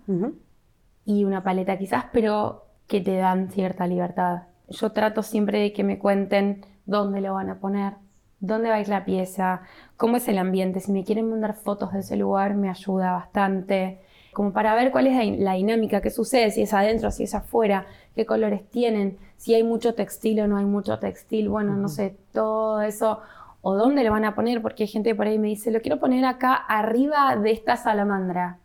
y 1.05 1.23
una 1.23 1.43
paleta 1.43 1.77
quizás, 1.77 2.07
pero 2.11 2.65
que 2.87 2.99
te 2.99 3.15
dan 3.15 3.49
cierta 3.51 3.87
libertad. 3.87 4.47
Yo 4.67 4.91
trato 4.91 5.23
siempre 5.23 5.61
de 5.61 5.71
que 5.71 5.85
me 5.85 5.97
cuenten 5.97 6.65
dónde 6.89 7.21
lo 7.21 7.33
van 7.35 7.49
a 7.49 7.59
poner, 7.59 7.93
dónde 8.39 8.69
va 8.69 8.75
a 8.75 8.81
ir 8.81 8.89
la 8.89 9.05
pieza, 9.05 9.61
cómo 9.95 10.17
es 10.17 10.27
el 10.27 10.37
ambiente. 10.37 10.79
Si 10.79 10.91
me 10.91 11.03
quieren 11.03 11.29
mandar 11.29 11.53
fotos 11.53 11.93
de 11.93 11.99
ese 11.99 12.15
lugar, 12.15 12.55
me 12.55 12.69
ayuda 12.69 13.13
bastante. 13.13 14.01
Como 14.33 14.53
para 14.53 14.75
ver 14.75 14.91
cuál 14.91 15.07
es 15.07 15.39
la 15.39 15.53
dinámica, 15.53 16.01
qué 16.01 16.09
sucede, 16.09 16.51
si 16.51 16.63
es 16.63 16.73
adentro, 16.73 17.11
si 17.11 17.23
es 17.23 17.35
afuera, 17.35 17.85
qué 18.15 18.25
colores 18.25 18.69
tienen, 18.69 19.17
si 19.37 19.53
hay 19.53 19.63
mucho 19.63 19.95
textil 19.95 20.39
o 20.41 20.47
no 20.47 20.57
hay 20.57 20.65
mucho 20.65 20.99
textil, 20.99 21.49
bueno, 21.49 21.75
no 21.75 21.87
sé, 21.87 22.15
todo 22.31 22.81
eso. 22.81 23.19
O 23.61 23.75
dónde 23.75 24.03
lo 24.03 24.11
van 24.11 24.23
a 24.23 24.35
poner, 24.35 24.61
porque 24.61 24.83
hay 24.83 24.87
gente 24.87 25.13
por 25.15 25.27
ahí 25.27 25.37
me 25.37 25.47
dice, 25.49 25.71
lo 25.71 25.81
quiero 25.81 25.99
poner 25.99 26.23
acá 26.25 26.53
arriba 26.53 27.35
de 27.35 27.51
esta 27.51 27.75
salamandra. 27.75 28.59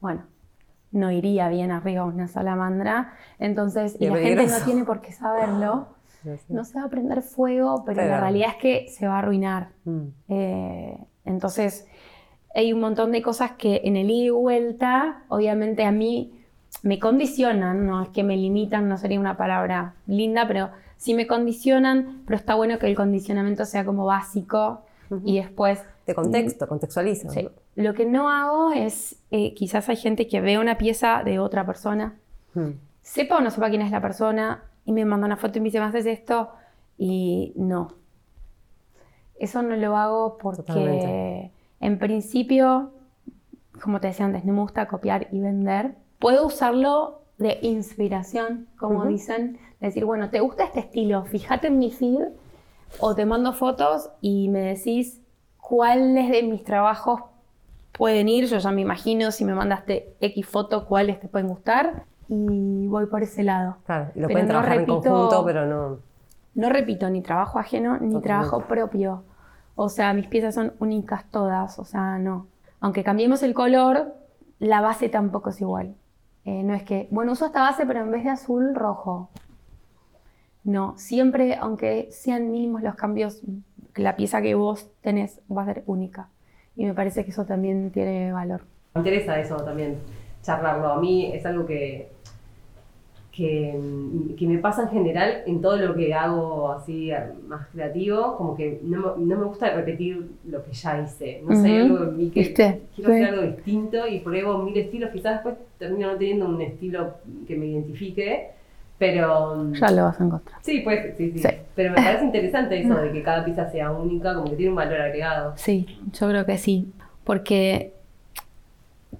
Bueno, 0.00 0.24
no 0.90 1.12
iría 1.12 1.48
bien 1.48 1.70
arriba 1.70 2.04
una 2.04 2.26
salamandra. 2.26 3.12
Entonces, 3.38 3.96
y 4.00 4.08
la 4.08 4.16
gente 4.16 4.48
no 4.48 4.64
tiene 4.64 4.84
por 4.84 5.00
qué 5.00 5.12
saberlo 5.12 6.01
no 6.48 6.64
se 6.64 6.78
va 6.78 6.84
a 6.84 6.88
prender 6.88 7.22
fuego, 7.22 7.84
pero 7.84 8.04
la 8.06 8.20
realidad 8.20 8.50
es 8.50 8.56
que 8.56 8.88
se 8.88 9.06
va 9.06 9.16
a 9.16 9.18
arruinar. 9.18 9.68
Mm. 9.84 10.06
Eh, 10.28 10.98
entonces, 11.24 11.86
hay 12.54 12.72
un 12.72 12.80
montón 12.80 13.12
de 13.12 13.22
cosas 13.22 13.52
que 13.52 13.82
en 13.84 13.96
el 13.96 14.10
ida 14.10 14.26
y 14.26 14.30
vuelta, 14.30 15.24
obviamente 15.28 15.84
a 15.84 15.92
mí 15.92 16.32
me 16.82 16.98
condicionan, 16.98 17.86
no 17.86 18.02
es 18.02 18.08
que 18.08 18.22
me 18.22 18.36
limitan, 18.36 18.88
no 18.88 18.98
sería 18.98 19.20
una 19.20 19.36
palabra 19.36 19.94
linda, 20.06 20.46
pero 20.46 20.70
sí 20.96 21.14
me 21.14 21.26
condicionan, 21.26 22.22
pero 22.26 22.36
está 22.36 22.54
bueno 22.54 22.78
que 22.78 22.86
el 22.86 22.96
condicionamiento 22.96 23.64
sea 23.64 23.84
como 23.84 24.06
básico 24.06 24.82
y 25.24 25.38
después... 25.38 25.82
De 26.06 26.14
contexto, 26.14 26.66
contextualiza. 26.66 27.30
Sí. 27.30 27.48
Lo 27.76 27.94
que 27.94 28.06
no 28.06 28.30
hago 28.30 28.72
es, 28.72 29.16
eh, 29.30 29.54
quizás 29.54 29.88
hay 29.88 29.96
gente 29.96 30.26
que 30.26 30.40
ve 30.40 30.58
una 30.58 30.78
pieza 30.78 31.22
de 31.24 31.38
otra 31.38 31.64
persona, 31.64 32.14
mm. 32.54 32.70
sepa 33.02 33.36
o 33.36 33.40
no 33.40 33.50
sepa 33.50 33.70
quién 33.70 33.82
es 33.82 33.90
la 33.90 34.00
persona, 34.00 34.62
y 34.84 34.92
me 34.92 35.04
manda 35.04 35.26
una 35.26 35.36
foto 35.36 35.58
y 35.58 35.60
me 35.60 35.66
dice, 35.66 35.80
¿me 35.80 35.86
haces 35.86 36.06
esto? 36.06 36.50
Y 36.98 37.52
no. 37.56 37.94
Eso 39.38 39.62
no 39.62 39.76
lo 39.76 39.96
hago 39.96 40.38
porque 40.38 41.50
en 41.80 41.98
principio, 41.98 42.92
como 43.82 44.00
te 44.00 44.08
decía 44.08 44.26
antes, 44.26 44.44
no 44.44 44.52
me 44.52 44.60
gusta 44.60 44.86
copiar 44.86 45.28
y 45.32 45.40
vender. 45.40 45.96
Puedo 46.18 46.46
usarlo 46.46 47.22
de 47.38 47.58
inspiración, 47.62 48.68
como 48.78 49.04
dicen, 49.06 49.58
decir, 49.80 50.04
bueno, 50.04 50.30
¿te 50.30 50.40
gusta 50.40 50.64
este 50.64 50.80
estilo? 50.80 51.24
Fíjate 51.24 51.68
en 51.68 51.78
mi 51.78 51.90
feed 51.90 52.28
o 53.00 53.14
te 53.14 53.26
mando 53.26 53.52
fotos 53.52 54.10
y 54.20 54.48
me 54.48 54.60
decís 54.60 55.20
cuáles 55.58 56.30
de 56.30 56.42
mis 56.44 56.62
trabajos 56.62 57.22
pueden 57.92 58.28
ir. 58.28 58.46
Yo 58.46 58.58
ya 58.58 58.70
me 58.70 58.82
imagino 58.82 59.32
si 59.32 59.44
me 59.44 59.54
mandaste 59.54 60.14
X 60.20 60.46
foto, 60.46 60.86
cuáles 60.86 61.18
te 61.18 61.28
pueden 61.28 61.48
gustar 61.48 62.04
y 62.34 62.86
voy 62.88 63.06
por 63.06 63.22
ese 63.22 63.42
lado. 63.42 63.76
Claro, 63.84 64.10
y 64.14 64.20
lo 64.20 64.28
pueden 64.28 64.48
trabajar 64.48 64.78
en 64.78 64.86
conjunto, 64.86 65.44
pero 65.44 65.66
no. 65.66 65.98
No 66.54 66.68
repito 66.70 67.10
ni 67.10 67.20
trabajo 67.20 67.58
ajeno 67.58 67.98
ni 67.98 68.20
trabajo 68.22 68.62
propio. 68.62 69.24
O 69.74 69.90
sea, 69.90 70.14
mis 70.14 70.28
piezas 70.28 70.54
son 70.54 70.72
únicas 70.78 71.24
todas, 71.30 71.78
o 71.78 71.84
sea, 71.84 72.18
no. 72.18 72.46
Aunque 72.80 73.04
cambiemos 73.04 73.42
el 73.42 73.52
color, 73.52 74.14
la 74.58 74.80
base 74.80 75.10
tampoco 75.10 75.50
es 75.50 75.60
igual. 75.60 75.94
Eh, 76.44 76.62
no 76.62 76.74
es 76.74 76.82
que, 76.84 77.06
bueno, 77.10 77.32
uso 77.32 77.46
esta 77.46 77.60
base, 77.60 77.84
pero 77.84 78.00
en 78.00 78.10
vez 78.10 78.24
de 78.24 78.30
azul, 78.30 78.74
rojo. 78.74 79.28
No, 80.64 80.94
siempre, 80.96 81.56
aunque 81.56 82.08
sean 82.12 82.50
mínimos 82.50 82.82
los 82.82 82.94
cambios, 82.94 83.42
la 83.94 84.16
pieza 84.16 84.40
que 84.40 84.54
vos 84.54 84.90
tenés 85.02 85.40
va 85.54 85.62
a 85.62 85.66
ser 85.66 85.82
única. 85.86 86.28
Y 86.76 86.86
me 86.86 86.94
parece 86.94 87.24
que 87.24 87.30
eso 87.30 87.44
también 87.44 87.90
tiene 87.90 88.32
valor. 88.32 88.62
Me 88.94 89.00
interesa 89.00 89.38
eso 89.38 89.56
también, 89.56 89.98
charlarlo. 90.42 90.88
A 90.88 91.00
mí 91.00 91.32
es 91.32 91.44
algo 91.46 91.66
que 91.66 92.10
que, 93.32 93.80
que, 94.38 94.46
me 94.46 94.58
pasa 94.58 94.82
en 94.82 94.90
general 94.90 95.42
en 95.46 95.62
todo 95.62 95.78
lo 95.78 95.94
que 95.94 96.12
hago 96.12 96.70
así 96.70 97.10
más 97.48 97.66
creativo, 97.68 98.36
como 98.36 98.54
que 98.54 98.78
no, 98.82 99.16
no 99.16 99.38
me 99.38 99.44
gusta 99.46 99.70
repetir 99.70 100.32
lo 100.46 100.62
que 100.62 100.72
ya 100.72 101.00
hice. 101.00 101.42
No 101.42 101.56
sé, 101.56 101.78
algo 101.78 102.04
en 102.04 102.18
mí 102.18 102.30
que 102.30 102.52
quiero 102.52 103.10
hacer 103.10 103.24
algo 103.24 103.42
distinto 103.42 104.06
y 104.06 104.20
pruebo 104.20 104.58
mil 104.58 104.76
estilos, 104.76 105.10
quizás 105.10 105.36
después 105.36 105.54
termino 105.78 106.12
no 106.12 106.18
teniendo 106.18 106.46
un 106.46 106.60
estilo 106.60 107.14
que 107.48 107.56
me 107.56 107.66
identifique, 107.66 108.50
pero... 108.98 109.72
Ya 109.72 109.90
lo 109.90 110.04
vas 110.04 110.20
a 110.20 110.24
encontrar. 110.24 110.58
Sí, 110.60 110.82
pues, 110.84 111.16
sí, 111.16 111.32
sí. 111.34 111.48
Pero 111.74 111.90
me 111.90 111.96
parece 111.96 112.26
interesante 112.26 112.80
eso 112.80 112.94
de 112.96 113.12
que 113.12 113.22
cada 113.22 113.46
pieza 113.46 113.70
sea 113.70 113.90
única, 113.92 114.34
como 114.34 114.50
que 114.50 114.56
tiene 114.56 114.70
un 114.70 114.76
valor 114.76 115.00
agregado. 115.00 115.54
Sí, 115.56 115.86
yo 116.12 116.28
creo 116.28 116.44
que 116.44 116.58
sí, 116.58 116.92
porque 117.24 117.94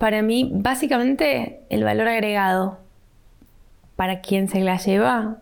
para 0.03 0.21
mí 0.21 0.51
básicamente 0.53 1.61
el 1.71 1.85
valor 1.85 2.09
agregado 2.09 2.79
para 3.95 4.21
quien 4.21 4.49
se 4.49 4.59
la 4.59 4.77
lleva 4.79 5.37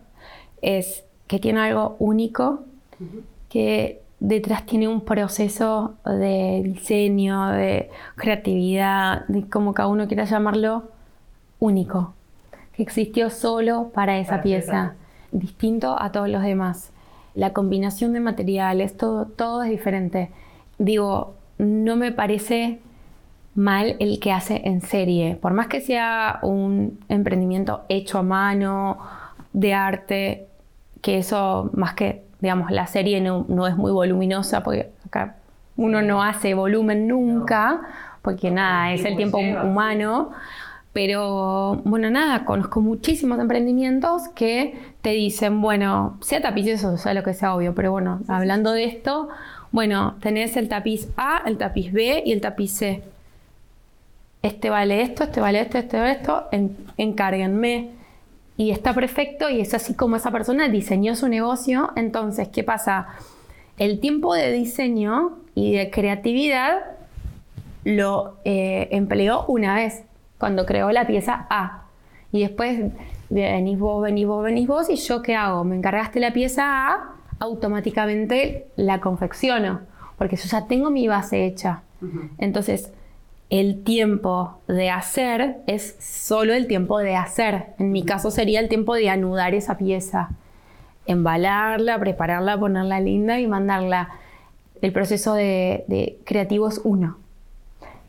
es 0.61 1.03
que 1.25 1.39
tiene 1.39 1.61
algo 1.61 1.95
único, 1.97 2.59
que 3.49 4.03
detrás 4.19 4.67
tiene 4.67 4.87
un 4.87 5.01
proceso 5.01 5.95
de 6.05 6.61
diseño, 6.63 7.47
de 7.47 7.89
creatividad, 8.15 9.25
de 9.29 9.49
como 9.49 9.73
cada 9.73 9.89
uno 9.89 10.07
quiera 10.07 10.25
llamarlo, 10.25 10.83
único, 11.59 12.13
que 12.75 12.83
existió 12.83 13.31
solo 13.31 13.89
para 13.95 14.19
esa 14.19 14.43
pieza, 14.43 14.93
distinto 15.31 15.99
a 15.99 16.11
todos 16.11 16.29
los 16.29 16.43
demás. 16.43 16.91
La 17.33 17.51
combinación 17.51 18.13
de 18.13 18.19
materiales, 18.19 18.95
todo, 18.95 19.25
todo 19.25 19.63
es 19.63 19.71
diferente. 19.71 20.29
Digo, 20.77 21.33
no 21.57 21.95
me 21.95 22.11
parece 22.11 22.79
mal 23.55 23.95
el 23.99 24.19
que 24.19 24.31
hace 24.31 24.61
en 24.65 24.81
serie. 24.81 25.35
Por 25.35 25.53
más 25.53 25.67
que 25.67 25.81
sea 25.81 26.39
un 26.41 26.99
emprendimiento 27.09 27.83
hecho 27.89 28.19
a 28.19 28.23
mano, 28.23 28.99
de 29.53 29.73
arte, 29.73 30.47
que 31.01 31.17
eso 31.17 31.69
más 31.73 31.93
que 31.93 32.23
digamos, 32.41 32.71
la 32.71 32.87
serie 32.87 33.21
no, 33.21 33.45
no 33.47 33.67
es 33.67 33.77
muy 33.77 33.91
voluminosa, 33.91 34.63
porque 34.63 34.91
acá 35.05 35.35
uno 35.77 36.01
no 36.01 36.23
hace 36.23 36.53
volumen 36.53 37.07
nunca, 37.07 37.81
porque 38.21 38.51
nada, 38.51 38.93
es 38.93 39.05
el 39.05 39.15
tiempo 39.15 39.37
humano. 39.37 40.31
Pero 40.91 41.81
bueno, 41.85 42.09
nada, 42.09 42.43
conozco 42.43 42.81
muchísimos 42.81 43.39
emprendimientos 43.39 44.27
que 44.35 44.77
te 45.01 45.11
dicen, 45.11 45.61
bueno, 45.61 46.17
sea 46.21 46.41
tapiz 46.41 46.67
eso, 46.67 46.97
sea 46.97 47.13
lo 47.13 47.23
que 47.23 47.33
sea 47.33 47.55
obvio, 47.55 47.73
pero 47.73 47.91
bueno, 47.91 48.19
hablando 48.27 48.73
de 48.73 48.83
esto, 48.85 49.29
bueno, 49.71 50.15
tenés 50.19 50.57
el 50.57 50.67
tapiz 50.67 51.07
A, 51.15 51.43
el 51.45 51.57
tapiz 51.57 51.93
B 51.93 52.23
y 52.25 52.33
el 52.33 52.41
tapiz 52.41 52.73
C. 52.73 53.03
Este 54.41 54.69
vale 54.69 55.01
esto, 55.01 55.23
este 55.23 55.39
vale 55.39 55.61
esto, 55.61 55.77
este 55.77 55.97
vale 55.97 56.11
esto, 56.13 56.45
encárguenme. 56.97 57.91
Y 58.57 58.71
está 58.71 58.93
perfecto 58.93 59.49
y 59.49 59.61
es 59.61 59.73
así 59.73 59.93
como 59.93 60.15
esa 60.15 60.31
persona 60.31 60.67
diseñó 60.67 61.15
su 61.15 61.27
negocio. 61.27 61.91
Entonces, 61.95 62.47
¿qué 62.49 62.63
pasa? 62.63 63.07
El 63.77 63.99
tiempo 63.99 64.33
de 64.33 64.51
diseño 64.51 65.37
y 65.55 65.73
de 65.73 65.89
creatividad 65.89 66.79
lo 67.83 68.37
eh, 68.45 68.89
empleó 68.91 69.45
una 69.47 69.75
vez, 69.75 70.03
cuando 70.37 70.65
creó 70.65 70.91
la 70.91 71.07
pieza 71.07 71.47
A. 71.49 71.85
Y 72.31 72.41
después 72.41 72.91
venís 73.29 73.79
vos, 73.79 74.03
venís 74.03 74.27
vos, 74.27 74.43
venís 74.43 74.67
vos, 74.67 74.89
y 74.89 74.95
yo 74.95 75.21
qué 75.21 75.35
hago? 75.35 75.63
Me 75.63 75.75
encargaste 75.75 76.19
la 76.19 76.33
pieza 76.33 76.89
A, 76.89 77.15
automáticamente 77.39 78.67
la 78.75 79.01
confecciono, 79.01 79.81
porque 80.17 80.35
yo 80.35 80.43
ya 80.45 80.67
tengo 80.67 80.89
mi 80.89 81.07
base 81.07 81.45
hecha. 81.45 81.83
Entonces, 82.37 82.91
el 83.51 83.83
tiempo 83.83 84.61
de 84.69 84.89
hacer 84.89 85.57
es 85.67 85.97
solo 85.99 86.53
el 86.53 86.67
tiempo 86.67 86.99
de 86.99 87.17
hacer. 87.17 87.73
En 87.77 87.91
mi 87.91 88.03
caso 88.03 88.31
sería 88.31 88.61
el 88.61 88.69
tiempo 88.69 88.95
de 88.95 89.09
anudar 89.09 89.53
esa 89.53 89.77
pieza, 89.77 90.29
embalarla, 91.05 91.99
prepararla, 91.99 92.57
ponerla 92.57 93.01
linda 93.01 93.41
y 93.41 93.47
mandarla. 93.47 94.09
El 94.81 94.93
proceso 94.93 95.33
de, 95.33 95.83
de 95.89 96.17
creativo 96.23 96.69
es 96.69 96.79
uno. 96.85 97.17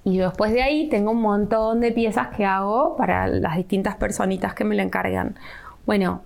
Y 0.05 0.19
después 0.19 0.53
de 0.53 0.63
ahí 0.63 0.89
tengo 0.89 1.11
un 1.11 1.21
montón 1.21 1.81
de 1.81 1.91
piezas 1.91 2.29
que 2.29 2.45
hago 2.45 2.97
para 2.97 3.27
las 3.27 3.57
distintas 3.57 3.97
personitas 3.97 4.55
que 4.55 4.63
me 4.63 4.77
lo 4.77 4.83
encargan. 4.83 5.35
Bueno, 5.87 6.23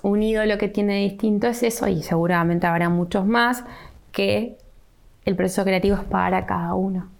unido 0.00 0.46
lo 0.46 0.56
que 0.56 0.68
tiene 0.68 1.00
distinto 1.00 1.48
es 1.48 1.62
eso 1.62 1.86
y 1.86 2.02
seguramente 2.02 2.66
habrá 2.66 2.88
muchos 2.88 3.26
más 3.26 3.62
que 4.10 4.56
el 5.26 5.36
proceso 5.36 5.64
creativo 5.64 5.96
es 5.96 6.04
para 6.04 6.46
cada 6.46 6.72
uno. 6.74 7.11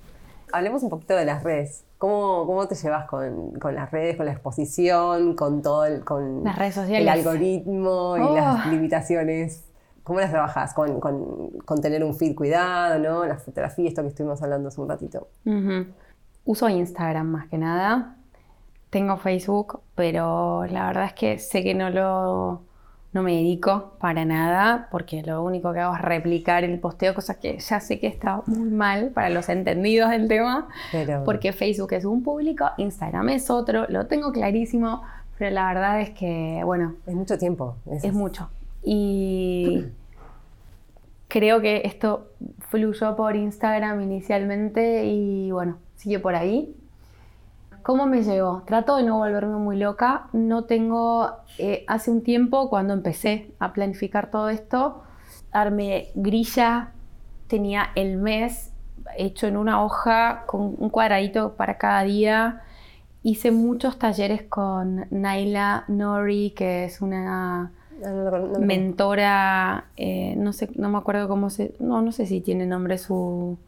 Hablemos 0.53 0.83
un 0.83 0.91
poquito 0.91 1.17
de 1.17 1.25
las 1.25 1.43
redes. 1.43 1.85
¿Cómo, 1.99 2.47
cómo 2.47 2.67
te 2.67 2.75
llevas 2.75 3.07
con, 3.07 3.53
con, 3.53 3.75
las 3.75 3.91
redes, 3.91 4.17
con 4.17 4.27
la 4.27 4.33
exposición, 4.33 5.35
con 5.37 5.63
todo 5.63 5.85
el, 5.85 6.05
con 6.05 6.45
las 6.45 6.59
redes 6.59 6.75
sociales. 6.75 7.03
el 7.03 7.09
algoritmo 7.09 8.17
y 8.17 8.35
las 8.35 8.67
oh. 8.67 8.71
limitaciones? 8.71 9.65
¿Cómo 10.03 10.19
las 10.19 10.31
trabajas? 10.31 10.75
Con, 10.75 11.01
con, 11.01 11.81
tener 11.81 12.03
un 12.03 12.17
feed 12.17 12.35
cuidado, 12.35 12.99
¿no? 12.99 13.25
La 13.25 13.37
fotografía, 13.37 13.89
esto 13.89 14.03
que 14.03 14.09
estuvimos 14.09 14.43
hablando 14.43 14.69
hace 14.69 14.81
un 14.81 14.89
ratito. 14.89 15.29
Uso 16.45 16.69
Instagram 16.69 17.27
más 17.29 17.49
que 17.49 17.59
nada. 17.59 18.17
Tengo 18.91 19.17
Facebook, 19.17 19.81
pero 19.95 20.65
la 20.67 20.87
verdad 20.89 21.05
es 21.05 21.13
que 21.15 21.39
sé 21.39 21.63
que 21.63 21.75
no 21.75 21.89
lo 21.89 22.63
no 23.13 23.23
me 23.23 23.33
dedico 23.37 23.93
para 23.99 24.25
nada, 24.25 24.89
porque 24.91 25.23
lo 25.23 25.43
único 25.43 25.73
que 25.73 25.81
hago 25.81 25.95
es 25.95 26.01
replicar 26.01 26.65
el 26.65 26.79
posteo, 26.79 27.15
cosas 27.15 27.37
que 27.37 27.59
ya 27.59 27.81
sé 27.81 28.01
que 28.01 28.07
está 28.07 28.43
muy 28.47 28.71
mal 28.71 29.11
para 29.11 29.29
los 29.29 29.49
entendidos 29.49 30.11
del 30.11 30.29
tema, 30.29 30.69
porque 31.25 31.53
Facebook 31.53 31.93
es 31.93 32.05
un 32.05 32.23
público, 32.23 32.71
Instagram 32.79 33.29
es 33.31 33.51
otro, 33.51 33.87
lo 33.89 34.07
tengo 34.07 34.33
clarísimo, 34.33 35.03
pero 35.39 35.51
la 35.51 35.67
verdad 35.67 36.01
es 36.01 36.11
que, 36.11 36.63
bueno... 36.65 36.95
Es 37.07 37.15
mucho 37.15 37.37
tiempo. 37.37 37.77
Es 38.03 38.15
mucho. 38.15 38.49
Y 38.83 39.85
creo 41.29 41.61
que 41.61 41.83
esto 41.85 42.29
fluyó 42.69 43.15
por 43.15 43.37
Instagram 43.37 44.01
inicialmente 44.01 45.05
y 45.05 45.51
bueno, 45.51 45.77
sigue 45.97 46.19
por 46.19 46.35
ahí. 46.35 46.75
¿Cómo 47.83 48.07
me 48.07 48.23
llegó? 48.23 48.63
Trato 48.67 48.97
de 48.97 49.03
no 49.03 49.19
volverme 49.19 49.57
muy 49.57 49.77
loca. 49.77 50.29
No 50.33 50.65
tengo, 50.65 51.31
eh, 51.59 51.85
hace 51.89 52.11
un 52.11 52.23
tiempo 52.23 52.71
cuando 52.71 52.95
empecé 52.95 53.51
a 53.59 53.73
planificar 53.73 54.31
todo 54.31 54.49
esto, 54.49 55.03
armé 55.51 56.11
grilla, 56.15 56.93
tenía 57.49 57.91
el 57.97 58.19
mes 58.19 58.73
hecho 59.17 59.47
en 59.47 59.57
una 59.57 59.83
hoja 59.85 60.45
con 60.47 60.75
un 60.79 60.91
cuadradito 60.91 61.55
para 61.55 61.77
cada 61.77 62.05
día. 62.05 62.63
Hice 63.25 63.51
muchos 63.51 63.99
talleres 63.99 64.43
con 64.45 65.07
Naila 65.11 65.85
Nori, 65.89 66.51
que 66.51 66.85
es 66.85 67.01
una 67.01 67.73
mentora, 68.59 69.87
eh, 69.97 70.35
no 70.37 70.53
sé, 70.53 70.71
no 70.75 70.89
me 70.89 70.99
acuerdo 70.99 71.29
cómo 71.29 71.51
se, 71.51 71.75
no, 71.79 72.03
no 72.03 72.11
sé 72.13 72.27
si 72.27 72.41
tiene 72.41 72.67
nombre 72.67 72.99
su, 72.99 73.59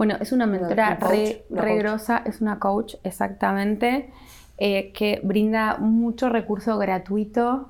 bueno, 0.00 0.16
es 0.18 0.32
una 0.32 0.46
mentora 0.46 0.94
re, 0.94 1.44
grosa, 1.50 2.22
es 2.24 2.40
una 2.40 2.58
coach 2.58 2.94
exactamente, 3.04 4.10
eh, 4.56 4.92
que 4.92 5.20
brinda 5.22 5.76
mucho 5.76 6.30
recurso 6.30 6.78
gratuito. 6.78 7.68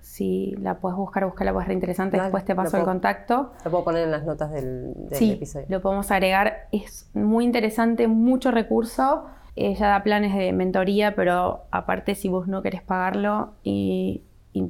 Si 0.00 0.54
la 0.60 0.76
puedes 0.78 0.96
buscar, 0.96 1.24
buscarla, 1.24 1.52
pues 1.52 1.66
re 1.66 1.74
interesante. 1.74 2.20
Después 2.20 2.44
te 2.44 2.54
paso 2.54 2.76
el 2.76 2.84
contacto. 2.84 3.50
Lo 3.64 3.70
puedo 3.72 3.82
poner 3.82 4.04
en 4.04 4.12
las 4.12 4.24
notas 4.24 4.52
del, 4.52 4.92
del 4.94 5.18
sí, 5.18 5.32
episodio. 5.32 5.66
Lo 5.68 5.82
podemos 5.82 6.08
agregar. 6.12 6.68
Es 6.70 7.10
muy 7.14 7.44
interesante, 7.44 8.06
mucho 8.06 8.52
recurso. 8.52 9.26
Ella 9.56 9.88
da 9.88 10.04
planes 10.04 10.36
de 10.36 10.52
mentoría, 10.52 11.16
pero 11.16 11.64
aparte, 11.72 12.14
si 12.14 12.28
vos 12.28 12.46
no 12.46 12.62
querés 12.62 12.82
pagarlo 12.82 13.54
y 13.64 14.22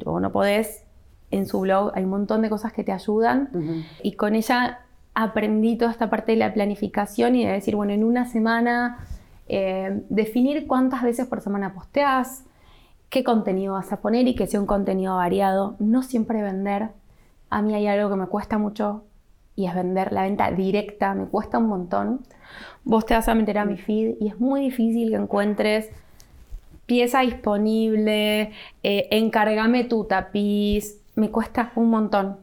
o 0.07 0.19
no 0.19 0.33
podés, 0.33 0.87
en 1.31 1.45
su 1.47 1.61
blog 1.61 1.93
hay 1.95 2.05
un 2.05 2.11
montón 2.11 2.41
de 2.41 2.49
cosas 2.49 2.73
que 2.73 2.85
te 2.85 2.93
ayudan 2.93 3.51
y 4.03 4.13
con 4.13 4.35
ella 4.35 4.87
aprendí 5.15 5.77
toda 5.77 5.91
esta 5.91 6.11
parte 6.11 6.33
de 6.33 6.39
la 6.39 6.55
planificación 6.55 7.37
y 7.37 7.45
de 7.45 7.53
decir, 7.53 7.77
bueno, 7.77 7.93
en 7.93 8.05
una 8.05 8.27
semana 8.27 9.07
eh, 9.49 10.03
definir 10.09 10.67
cuántas 10.67 11.03
veces 11.03 11.27
por 11.27 11.41
semana 11.41 11.75
posteas, 11.75 12.45
qué 13.11 13.23
contenido 13.25 13.75
vas 13.75 13.93
a 13.93 14.01
poner 14.01 14.27
y 14.27 14.35
que 14.35 14.47
sea 14.47 14.61
un 14.61 14.67
contenido 14.67 15.17
variado, 15.17 15.77
no 15.79 16.03
siempre 16.03 16.43
vender. 16.43 16.89
A 17.51 17.61
mí 17.61 17.75
hay 17.75 17.87
algo 17.87 18.09
que 18.09 18.17
me 18.17 18.27
cuesta 18.27 18.57
mucho 18.57 19.05
y 19.55 19.67
es 19.67 19.75
vender 19.75 20.13
la 20.13 20.23
venta 20.23 20.51
directa, 20.51 21.15
me 21.15 21.27
cuesta 21.27 21.59
un 21.59 21.67
montón. 21.67 22.21
Vos 22.85 23.05
te 23.05 23.15
vas 23.15 23.29
a 23.29 23.35
meter 23.35 23.59
a 23.59 23.65
mi 23.65 23.77
feed 23.77 24.17
y 24.21 24.29
es 24.29 24.41
muy 24.41 24.63
difícil 24.63 25.11
que 25.11 25.17
encuentres 25.17 25.91
pieza 26.87 27.21
disponible, 27.21 28.53
eh, 28.83 29.09
encárgame 29.11 29.85
tu 29.85 30.05
tapiz, 30.05 31.01
me 31.15 31.31
cuesta 31.31 31.73
un 31.77 31.91
montón. 31.91 32.39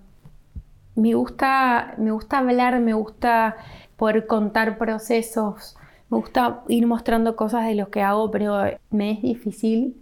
Me 0.96 1.14
gusta, 1.14 1.94
me 1.98 2.12
gusta 2.12 2.40
hablar, 2.40 2.80
me 2.80 2.94
gusta 2.94 3.56
poder 3.96 4.28
contar 4.28 4.78
procesos, 4.78 5.78
me 6.10 6.18
gusta 6.18 6.62
ir 6.68 6.86
mostrando 6.88 7.36
cosas 7.36 7.66
de 7.66 7.76
lo 7.76 7.90
que 7.90 8.02
hago, 8.02 8.32
pero 8.32 8.62
me 8.90 9.12
es 9.12 9.22
difícil 9.22 9.96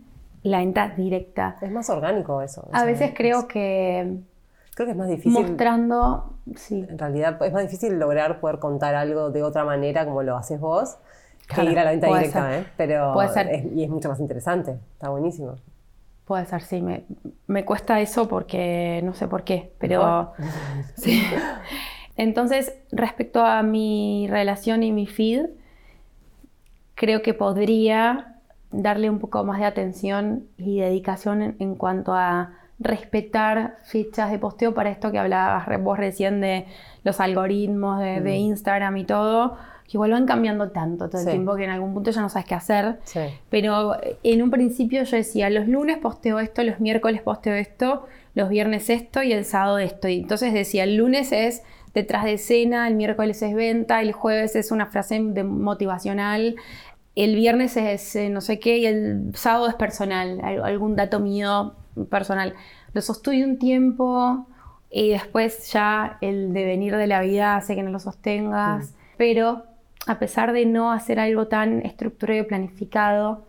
la 0.44 0.60
venta 0.60 0.90
directa. 0.90 1.58
Es 1.62 1.72
más 1.72 1.90
orgánico 1.90 2.42
eso. 2.42 2.68
A 2.72 2.86
veces 2.86 3.12
creo 3.16 3.48
que... 3.48 4.18
Creo 4.76 4.86
que 4.86 4.92
es 4.92 4.98
más 4.98 5.10
difícil. 5.10 5.32
Mostrando, 5.32 6.34
sí. 6.56 6.86
En 6.88 7.00
realidad 7.00 7.42
es 7.44 7.52
más 7.52 7.64
difícil 7.64 7.98
lograr 7.98 8.40
poder 8.40 8.60
contar 8.60 8.96
algo 8.96 9.32
de 9.32 9.42
otra 9.42 9.66
manera 9.66 10.06
como 10.06 10.22
lo 10.22 10.38
haces 10.38 10.60
vos 10.60 10.98
que 11.48 11.64
ir 11.64 11.80
a 11.80 11.84
la 11.84 11.92
venta 11.92 12.08
directa, 12.08 12.58
¿eh? 12.60 12.66
Pero 12.76 13.14
puede 13.14 13.30
ser. 13.30 13.66
y 13.74 13.84
es 13.84 13.90
mucho 13.90 14.10
más 14.10 14.20
interesante, 14.20 14.78
está 14.94 15.10
buenísimo. 15.10 15.56
Puede 16.28 16.46
ser, 16.46 16.62
sí. 16.62 16.82
Me, 16.82 17.06
me, 17.48 17.64
cuesta 17.64 18.02
eso 18.02 18.28
porque 18.28 19.00
no 19.04 19.14
sé 19.14 19.28
por 19.30 19.46
qué, 19.46 19.72
pero 19.80 20.34
sí. 20.98 21.24
Entonces, 22.18 22.74
respecto 22.92 23.46
a 23.46 23.64
mi 23.64 24.28
relación 24.30 24.84
y 24.84 24.92
mi 24.92 25.08
feed, 25.08 25.46
creo 26.96 27.22
que 27.22 27.34
podría 27.34 28.36
darle 28.72 29.10
un 29.10 29.20
poco 29.20 29.44
más 29.46 29.60
de 29.60 29.66
atención 29.66 30.48
y 30.58 30.82
dedicación 30.82 31.56
en, 31.60 31.76
cuanto 31.76 32.14
a 32.14 32.56
respetar 32.80 33.78
fechas 33.86 34.30
de 34.30 34.38
posteo 34.38 34.74
para 34.74 34.90
esto 34.90 35.12
que 35.12 35.20
hablabas 35.20 35.66
vos 35.82 35.98
recién 35.98 36.42
de 36.42 36.66
los 37.04 37.22
algoritmos 37.22 38.00
de, 38.00 38.20
de 38.20 38.36
Instagram 38.36 38.98
y 38.98 39.06
todo 39.06 39.58
igual 39.90 40.12
van 40.12 40.26
cambiando 40.26 40.70
tanto 40.72 41.10
todo 41.10 41.22
el 41.22 41.28
tiempo 41.28 41.56
que 41.56 41.64
en 41.64 41.70
algún 41.70 41.94
punto 41.94 42.12
ya 42.12 42.22
no 42.22 42.30
sabes 42.30 42.46
qué 42.46 42.56
hacer. 42.56 43.00
Pero 43.50 43.98
en 44.24 44.42
un 44.42 44.52
principio 44.52 45.04
yo 45.04 45.18
decía, 45.18 45.50
los 45.50 45.68
lunes 45.68 45.98
posteo 45.98 46.40
esto, 46.40 46.64
los 46.64 46.80
miércoles 46.80 47.22
posteo 47.22 47.54
esto, 47.54 48.06
los 48.34 48.50
viernes 48.50 48.90
esto 48.90 49.24
y 49.24 49.32
el 49.32 49.46
sábado 49.46 49.80
esto. 49.80 50.08
Y 50.08 50.20
entonces 50.20 50.54
decía, 50.54 50.84
el 50.84 50.98
lunes 50.98 51.32
es 51.32 51.64
detrás 51.94 52.26
de 52.26 52.34
escena, 52.34 52.88
el 52.88 52.96
miércoles 52.96 53.42
es 53.42 53.56
venta, 53.56 54.02
el 54.02 54.12
jueves 54.12 54.56
es 54.56 54.72
una 54.72 54.88
frase 54.88 55.20
motivacional, 55.20 56.56
el 57.16 57.36
viernes 57.36 57.76
es 57.78 58.16
eh, 58.16 58.30
no 58.30 58.42
sé 58.42 58.60
qué 58.60 58.78
y 58.78 58.86
el 58.86 59.32
sábado 59.34 59.68
es 59.68 59.74
personal, 59.74 60.40
algún 60.64 60.96
dato 60.96 61.20
mío 61.20 61.74
personal. 62.12 62.54
Lo 62.94 63.02
sostuve 63.02 63.44
un 63.44 63.58
tiempo 63.58 64.48
y 64.92 65.10
después 65.10 65.72
ya 65.72 66.18
el 66.22 66.54
devenir 66.54 66.96
de 66.96 67.08
la 67.08 67.22
vida 67.22 67.56
hace 67.56 67.76
que 67.76 67.84
no 67.84 67.90
lo 67.90 68.00
sostengas, 68.00 68.94
pero 69.18 69.64
a 70.08 70.20
pesar 70.20 70.54
de 70.54 70.66
no 70.66 70.92
hacer 70.92 71.20
algo 71.20 71.48
tan 71.48 71.86
estructurado 71.86 72.40
y 72.40 72.44
planificado, 72.44 73.46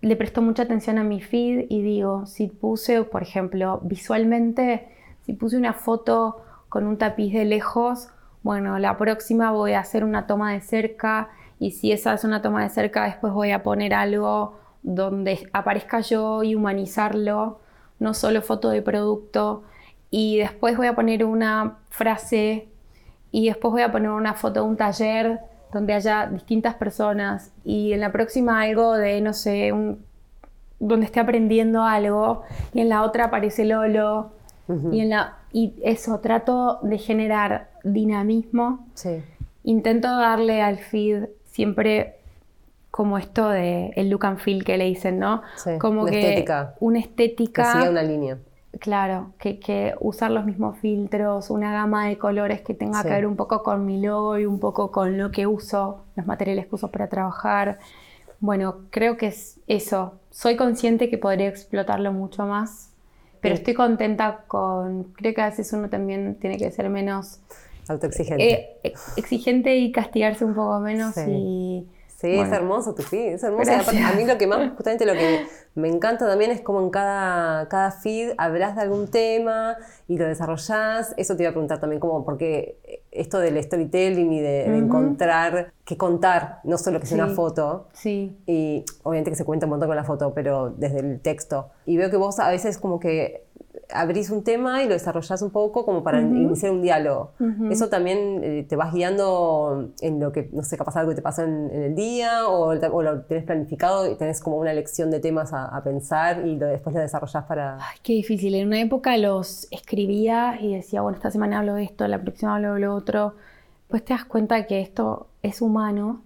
le 0.00 0.16
presto 0.16 0.42
mucha 0.42 0.62
atención 0.62 0.98
a 0.98 1.04
mi 1.04 1.20
feed 1.20 1.66
y 1.68 1.82
digo, 1.82 2.26
si 2.26 2.46
puse, 2.46 3.02
por 3.04 3.22
ejemplo, 3.22 3.80
visualmente 3.82 4.88
Si 5.26 5.32
puse 5.32 5.56
una 5.56 5.72
foto 5.72 6.42
con 6.68 6.86
un 6.86 6.98
tapiz 6.98 7.32
de 7.32 7.46
lejos, 7.46 8.08
bueno, 8.42 8.78
la 8.78 8.98
próxima 8.98 9.52
voy 9.52 9.72
a 9.72 9.80
hacer 9.80 10.04
una 10.04 10.26
toma 10.26 10.52
de 10.52 10.60
cerca 10.60 11.30
y 11.58 11.70
si 11.70 11.92
esa 11.92 12.12
es 12.12 12.24
una 12.24 12.42
toma 12.42 12.62
de 12.62 12.68
cerca, 12.68 13.04
después 13.04 13.32
voy 13.32 13.52
a 13.52 13.62
poner 13.62 13.94
algo 13.94 14.58
donde 14.82 15.48
aparezca 15.54 16.00
yo 16.00 16.42
y 16.42 16.54
humanizarlo, 16.54 17.60
no 17.98 18.12
solo 18.12 18.42
foto 18.42 18.68
de 18.68 18.82
producto. 18.82 19.62
Y 20.10 20.38
después 20.38 20.76
voy 20.76 20.88
a 20.88 20.94
poner 20.94 21.24
una 21.24 21.78
frase 21.88 22.68
y 23.34 23.46
después 23.48 23.72
voy 23.72 23.82
a 23.82 23.90
poner 23.90 24.10
una 24.10 24.34
foto 24.34 24.62
de 24.62 24.68
un 24.68 24.76
taller 24.76 25.40
donde 25.72 25.92
haya 25.92 26.28
distintas 26.28 26.76
personas 26.76 27.50
y 27.64 27.92
en 27.92 27.98
la 27.98 28.12
próxima 28.12 28.60
algo 28.60 28.92
de, 28.92 29.20
no 29.20 29.32
sé, 29.32 29.72
un, 29.72 30.04
donde 30.78 31.06
esté 31.06 31.18
aprendiendo 31.18 31.82
algo 31.82 32.42
y 32.72 32.80
en 32.80 32.88
la 32.88 33.02
otra 33.02 33.24
aparece 33.24 33.64
Lolo 33.64 34.30
y, 34.92 35.00
en 35.00 35.10
la, 35.10 35.38
y 35.52 35.74
eso, 35.82 36.20
trato 36.20 36.78
de 36.82 36.96
generar 36.98 37.70
dinamismo. 37.82 38.86
Intento 39.64 40.16
darle 40.16 40.62
al 40.62 40.78
feed 40.78 41.24
siempre 41.44 42.20
como 42.92 43.18
esto 43.18 43.48
de 43.48 43.90
el 43.96 44.10
look 44.10 44.26
and 44.26 44.38
feel 44.38 44.62
que 44.62 44.78
le 44.78 44.84
dicen, 44.84 45.18
¿no? 45.18 45.42
como 45.80 46.02
una 46.02 46.10
que 46.12 46.20
estética. 46.20 46.74
una 46.78 47.00
estética. 47.00 47.64
Que 47.64 47.78
siga 47.80 47.90
una 47.90 48.02
línea. 48.04 48.38
Claro, 48.80 49.32
que, 49.38 49.58
que, 49.58 49.94
usar 50.00 50.30
los 50.30 50.44
mismos 50.44 50.78
filtros, 50.78 51.50
una 51.50 51.72
gama 51.72 52.08
de 52.08 52.18
colores 52.18 52.60
que 52.62 52.74
tenga 52.74 53.02
que 53.02 53.10
ver 53.10 53.26
un 53.26 53.36
poco 53.36 53.62
con 53.62 53.84
mi 53.86 54.00
logo 54.00 54.38
y 54.38 54.46
un 54.46 54.58
poco 54.58 54.90
con 54.90 55.18
lo 55.18 55.30
que 55.30 55.46
uso, 55.46 56.04
los 56.16 56.26
materiales 56.26 56.66
que 56.66 56.74
uso 56.74 56.90
para 56.90 57.08
trabajar. 57.08 57.78
Bueno, 58.40 58.82
creo 58.90 59.16
que 59.16 59.28
es 59.28 59.60
eso. 59.66 60.20
Soy 60.30 60.56
consciente 60.56 61.08
que 61.08 61.18
podría 61.18 61.48
explotarlo 61.48 62.12
mucho 62.12 62.46
más, 62.46 62.90
pero 63.40 63.54
estoy 63.54 63.74
contenta 63.74 64.44
con. 64.46 65.04
Creo 65.14 65.34
que 65.34 65.42
a 65.42 65.50
veces 65.50 65.72
uno 65.72 65.88
también 65.88 66.36
tiene 66.40 66.56
que 66.56 66.70
ser 66.70 66.88
menos. 66.90 67.40
Autoexigente. 67.88 68.78
Eh, 68.82 68.94
exigente 69.16 69.76
y 69.76 69.92
castigarse 69.92 70.44
un 70.44 70.54
poco 70.54 70.80
menos 70.80 71.14
y 71.28 71.86
Sí, 72.16 72.38
es 72.38 72.50
hermoso 72.50 72.94
tu 72.94 73.02
feed, 73.02 73.34
es 73.34 73.42
hermoso. 73.42 73.70
a 73.72 74.12
mí 74.16 74.24
lo 74.24 74.38
que 74.38 74.46
más, 74.46 74.72
justamente 74.76 75.04
lo 75.04 75.12
que 75.12 75.46
me 75.74 75.88
encanta 75.88 76.26
también 76.26 76.52
es 76.52 76.60
como 76.60 76.80
en 76.80 76.90
cada, 76.90 77.68
cada 77.68 77.90
feed 77.90 78.32
hablas 78.38 78.76
de 78.76 78.82
algún 78.82 79.08
tema 79.08 79.76
y 80.06 80.16
lo 80.16 80.26
desarrollás. 80.26 81.14
Eso 81.16 81.36
te 81.36 81.42
iba 81.42 81.50
a 81.50 81.52
preguntar 81.52 81.80
también, 81.80 82.00
como 82.00 82.24
porque 82.24 83.02
esto 83.10 83.38
del 83.38 83.62
storytelling 83.62 84.32
y 84.32 84.40
de, 84.40 84.76
encontrar 84.76 85.72
qué 85.84 85.96
contar, 85.96 86.60
no 86.64 86.78
solo 86.78 87.00
que 87.00 87.06
sea 87.06 87.24
una 87.24 87.34
foto. 87.34 87.88
Sí. 87.92 88.38
Y 88.46 88.84
obviamente 89.02 89.30
que 89.30 89.36
se 89.36 89.44
cuenta 89.44 89.66
un 89.66 89.70
montón 89.70 89.88
con 89.88 89.96
la 89.96 90.04
foto, 90.04 90.32
pero 90.32 90.70
desde 90.70 91.00
el 91.00 91.20
texto. 91.20 91.70
Y 91.86 91.96
veo 91.96 92.10
que 92.10 92.16
vos 92.16 92.38
a 92.38 92.48
veces 92.48 92.78
como 92.78 93.00
que 93.00 93.44
abrís 93.90 94.30
un 94.30 94.42
tema 94.44 94.82
y 94.82 94.86
lo 94.86 94.94
desarrollás 94.94 95.42
un 95.42 95.50
poco 95.50 95.84
como 95.84 96.02
para 96.02 96.20
iniciar 96.20 96.72
un 96.72 96.82
diálogo. 96.82 97.32
Eso 97.70 97.88
también 97.88 98.40
eh, 98.42 98.66
te 98.68 98.76
vas 98.76 98.92
guiando 98.92 99.90
en 100.00 100.20
lo 100.20 100.32
que, 100.32 100.48
no 100.52 100.62
sé, 100.62 100.76
capaz 100.76 100.96
algo 100.96 101.10
que 101.10 101.16
te 101.16 101.22
pasó 101.22 101.42
en, 101.42 101.70
el 101.70 101.94
día 101.94 102.48
o, 102.48 102.74
lo 102.74 103.22
tenés 103.22 103.44
planificado 103.44 104.10
y 104.10 104.16
tenés 104.16 104.40
como 104.40 104.56
una 104.56 104.72
lección 104.72 105.10
de 105.10 105.20
temas 105.20 105.52
a, 105.52 105.82
pensar 105.84 106.46
y 106.46 106.56
lo, 106.56 106.66
después 106.66 106.94
lo 106.94 107.00
desarrollás 107.00 107.44
para... 107.44 107.76
Ay, 107.76 107.98
qué 108.02 108.14
difícil. 108.14 108.54
En 108.54 108.68
una 108.68 108.80
época 108.80 109.16
los 109.18 109.68
escribía 109.70 110.58
y 110.60 110.74
decía, 110.74 111.02
bueno, 111.02 111.16
esta 111.16 111.30
semana 111.30 111.58
hablo 111.58 111.74
de 111.74 111.84
esto, 111.84 112.06
la 112.08 112.20
próxima 112.20 112.56
hablo 112.56 112.74
de 112.74 112.80
lo 112.80 112.94
otro. 112.94 113.34
Pues 113.88 114.04
te 114.04 114.14
das 114.14 114.24
cuenta 114.24 114.66
que 114.66 114.80
esto 114.80 115.28
es 115.42 115.60
humano 115.60 116.22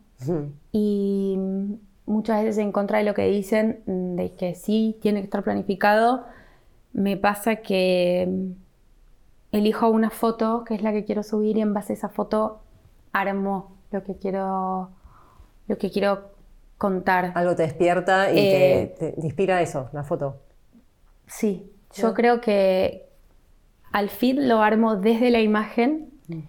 y 0.72 1.38
muchas 2.06 2.42
veces 2.42 2.58
en 2.58 2.72
contra 2.72 2.98
de 2.98 3.04
lo 3.04 3.14
que 3.14 3.26
dicen, 3.26 3.82
de 3.86 4.32
que 4.32 4.54
sí 4.54 4.96
tiene 5.00 5.20
que 5.20 5.24
estar 5.24 5.44
planificado, 5.44 6.24
me 6.98 7.16
pasa 7.16 7.56
que 7.56 8.26
mm, 8.28 9.56
elijo 9.56 9.88
una 9.88 10.10
foto 10.10 10.64
que 10.64 10.74
es 10.74 10.82
la 10.82 10.92
que 10.92 11.04
quiero 11.04 11.22
subir 11.22 11.56
y 11.56 11.60
en 11.60 11.72
base 11.72 11.92
a 11.92 11.96
esa 11.96 12.08
foto 12.08 12.60
armo 13.12 13.76
lo 13.90 14.04
que 14.04 14.16
quiero, 14.16 14.90
lo 15.66 15.78
que 15.78 15.90
quiero 15.90 16.32
contar. 16.76 17.32
Algo 17.34 17.54
te 17.54 17.62
despierta 17.62 18.30
y 18.30 18.34
te, 18.34 18.82
eh, 18.82 19.14
inspira 19.22 19.62
eso, 19.62 19.88
la 19.92 20.04
foto. 20.04 20.36
Sí, 21.26 21.70
yo 21.94 22.14
creo 22.14 22.40
que 22.40 23.08
al 23.92 24.10
feed 24.10 24.38
lo 24.40 24.60
armo 24.62 24.96
desde 24.96 25.30
la 25.30 25.40
imagen. 25.40 26.10
Mm. 26.28 26.40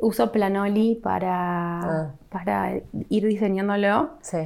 Uso 0.00 0.32
Planoli 0.32 0.94
para, 0.94 1.80
ah. 1.80 2.14
para 2.30 2.80
ir 3.10 3.26
diseñándolo. 3.26 4.12
Sí. 4.22 4.38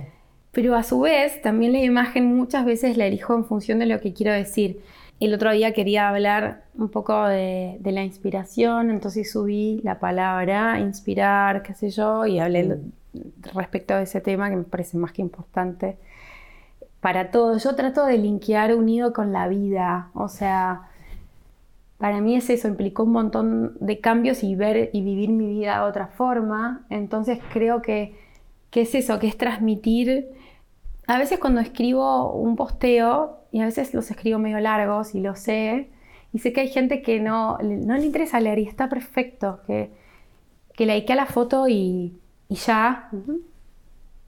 Pero 0.50 0.74
a 0.74 0.82
su 0.82 1.00
vez, 1.00 1.40
también 1.42 1.72
la 1.72 1.80
imagen 1.80 2.34
muchas 2.36 2.64
veces 2.64 2.96
la 2.96 3.06
elijo 3.06 3.34
en 3.34 3.44
función 3.44 3.78
de 3.78 3.86
lo 3.86 4.00
que 4.00 4.12
quiero 4.12 4.32
decir. 4.32 4.82
El 5.20 5.32
otro 5.32 5.52
día 5.52 5.72
quería 5.72 6.08
hablar 6.08 6.64
un 6.74 6.88
poco 6.88 7.26
de, 7.26 7.78
la 7.84 8.02
inspiración, 8.02 8.90
entonces 8.90 9.30
subí 9.30 9.80
la 9.84 9.98
palabra 10.00 10.80
inspirar, 10.80 11.62
qué 11.62 11.74
sé 11.74 11.90
yo, 11.90 12.26
y 12.26 12.40
hablé 12.40 12.64
mm. 12.64 12.92
respecto 13.54 13.94
a 13.94 14.02
ese 14.02 14.20
tema 14.20 14.50
que 14.50 14.56
me 14.56 14.64
parece 14.64 14.98
más 14.98 15.12
que 15.12 15.22
importante 15.22 15.96
para 17.00 17.30
todo. 17.30 17.58
Yo 17.58 17.74
trato 17.74 18.06
de 18.06 18.18
linkear 18.18 18.74
unido 18.74 19.12
con 19.12 19.32
la 19.32 19.46
vida, 19.46 20.10
o 20.14 20.28
sea, 20.28 20.88
para 21.98 22.20
mí 22.20 22.34
es 22.34 22.50
eso, 22.50 22.66
implicó 22.66 23.04
un 23.04 23.12
montón 23.12 23.76
de 23.80 24.00
cambios 24.00 24.42
y 24.42 24.56
ver 24.56 24.90
y 24.92 25.02
vivir 25.02 25.30
mi 25.30 25.46
vida 25.46 25.76
de 25.76 25.88
otra 25.88 26.08
forma, 26.08 26.84
entonces 26.90 27.38
creo 27.52 27.82
que, 27.82 28.16
que 28.70 28.82
es 28.82 28.94
eso, 28.94 29.18
que 29.18 29.28
es 29.28 29.38
transmitir. 29.38 30.28
A 31.06 31.18
veces 31.18 31.38
cuando 31.38 31.60
escribo 31.60 32.32
un 32.32 32.56
posteo, 32.56 33.44
y 33.54 33.60
a 33.60 33.66
veces 33.66 33.94
los 33.94 34.10
escribo 34.10 34.40
medio 34.40 34.58
largos 34.58 35.14
y 35.14 35.20
lo 35.20 35.36
sé. 35.36 35.88
Y 36.32 36.40
sé 36.40 36.52
que 36.52 36.62
hay 36.62 36.68
gente 36.68 37.02
que 37.02 37.20
no, 37.20 37.56
no 37.58 37.96
le 37.96 38.04
interesa 38.04 38.40
leer 38.40 38.58
y 38.58 38.66
está 38.66 38.88
perfecto, 38.88 39.60
que, 39.64 39.92
que 40.72 40.86
likea 40.86 41.14
la 41.14 41.26
foto 41.26 41.68
y, 41.68 42.18
y 42.48 42.54
ya. 42.56 43.10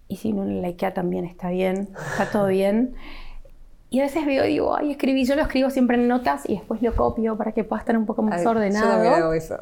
Y 0.06 0.14
si 0.14 0.32
no 0.32 0.44
le 0.44 0.60
likea 0.60 0.94
también 0.94 1.24
está 1.24 1.50
bien, 1.50 1.88
está 2.12 2.30
todo 2.30 2.46
bien. 2.46 2.94
Y 3.90 3.98
a 3.98 4.04
veces 4.04 4.24
veo, 4.24 4.44
digo, 4.44 4.76
ay, 4.76 4.92
escribí, 4.92 5.24
yo 5.24 5.34
lo 5.34 5.42
escribo 5.42 5.70
siempre 5.70 5.96
en 5.96 6.06
notas 6.06 6.48
y 6.48 6.54
después 6.54 6.80
lo 6.80 6.94
copio 6.94 7.36
para 7.36 7.50
que 7.50 7.64
pueda 7.64 7.80
estar 7.80 7.98
un 7.98 8.06
poco 8.06 8.22
más 8.22 8.46
ordenado. 8.46 8.86
Yo 8.86 8.92
también 8.92 9.14
hago 9.14 9.32
eso. 9.32 9.56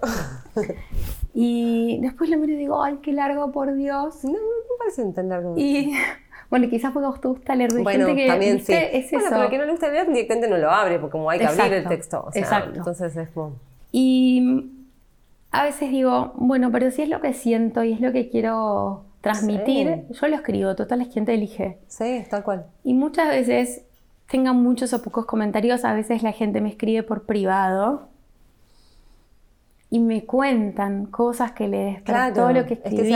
y 1.34 2.00
después 2.02 2.28
lo 2.28 2.36
miro 2.36 2.52
y 2.52 2.56
digo, 2.56 2.82
ay, 2.82 2.98
qué 3.02 3.14
largo, 3.14 3.50
por 3.50 3.74
Dios. 3.74 4.24
No, 4.24 4.32
no 4.32 4.36
me 4.36 4.78
parece 4.78 5.04
tan 5.12 5.30
largo. 5.30 5.54
Y 5.56 5.94
bueno, 6.50 6.68
quizás 6.68 6.92
porque 6.92 7.06
vos 7.06 7.20
te 7.20 7.28
gusta 7.28 7.54
leer. 7.54 7.72
bueno, 7.82 8.06
gente 8.06 8.22
que, 8.22 8.28
también 8.28 8.60
sí. 8.60 8.72
Es 8.72 9.10
bueno, 9.10 9.28
pero 9.30 9.42
el 9.44 9.50
que 9.50 9.58
no 9.58 9.64
le 9.64 9.70
gusta 9.72 9.88
leer 9.90 10.08
directamente 10.08 10.48
no 10.48 10.56
lo 10.56 10.70
abre, 10.70 10.98
porque 10.98 11.12
como 11.12 11.30
hay 11.30 11.38
que 11.38 11.46
abrir 11.46 11.72
el 11.72 11.88
texto. 11.88 12.28
Exacto. 12.34 12.78
Entonces 12.78 13.16
es 13.16 13.28
como... 13.30 13.56
Y 13.92 14.70
a 15.50 15.62
veces 15.62 15.90
digo, 15.90 16.32
bueno, 16.36 16.72
pero 16.72 16.90
si 16.90 17.02
es 17.02 17.08
lo 17.08 17.20
que 17.20 17.32
siento 17.32 17.84
y 17.84 17.92
es 17.92 18.00
lo 18.00 18.12
que 18.12 18.28
quiero 18.28 19.04
transmitir, 19.20 20.04
yo 20.10 20.28
lo 20.28 20.36
escribo, 20.36 20.74
total 20.74 21.00
es 21.00 21.08
quien 21.08 21.24
te 21.24 21.34
elige. 21.34 21.78
Sí, 21.86 22.24
tal 22.28 22.42
cual. 22.42 22.66
Y 22.82 22.92
muchas 22.94 23.28
veces, 23.28 23.82
tengan 24.28 24.62
muchos 24.62 24.92
o 24.92 25.02
pocos 25.02 25.26
comentarios, 25.26 25.84
a 25.84 25.94
veces 25.94 26.22
la 26.22 26.32
gente 26.32 26.60
me 26.60 26.68
escribe 26.68 27.02
por 27.04 27.24
privado 27.24 28.08
y 29.94 30.00
me 30.00 30.24
cuentan 30.24 31.06
cosas 31.06 31.52
que 31.52 31.68
les 31.68 32.02
claro, 32.02 32.34
todo 32.34 32.52
lo 32.52 32.66
que 32.66 32.74
escribí. 32.74 32.96
Es 32.96 33.02
que 33.02 33.08
se 33.08 33.14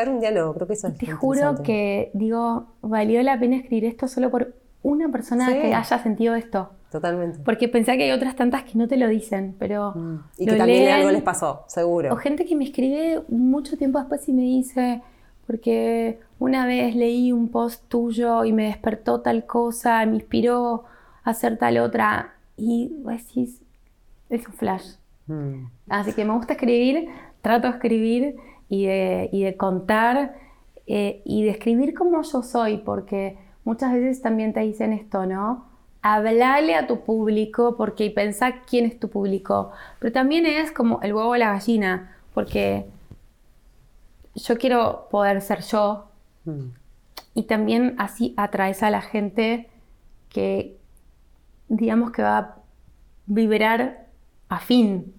abre, 0.00 0.10
un, 0.10 0.18
diálogo, 0.18 0.54
creo 0.54 0.66
que 0.66 0.72
eso 0.72 0.88
es 0.88 0.98
Te 0.98 1.06
juro 1.06 1.62
que, 1.62 2.10
digo, 2.14 2.66
valió 2.82 3.22
la 3.22 3.38
pena 3.38 3.54
escribir 3.54 3.84
esto 3.84 4.08
solo 4.08 4.28
por 4.28 4.52
una 4.82 5.08
persona 5.08 5.46
que 5.46 5.72
haya 5.72 5.98
sentido 6.02 6.34
esto. 6.34 6.70
Totalmente. 6.90 7.38
Porque 7.44 7.68
pensé 7.68 7.96
que 7.96 8.02
hay 8.02 8.10
otras 8.10 8.34
tantas 8.34 8.64
que 8.64 8.76
no 8.76 8.88
te 8.88 8.96
lo 8.96 9.06
dicen, 9.06 9.54
pero. 9.56 9.92
Mm. 9.94 10.24
Y 10.38 10.46
que 10.46 10.56
también 10.56 10.90
algo 10.90 11.12
les 11.12 11.22
pasó, 11.22 11.62
seguro. 11.68 12.12
O 12.12 12.16
gente 12.16 12.44
que 12.44 12.56
me 12.56 12.64
escribe 12.64 13.22
mucho 13.28 13.76
tiempo 13.76 14.00
después 14.00 14.28
y 14.28 14.32
me 14.32 14.42
dice, 14.42 15.02
porque 15.46 16.18
una 16.40 16.66
vez 16.66 16.96
leí 16.96 17.30
un 17.30 17.50
post 17.50 17.84
tuyo 17.86 18.44
y 18.44 18.52
me 18.52 18.64
despertó 18.64 19.20
tal 19.20 19.46
cosa, 19.46 20.04
me 20.06 20.16
inspiró 20.16 20.86
a 21.22 21.30
hacer 21.30 21.56
tal 21.56 21.78
otra. 21.78 22.34
Y 22.56 22.96
decís, 23.04 23.62
es 24.28 24.44
un 24.48 24.54
flash. 24.54 24.96
Mm. 25.26 25.66
Así 25.88 26.12
que 26.12 26.24
me 26.24 26.34
gusta 26.34 26.54
escribir, 26.54 27.08
trato 27.42 27.68
de 27.68 27.74
escribir 27.74 28.36
y 28.68 28.86
de, 28.86 29.54
contar 29.56 30.36
eh, 30.86 31.22
y 31.24 31.44
de 31.44 31.50
escribir 31.50 31.94
como 31.94 32.22
yo 32.22 32.42
soy, 32.42 32.78
porque 32.78 33.38
muchas 33.64 33.92
veces 33.92 34.22
también 34.22 34.52
te 34.52 34.60
dicen 34.60 34.92
esto, 34.92 35.26
¿no? 35.26 35.66
Hablale 36.02 36.74
a 36.74 36.86
tu 36.86 37.02
público 37.02 37.76
porque 37.76 38.10
pensá 38.10 38.62
quién 38.64 38.84
es 38.84 38.98
tu 38.98 39.08
público. 39.08 39.72
Pero 39.98 40.12
también 40.12 40.46
es 40.46 40.70
como 40.70 41.00
el 41.02 41.14
huevo 41.14 41.30
o 41.30 41.36
la 41.36 41.52
gallina, 41.52 42.16
porque 42.32 42.86
yo 44.34 44.58
quiero 44.58 45.08
poder 45.10 45.40
ser 45.40 45.62
yo 45.62 46.08
mm. 46.44 46.68
y 47.34 47.42
también 47.44 47.94
así 47.98 48.34
atraes 48.36 48.82
a 48.82 48.90
la 48.90 49.00
gente 49.00 49.70
que 50.28 50.76
digamos 51.68 52.12
que 52.12 52.22
va 52.22 52.38
a 52.38 52.56
vibrar 53.26 54.05
afín 54.48 55.14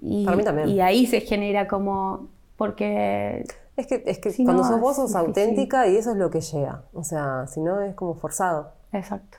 y, 0.00 0.26
Y 0.66 0.80
ahí 0.80 1.06
se 1.06 1.20
genera 1.20 1.66
como, 1.66 2.28
porque... 2.56 3.44
Es 3.76 3.86
que, 3.86 4.02
es 4.06 4.18
que 4.18 4.44
cuando 4.44 4.62
sos 4.62 4.80
vos 4.80 4.96
sos 4.96 5.16
auténtica 5.16 5.88
y 5.88 5.96
eso 5.96 6.12
es 6.12 6.16
lo 6.16 6.30
que 6.30 6.40
llega. 6.40 6.82
O 6.92 7.02
sea, 7.02 7.46
si 7.48 7.60
no 7.60 7.80
es 7.80 7.94
como 7.94 8.14
forzado. 8.14 8.72
Exacto. 8.92 9.38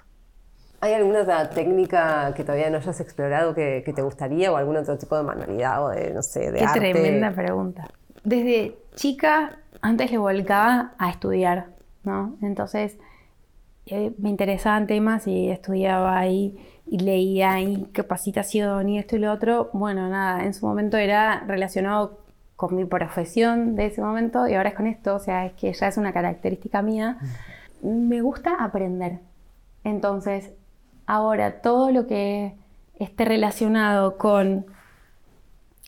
¿Hay 0.82 0.93
alguna 0.93 1.21
otra 1.21 1.49
técnica 1.49 2.34
que 2.36 2.43
todavía 2.43 2.69
no 2.69 2.78
hayas 2.78 2.99
explorado 2.99 3.55
que, 3.55 3.82
te 3.95 4.01
gustaría 4.01 4.51
o 4.51 4.57
algún 4.57 4.76
otro 4.76 4.97
tipo 4.97 5.15
de 5.15 5.23
manualidad 5.23 5.86
o 5.86 5.89
de, 5.89 6.13
no 6.13 6.21
sé, 6.21 6.51
de 6.51 6.59
Qué 6.59 6.65
arte? 6.65 6.80
tremenda 6.80 7.32
pregunta. 7.32 7.88
Desde 8.23 8.78
chica, 8.95 9.59
antes 9.82 10.11
le 10.11 10.17
volcaba 10.17 10.93
a 10.97 11.09
estudiar, 11.09 11.67
¿no? 12.03 12.36
Entonces, 12.41 12.97
me 14.18 14.30
interesaban 14.30 14.88
temas 14.88 15.28
y 15.28 15.50
estudiaba 15.50 16.18
ahí 16.18 16.58
y 16.88 17.00
leía 17.00 17.62
y 17.62 17.84
capacitación 17.94 18.90
y 18.90 19.00
esto 19.00 19.16
y 19.16 19.20
lo 19.20 19.32
otro. 19.32 19.70
Bueno, 19.74 20.10
nada, 20.10 20.44
en 20.46 20.54
su 20.54 20.66
momento 20.66 20.98
era 20.98 21.44
relacionado 21.48 22.20
con 22.56 22.76
mi 22.76 22.86
profesión 22.86 23.76
de 23.76 23.88
ese 23.88 24.02
momento 24.02 24.48
y 24.48 24.54
ahora 24.54 24.70
es 24.70 24.76
con 24.76 24.88
esto, 24.88 25.16
o 25.16 25.20
sea, 25.20 25.46
es 25.46 25.54
que 25.54 25.74
ya 25.74 25.88
es 25.88 25.98
una 25.98 26.14
característica 26.14 26.82
mía. 26.82 27.18
Me 27.82 28.22
gusta 28.22 28.56
aprender. 28.60 29.20
Entonces, 29.84 30.52
Ahora, 31.08 31.62
todo 31.62 31.92
lo 31.92 32.08
que 32.08 32.56
esté 32.98 33.26
relacionado 33.26 34.18
con 34.18 34.66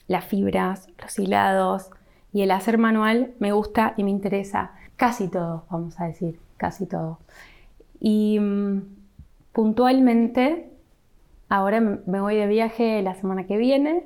las 0.07 0.25
fibras, 0.25 0.87
los 1.01 1.17
hilados 1.17 1.89
y 2.31 2.43
el 2.43 2.51
hacer 2.51 2.77
manual 2.77 3.33
me 3.39 3.51
gusta 3.51 3.93
y 3.97 4.03
me 4.03 4.11
interesa. 4.11 4.71
Casi 4.95 5.27
todo, 5.27 5.65
vamos 5.71 5.99
a 5.99 6.05
decir, 6.05 6.39
casi 6.57 6.85
todo. 6.85 7.19
Y 7.99 8.39
mm, 8.39 8.81
puntualmente, 9.53 10.69
ahora 11.49 11.79
me 11.81 12.21
voy 12.21 12.35
de 12.35 12.47
viaje 12.47 13.01
la 13.01 13.15
semana 13.15 13.45
que 13.45 13.57
viene, 13.57 14.05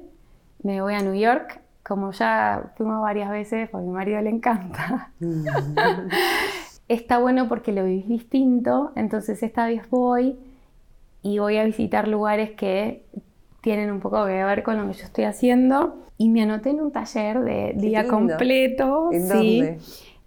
me 0.64 0.82
voy 0.82 0.94
a 0.94 1.02
New 1.02 1.16
York, 1.16 1.62
como 1.84 2.12
ya 2.12 2.74
fuimos 2.78 3.02
varias 3.02 3.30
veces, 3.30 3.70
porque 3.70 3.86
a 3.86 3.88
mi 3.88 3.94
marido 3.94 4.22
le 4.22 4.30
encanta. 4.30 5.12
Está 6.88 7.20
bueno 7.20 7.48
porque 7.48 7.72
lo 7.72 7.86
vivís 7.86 8.08
distinto, 8.08 8.92
entonces 8.96 9.42
esta 9.44 9.66
vez 9.66 9.90
voy 9.90 10.38
y 11.24 11.40
voy 11.40 11.58
a 11.58 11.64
visitar 11.64 12.08
lugares 12.08 12.52
que 12.52 13.06
tienen 13.62 13.92
un 13.92 14.00
poco 14.00 14.26
que 14.26 14.44
ver 14.44 14.64
con 14.64 14.78
lo 14.78 14.88
que 14.88 14.94
yo 14.98 15.06
estoy 15.06 15.24
haciendo. 15.24 15.98
Y 16.18 16.30
me 16.30 16.44
anoté 16.44 16.72
en 16.72 16.82
un 16.82 16.92
taller 16.92 17.42
de 17.42 17.74
día 17.76 18.08
completo. 18.08 19.10
¿En 19.12 19.28
sí, 19.28 19.64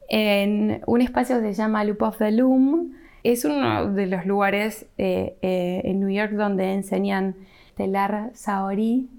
En 0.08 0.82
un 0.86 1.00
espacio 1.00 1.40
que 1.40 1.48
se 1.48 1.54
llama 1.54 1.84
Loop 1.84 2.02
of 2.02 2.18
the 2.18 2.32
Loom. 2.32 2.94
Es 3.24 3.44
uno 3.44 3.90
de 3.90 4.06
los 4.06 4.26
lugares 4.26 4.86
eh, 4.96 5.36
eh, 5.42 5.80
en 5.84 5.98
New 5.98 6.10
York 6.10 6.32
donde 6.32 6.72
enseñan 6.72 7.34
telar 7.74 8.30
saori, 8.34 9.10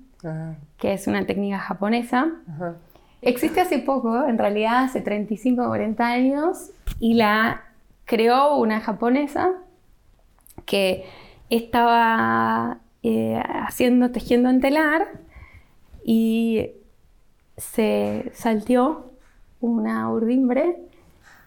que 0.78 0.94
es 0.94 1.08
una 1.08 1.26
técnica 1.26 1.60
japonesa. 1.60 2.32
Existe 3.22 3.60
hace 3.60 3.80
poco, 3.80 4.26
en 4.26 4.38
realidad 4.38 4.84
hace 4.86 5.02
35 5.02 5.64
o 5.64 5.68
40 5.68 6.08
años, 6.08 6.70
y 7.00 7.16
la 7.16 7.64
creó 8.06 8.58
una 8.58 8.80
japonesa 8.80 9.52
que 10.66 11.06
estaba 11.50 12.80
eh, 13.04 13.42
haciendo, 13.46 14.12
tejiendo 14.12 14.50
en 14.50 14.62
telar 14.62 15.08
y 16.04 16.72
se 17.58 18.32
salteó 18.34 19.12
una 19.60 20.10
urdimbre. 20.10 20.78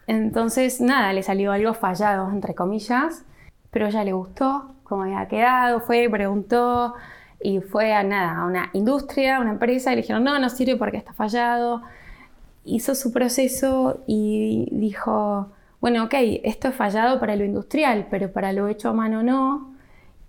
Entonces, 0.09 0.81
nada, 0.81 1.13
le 1.13 1.21
salió 1.21 1.51
algo 1.51 1.75
fallado, 1.75 2.31
entre 2.31 2.55
comillas, 2.55 3.23
pero 3.69 3.85
a 3.85 3.89
ella 3.89 4.03
le 4.03 4.13
gustó 4.13 4.73
cómo 4.83 5.03
había 5.03 5.27
quedado, 5.27 5.81
fue, 5.81 6.09
preguntó 6.09 6.95
y 7.39 7.59
fue 7.59 7.93
a 7.93 8.01
nada, 8.01 8.39
a 8.41 8.45
una 8.47 8.71
industria, 8.73 9.37
a 9.37 9.39
una 9.39 9.51
empresa 9.51 9.91
y 9.91 9.97
le 9.97 10.01
dijeron, 10.01 10.23
no, 10.23 10.39
no 10.39 10.49
sirve 10.49 10.77
porque 10.77 10.97
está 10.97 11.13
fallado. 11.13 11.83
Hizo 12.65 12.95
su 12.95 13.13
proceso 13.13 14.03
y 14.07 14.67
dijo, 14.71 15.51
bueno, 15.79 16.05
ok, 16.05 16.15
esto 16.43 16.69
es 16.69 16.75
fallado 16.75 17.19
para 17.19 17.35
lo 17.35 17.45
industrial, 17.45 18.07
pero 18.09 18.31
para 18.31 18.51
lo 18.51 18.67
hecho 18.67 18.89
a 18.89 18.93
mano 18.93 19.21
no 19.21 19.75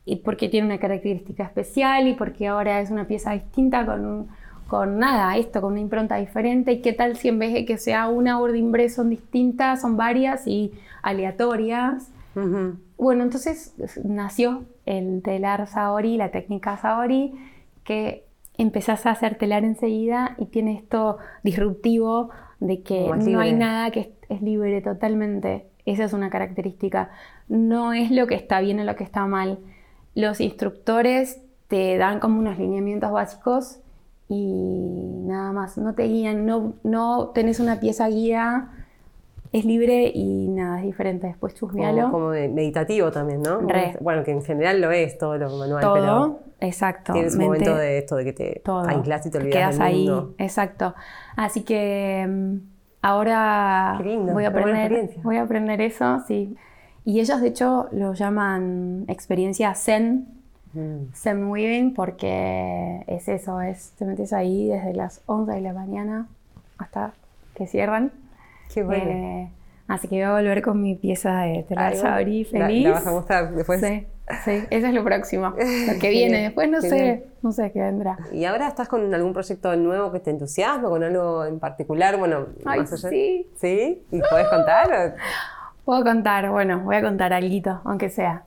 y 0.05 0.17
porque 0.17 0.51
tiene 0.51 0.67
una 0.67 0.79
característica 0.79 1.45
especial 1.45 2.07
y 2.07 2.13
porque 2.13 2.49
ahora 2.49 2.83
es 2.83 2.91
una 2.91 3.07
pieza 3.07 3.33
distinta 3.33 3.87
con, 3.87 4.29
con 4.71 4.99
nada, 4.99 5.37
esto, 5.37 5.61
con 5.61 5.73
una 5.73 5.81
impronta 5.81 6.17
diferente. 6.17 6.73
¿Y 6.73 6.81
qué 6.81 6.93
tal 6.93 7.17
si 7.17 7.29
en 7.29 7.39
vez 7.39 7.53
de 7.53 7.65
que 7.65 7.77
sea 7.77 8.09
una 8.09 8.41
urdimbre 8.41 8.89
son 8.89 9.11
distintas, 9.11 9.83
son 9.83 9.97
varias 9.97 10.47
y 10.47 10.73
aleatorias? 11.03 12.11
Bueno, 12.97 13.25
entonces 13.25 13.75
nació 14.03 14.65
el 14.87 15.21
telar 15.23 15.67
Saori, 15.67 16.17
la 16.17 16.31
técnica 16.31 16.79
Saori, 16.79 17.35
que 17.85 18.25
empezás 18.57 19.05
a 19.05 19.11
hacer 19.11 19.35
telar 19.35 19.65
enseguida 19.65 20.37
y 20.39 20.47
tiene 20.47 20.77
esto 20.77 21.19
disruptivo 21.43 22.31
de 22.61 22.83
que 22.83 23.11
no 23.27 23.41
hay 23.41 23.53
nada 23.53 23.91
que 23.91 24.15
es 24.29 24.41
libre 24.41 24.81
totalmente. 24.81 25.67
Esa 25.85 26.05
es 26.05 26.13
una 26.13 26.31
característica. 26.31 27.11
No 27.49 27.93
es 27.93 28.11
lo 28.11 28.27
que 28.27 28.37
está 28.37 28.61
bien 28.61 28.79
o 28.81 28.85
lo 28.85 28.97
que 28.97 29.05
está 29.05 29.27
mal 29.27 29.59
los 30.15 30.41
instructores 30.41 31.41
te 31.69 31.97
dan 31.97 32.21
como 32.21 32.39
unos 32.39 32.59
lineamientos 32.59 33.13
básicos 33.13 33.79
y 34.33 35.25
nada 35.27 35.51
más, 35.51 35.77
no 35.77 35.93
te 35.97 36.05
guían, 36.05 36.47
no, 36.47 36.75
no 36.85 37.31
tenés 37.35 37.59
una 37.59 37.81
pieza 37.81 38.07
guía, 38.07 38.69
es 39.53 39.65
libre 39.65 40.13
y 40.15 40.47
nada, 40.47 40.79
es 40.79 40.85
diferente. 40.85 41.27
Después 41.27 41.53
chusmealo. 41.55 42.13
Como, 42.13 42.13
como 42.13 42.29
meditativo 42.29 43.11
también, 43.11 43.43
¿no? 43.43 43.61
Bueno, 44.01 44.23
que 44.23 44.31
en 44.31 44.43
general 44.43 44.81
lo 44.81 44.93
es 44.93 45.19
todo 45.19 45.37
lo 45.37 45.51
manual, 45.57 45.83
todo, 45.83 46.41
exacto. 46.61 47.13
Tienes 47.13 47.35
un 47.35 47.47
momento 47.47 47.75
de 47.75 47.99
esto, 47.99 48.15
de 48.15 48.25
que 48.25 48.33
te 48.33 48.63
aislas 48.87 49.27
y 49.27 49.31
te 49.31 49.39
olvidas 49.39 49.57
quedas 49.57 49.81
ahí, 49.81 50.09
exacto. 50.39 50.95
Así 51.35 51.63
que 51.63 52.25
mm, 52.29 52.57
ahora 53.03 54.01
voy 54.33 54.45
a 54.45 54.49
aprender, 54.49 55.11
voy 55.25 55.39
a 55.39 55.43
aprender 55.43 55.81
eso, 55.81 56.21
sí. 56.29 56.57
Y 57.05 57.19
ellos 57.19 57.41
de 57.41 57.49
hecho 57.49 57.89
lo 57.91 58.13
llaman 58.13 59.07
experiencia 59.09 59.75
Zen, 59.75 60.40
mm. 60.75 61.13
Zen 61.15 61.49
Weaving, 61.49 61.95
porque 61.95 63.05
es 63.07 63.29
eso, 63.29 63.61
es, 63.61 63.93
te 63.99 64.05
metes 64.05 64.33
ahí 64.33 64.69
desde 64.69 64.95
las 64.95 65.23
11 65.27 65.53
de 65.53 65.61
la 65.61 65.73
mañana 65.73 66.29
hasta 66.79 67.13
que 67.55 67.67
cierran. 67.67 68.13
Qué 68.73 68.83
bueno. 68.83 69.11
Eh, 69.11 69.51
así 69.89 70.09
que 70.09 70.17
voy 70.17 70.25
a 70.25 70.33
volver 70.33 70.63
con 70.63 70.81
mi 70.81 70.95
pieza 70.95 71.43
de 71.43 71.65
telar 71.65 71.97
sabrí 71.97 72.45
feliz. 72.45 72.85
La, 72.85 72.93
vas 72.93 73.07
a 73.07 73.13
mostrar 73.13 73.55
después? 73.55 73.81
Sí, 73.81 74.07
sí, 74.45 74.65
eso 74.71 74.87
es 74.87 74.95
lo 74.95 75.05
próximo. 75.05 75.51
Lo 75.87 75.99
que 76.01 76.11
viene, 76.11 76.43
después 76.43 76.69
no 76.69 76.81
sé, 76.81 77.27
no 77.43 77.53
sé 77.53 77.73
qué 77.73 77.81
vendrá. 77.81 78.19
¿Y 78.33 78.45
ahora 78.45 78.69
estás 78.69 78.89
con 78.89 79.13
algún 79.13 79.33
proyecto 79.33 79.75
nuevo 79.77 80.13
que 80.13 80.21
te 80.21 80.31
entusiasma, 80.31 80.89
con 80.89 81.03
algo 81.03 81.45
en 81.45 81.59
particular? 81.59 82.17
Bueno, 82.17 82.47
Ay, 82.65 82.87
sí. 82.87 83.47
¿Sí? 83.57 84.03
¿Y 84.11 84.21
puedes 84.31 84.49
contar? 84.49 85.17
Puedo 85.85 86.05
contar, 86.05 86.51
bueno, 86.51 86.81
voy 86.81 86.97
a 86.97 87.03
contar 87.03 87.33
algo, 87.33 87.81
aunque 87.85 88.11
sea. 88.11 88.45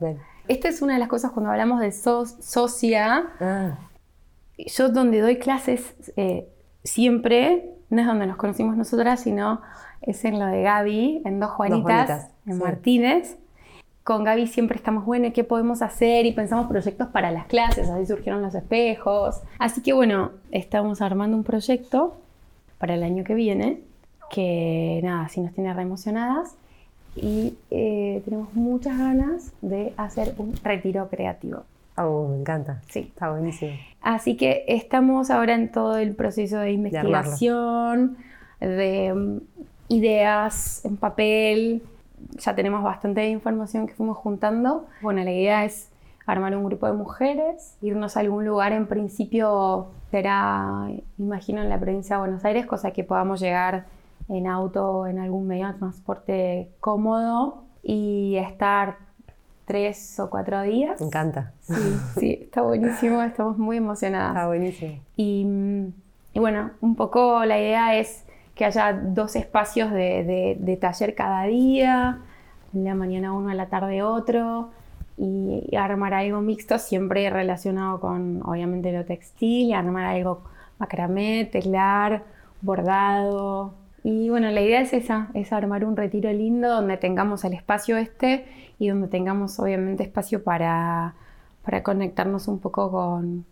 Esta 0.47 0.67
es 0.67 0.81
una 0.81 0.93
de 0.93 0.99
las 0.99 1.07
cosas 1.07 1.31
cuando 1.31 1.51
hablamos 1.51 1.79
de 1.79 1.91
socia. 1.91 3.27
Ah. 3.39 3.77
Yo 4.57 4.89
donde 4.89 5.21
doy 5.21 5.37
clases 5.37 5.95
eh, 6.15 6.47
siempre, 6.83 7.69
no 7.89 8.01
es 8.01 8.07
donde 8.07 8.27
nos 8.27 8.37
conocimos 8.37 8.75
nosotras, 8.75 9.21
sino 9.21 9.61
es 10.01 10.25
en 10.25 10.39
lo 10.39 10.45
de 10.45 10.63
Gaby, 10.63 11.21
en 11.25 11.39
Dos 11.39 11.51
Juanitas, 11.51 12.29
en 12.45 12.57
Martínez. 12.57 13.37
Con 14.03 14.25
Gaby 14.25 14.47
siempre 14.47 14.75
estamos, 14.75 15.05
bueno, 15.05 15.31
¿qué 15.33 15.45
podemos 15.45 15.81
hacer? 15.81 16.25
Y 16.25 16.33
pensamos 16.33 16.67
proyectos 16.67 17.07
para 17.07 17.31
las 17.31 17.45
clases, 17.45 17.89
así 17.89 18.05
surgieron 18.05 18.41
los 18.41 18.53
espejos. 18.53 19.41
Así 19.59 19.81
que 19.81 19.93
bueno, 19.93 20.31
estamos 20.51 21.01
armando 21.01 21.37
un 21.37 21.45
proyecto 21.45 22.17
para 22.79 22.95
el 22.95 23.03
año 23.03 23.23
que 23.23 23.33
viene, 23.33 23.79
que 24.29 24.99
nada, 25.03 25.29
si 25.29 25.39
nos 25.39 25.53
tiene 25.53 25.73
re 25.73 25.83
emocionadas 25.83 26.57
y 27.15 27.57
eh, 27.71 28.21
tenemos 28.25 28.53
muchas 28.53 28.97
ganas 28.97 29.51
de 29.61 29.93
hacer 29.97 30.33
un 30.37 30.55
retiro 30.63 31.07
creativo. 31.09 31.63
Oh, 31.97 32.27
me 32.27 32.37
encanta. 32.37 32.81
Sí. 32.89 32.99
Está 33.01 33.29
buenísimo. 33.31 33.73
Así 34.01 34.35
que 34.35 34.65
estamos 34.67 35.29
ahora 35.29 35.53
en 35.53 35.71
todo 35.71 35.97
el 35.97 36.15
proceso 36.15 36.57
de 36.57 36.71
investigación, 36.71 38.17
de, 38.59 39.13
mm, 39.13 39.37
ideas 39.89 40.83
en 40.85 40.97
papel. 40.97 41.83
Ya 42.39 42.55
tenemos 42.55 42.83
bastante 42.83 43.27
información 43.29 43.85
que 43.87 43.93
fuimos 43.93 44.17
juntando. 44.17 44.87
Bueno, 45.01 45.23
la 45.23 45.31
idea 45.31 45.65
es 45.65 45.89
armar 46.25 46.55
un 46.55 46.63
grupo 46.63 46.87
de 46.87 46.93
mujeres, 46.93 47.75
irnos 47.81 48.17
a 48.17 48.21
algún 48.21 48.45
lugar 48.45 48.71
en 48.71 48.87
principio 48.87 49.89
será, 50.09 50.89
imagino, 51.17 51.61
en 51.61 51.69
la 51.69 51.79
provincia 51.79 52.15
de 52.15 52.19
Buenos 52.21 52.45
Aires, 52.45 52.65
cosa 52.65 52.91
que 52.91 53.03
podamos 53.03 53.39
llegar 53.39 53.85
en 54.29 54.47
auto 54.47 55.07
en 55.07 55.19
algún 55.19 55.47
medio 55.47 55.67
de 55.67 55.73
transporte 55.73 56.69
cómodo 56.79 57.63
y 57.83 58.35
estar 58.37 58.97
tres 59.65 60.19
o 60.19 60.29
cuatro 60.29 60.61
días. 60.61 60.99
Me 60.99 61.07
encanta. 61.07 61.53
Sí, 61.61 61.73
sí, 62.19 62.39
está 62.43 62.61
buenísimo, 62.61 63.21
estamos 63.21 63.57
muy 63.57 63.77
emocionadas. 63.77 64.35
Está 64.35 64.47
buenísimo. 64.47 64.99
Y, 65.15 65.47
y 66.33 66.39
bueno, 66.39 66.71
un 66.81 66.95
poco 66.95 67.45
la 67.45 67.59
idea 67.59 67.97
es 67.97 68.25
que 68.55 68.65
haya 68.65 68.93
dos 68.93 69.35
espacios 69.35 69.91
de, 69.91 70.57
de, 70.59 70.77
taller 70.77 71.15
cada 71.15 71.43
día, 71.43 72.19
en 72.73 72.83
la 72.83 72.93
mañana 72.93 73.33
uno, 73.33 73.49
a 73.49 73.55
la 73.55 73.67
tarde 73.67 74.03
otro, 74.03 74.69
y, 75.17 75.67
y, 75.71 75.75
armar 75.75 76.13
algo 76.13 76.41
mixto, 76.41 76.77
siempre 76.77 77.29
relacionado 77.29 77.99
con, 77.99 78.41
obviamente, 78.43 78.91
lo 78.91 79.05
textil, 79.05 79.69
y 79.69 79.73
armar 79.73 80.05
algo 80.05 80.41
macramé, 80.77 81.45
telar, 81.51 82.23
bordado, 82.61 83.73
Y 84.03 84.29
bueno, 84.29 84.51
la 84.51 84.61
idea 84.61 84.81
es 84.81 84.91
esa, 84.91 85.29
es 85.33 85.53
armar 85.53 85.85
un 85.85 85.95
retiro 85.95 86.31
lindo 86.31 86.67
donde 86.69 86.97
tengamos 86.97 87.45
el 87.45 87.53
espacio 87.53 87.97
este 87.97 88.45
y 88.77 88.89
donde 88.89 89.07
tengamos 89.07 89.57
obviamente 89.59 90.03
espacio 90.03 90.43
para, 90.43 91.15
para 91.63 91.83
conectarnos 91.83 92.49
un 92.49 92.59
poco 92.59 92.91
con 92.91 93.45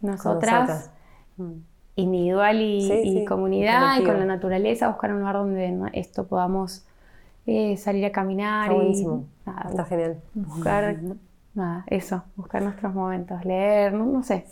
nosotras, 0.00 0.90
mm. 1.36 1.52
individual 1.96 2.60
y, 2.60 3.24
comunidad 3.26 4.00
y 4.00 4.04
con 4.04 4.18
la 4.18 4.24
naturaleza, 4.24 4.88
buscar 4.88 5.12
un 5.12 5.20
lugar 5.20 5.36
donde 5.36 5.90
esto 5.92 6.26
podamos 6.26 6.86
eh, 7.46 7.76
salir 7.76 8.06
a 8.06 8.12
caminar. 8.12 8.70
Está 8.70 8.74
buenísimo, 8.74 9.26
está 9.68 9.84
genial. 9.84 10.22
Buscar, 10.32 10.96
nada, 11.54 11.84
eso, 11.88 12.24
buscar 12.36 12.62
nuestros 12.62 12.94
momentos, 12.94 13.44
leer, 13.44 13.92
no, 13.92 14.22
sé, 14.22 14.46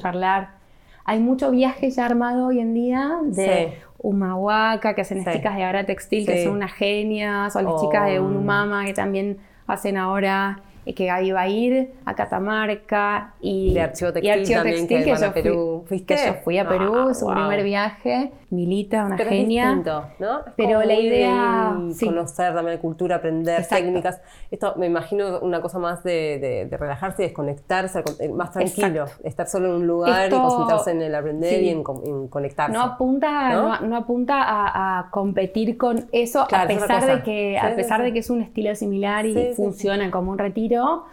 charlar. 0.00 0.61
Hay 1.04 1.18
mucho 1.18 1.50
viaje 1.50 1.90
ya 1.90 2.06
armado 2.06 2.46
hoy 2.46 2.60
en 2.60 2.74
día 2.74 3.18
de 3.24 3.74
Humahuaca, 3.98 4.94
que 4.94 5.02
hacen 5.02 5.24
las 5.24 5.34
chicas 5.34 5.56
de 5.56 5.64
Ara 5.64 5.84
Textil, 5.84 6.26
que 6.26 6.44
son 6.44 6.54
unas 6.54 6.72
genias, 6.72 7.54
o 7.56 7.62
las 7.62 7.80
chicas 7.80 8.06
de 8.06 8.20
Unumama, 8.20 8.84
que 8.84 8.94
también 8.94 9.38
hacen 9.66 9.96
ahora 9.96 10.60
que 10.84 11.06
Gaby 11.06 11.30
va 11.30 11.42
a 11.42 11.48
ir 11.48 11.92
a 12.04 12.14
Catamarca 12.14 13.34
y 13.40 13.72
de 13.74 13.80
Archivo 13.82 14.12
Textil, 14.12 14.54
también, 14.54 14.88
que, 14.88 15.04
yo 15.04 15.71
Perú. 15.84 16.04
Que 16.06 16.16
yo 16.26 16.34
fui 16.42 16.58
a 16.58 16.68
Perú, 16.68 16.94
ah, 17.10 17.14
su 17.14 17.26
primer 17.26 17.62
viaje, 17.62 18.32
Milita, 18.50 19.06
una 19.06 19.16
genia. 19.16 19.74
¿no? 20.18 20.40
Pero 20.56 20.82
la 20.82 20.94
idea 20.94 21.76
conocer 22.04 22.54
también 22.54 22.78
cultura, 22.78 23.16
aprender 23.16 23.66
técnicas. 23.66 24.20
Esto 24.50 24.74
me 24.76 24.86
imagino 24.86 25.40
una 25.40 25.60
cosa 25.60 25.78
más 25.78 26.02
de, 26.02 26.68
relajarse 26.70 27.22
y 27.22 27.26
desconectarse, 27.26 28.04
eh, 28.20 28.28
más 28.28 28.52
tranquilo, 28.52 29.06
estar 29.24 29.48
solo 29.48 29.68
en 29.68 29.74
un 29.74 29.86
lugar 29.86 30.28
y 30.28 30.30
concentrarse 30.30 30.90
en 30.90 31.02
el 31.02 31.14
aprender 31.14 31.62
y 31.62 31.68
en, 31.70 31.82
conectarse. 32.28 32.72
No 32.72 32.82
apunta, 32.82 33.80
¿no? 33.80 33.96
apunta 33.96 34.42
a, 34.44 35.10
competir 35.10 35.76
con 35.76 36.06
eso 36.12 36.46
a 36.52 36.66
pesar 36.66 37.06
de 37.06 37.22
que 37.22 37.58
a 37.58 37.74
pesar 37.74 38.02
de 38.02 38.12
que 38.12 38.20
es 38.20 38.30
un 38.30 38.42
estilo 38.42 38.74
similar 38.74 39.26
y 39.26 39.54
funciona 39.54 40.10
como 40.10 40.30
un 40.30 40.38
retiro 40.38 41.04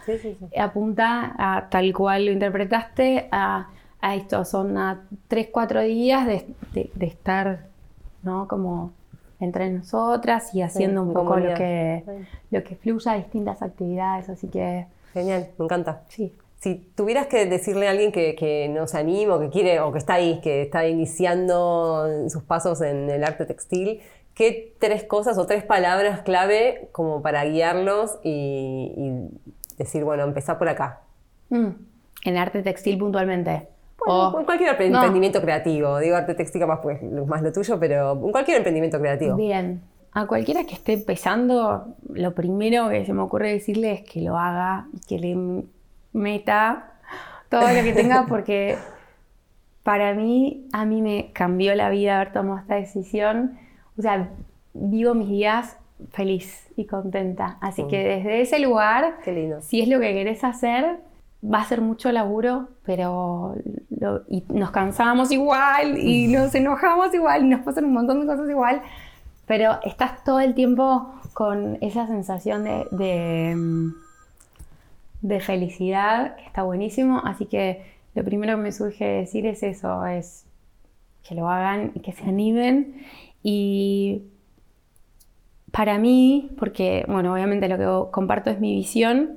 apunta 0.58 1.34
a 1.38 1.68
tal 1.70 1.92
cual 1.92 2.26
lo 2.26 2.32
interpretaste, 2.32 3.28
a, 3.30 3.68
esto, 4.02 4.44
son 4.44 4.76
a 4.78 5.06
3, 5.28 5.48
4 5.52 5.82
días 5.82 6.26
de, 6.26 6.90
estar, 7.00 7.66
¿no? 8.22 8.48
Como 8.48 8.92
entre 9.40 9.70
nosotras 9.70 10.54
y 10.54 10.62
haciendo 10.62 11.02
un 11.02 11.12
poco 11.12 11.36
lo 11.36 11.54
que, 11.54 12.04
lo 12.50 12.62
que 12.62 12.76
fluya, 12.76 13.14
distintas 13.14 13.62
actividades, 13.62 14.28
así 14.28 14.48
que... 14.48 14.86
Genial, 15.12 15.48
me 15.58 15.64
encanta. 15.64 16.02
Sí. 16.08 16.32
Si 16.60 16.74
tuvieras 16.94 17.26
que 17.26 17.46
decirle 17.46 17.88
a 17.88 17.90
alguien 17.90 18.12
que, 18.12 18.34
que 18.34 18.68
no 18.68 18.86
se 18.86 18.98
anima 18.98 19.36
o 19.36 19.40
que 19.40 19.48
quiere, 19.48 19.80
o 19.80 19.92
que 19.92 19.98
está 19.98 20.14
ahí, 20.14 20.40
que 20.42 20.60
está 20.60 20.86
iniciando 20.86 22.28
sus 22.28 22.42
pasos 22.42 22.82
en 22.82 23.08
el 23.08 23.24
arte 23.24 23.46
textil, 23.46 24.02
¿qué 24.34 24.74
tres 24.78 25.04
cosas 25.04 25.38
o 25.38 25.46
tres 25.46 25.64
palabras 25.64 26.20
clave 26.20 26.88
como 26.92 27.22
para 27.22 27.44
guiarlos 27.44 28.18
y, 28.22 29.26
decir, 29.78 30.04
bueno, 30.04 30.24
empezá 30.24 30.58
por 30.58 30.68
acá? 30.68 31.00
Mm. 31.48 31.68
En 32.24 32.36
arte 32.36 32.62
textil 32.62 32.98
puntualmente. 32.98 33.68
Bueno, 34.04 34.38
en 34.38 34.44
cualquier 34.44 34.80
emprendimiento 34.80 35.40
creativo. 35.40 35.98
Digo 35.98 36.16
arte 36.16 36.34
textil 36.34 36.66
más, 36.66 36.80
pues, 36.80 37.02
más 37.02 37.42
lo 37.42 37.52
tuyo, 37.52 37.78
pero 37.78 38.20
cualquier 38.32 38.58
emprendimiento 38.58 38.98
creativo. 38.98 39.36
Bien. 39.36 39.82
A 40.12 40.26
cualquiera 40.26 40.64
que 40.64 40.74
esté 40.74 40.94
empezando, 40.94 41.94
lo 42.12 42.34
primero 42.34 42.88
que 42.88 43.04
se 43.04 43.12
me 43.12 43.22
ocurre 43.22 43.52
decirle 43.52 43.92
es 43.92 44.02
que 44.02 44.22
lo 44.22 44.36
haga 44.36 44.88
y 44.92 45.06
que 45.06 45.18
le 45.18 45.64
meta 46.12 46.94
todo 47.48 47.68
lo 47.68 47.82
que 47.82 47.92
tenga 47.92 48.26
porque 48.28 48.76
para 49.84 50.14
mí, 50.14 50.66
a 50.72 50.84
mí 50.84 51.00
me 51.00 51.30
cambió 51.32 51.74
la 51.74 51.90
vida 51.90 52.16
haber 52.16 52.32
tomado 52.32 52.58
esta 52.58 52.74
decisión 52.74 53.58
o 54.00 54.02
sea, 54.02 54.30
vivo 54.72 55.12
mis 55.12 55.28
días 55.28 55.76
feliz 56.12 56.66
y 56.74 56.86
contenta. 56.86 57.58
Así 57.60 57.86
que 57.86 57.98
desde 57.98 58.40
ese 58.40 58.58
lugar, 58.58 59.18
si 59.60 59.82
es 59.82 59.88
lo 59.88 60.00
que 60.00 60.14
querés 60.14 60.42
hacer, 60.42 61.00
va 61.42 61.60
a 61.60 61.64
ser 61.64 61.80
mucho 61.80 62.12
laburo, 62.12 62.68
pero 62.84 63.54
y 64.28 64.44
nos 64.48 64.70
cansamos 64.70 65.30
igual 65.30 65.98
y 65.98 66.28
nos 66.28 66.54
enojamos 66.54 67.14
igual 67.14 67.44
y 67.44 67.48
nos 67.48 67.60
pasan 67.60 67.84
un 67.86 67.92
montón 67.92 68.20
de 68.20 68.26
cosas 68.26 68.48
igual, 68.48 68.82
pero 69.46 69.78
estás 69.84 70.22
todo 70.24 70.40
el 70.40 70.54
tiempo 70.54 71.14
con 71.32 71.78
esa 71.80 72.06
sensación 72.06 72.64
de, 72.64 72.86
de, 72.90 73.90
de 75.22 75.40
felicidad, 75.40 76.36
que 76.36 76.44
está 76.44 76.62
buenísimo. 76.62 77.22
Así 77.24 77.46
que 77.46 77.84
lo 78.14 78.24
primero 78.24 78.56
que 78.56 78.62
me 78.62 78.72
surge 78.72 79.04
decir 79.04 79.46
es 79.46 79.62
eso, 79.62 80.04
es 80.06 80.44
que 81.22 81.34
lo 81.34 81.48
hagan 81.48 81.92
y 81.94 82.00
que 82.00 82.12
se 82.12 82.24
animen 82.24 83.02
y 83.42 84.22
para 85.70 85.98
mí, 85.98 86.50
porque, 86.58 87.04
bueno, 87.06 87.32
obviamente 87.32 87.68
lo 87.68 87.78
que 87.78 88.10
comparto 88.10 88.50
es 88.50 88.60
mi 88.60 88.74
visión, 88.74 89.36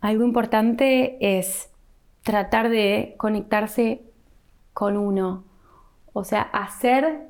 algo 0.00 0.24
importante 0.24 1.38
es 1.38 1.70
tratar 2.22 2.68
de 2.68 3.14
conectarse 3.16 4.02
con 4.72 4.96
uno, 4.96 5.44
o 6.12 6.24
sea, 6.24 6.42
hacer 6.42 7.28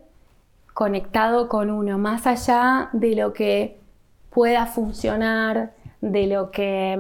conectado 0.75 1.49
con 1.49 1.71
uno, 1.71 1.99
más 1.99 2.27
allá 2.27 2.91
de 2.93 3.15
lo 3.15 3.33
que 3.33 3.79
pueda 4.31 4.67
funcionar, 4.67 5.73
de 6.01 6.27
lo 6.27 6.51
que 6.51 6.99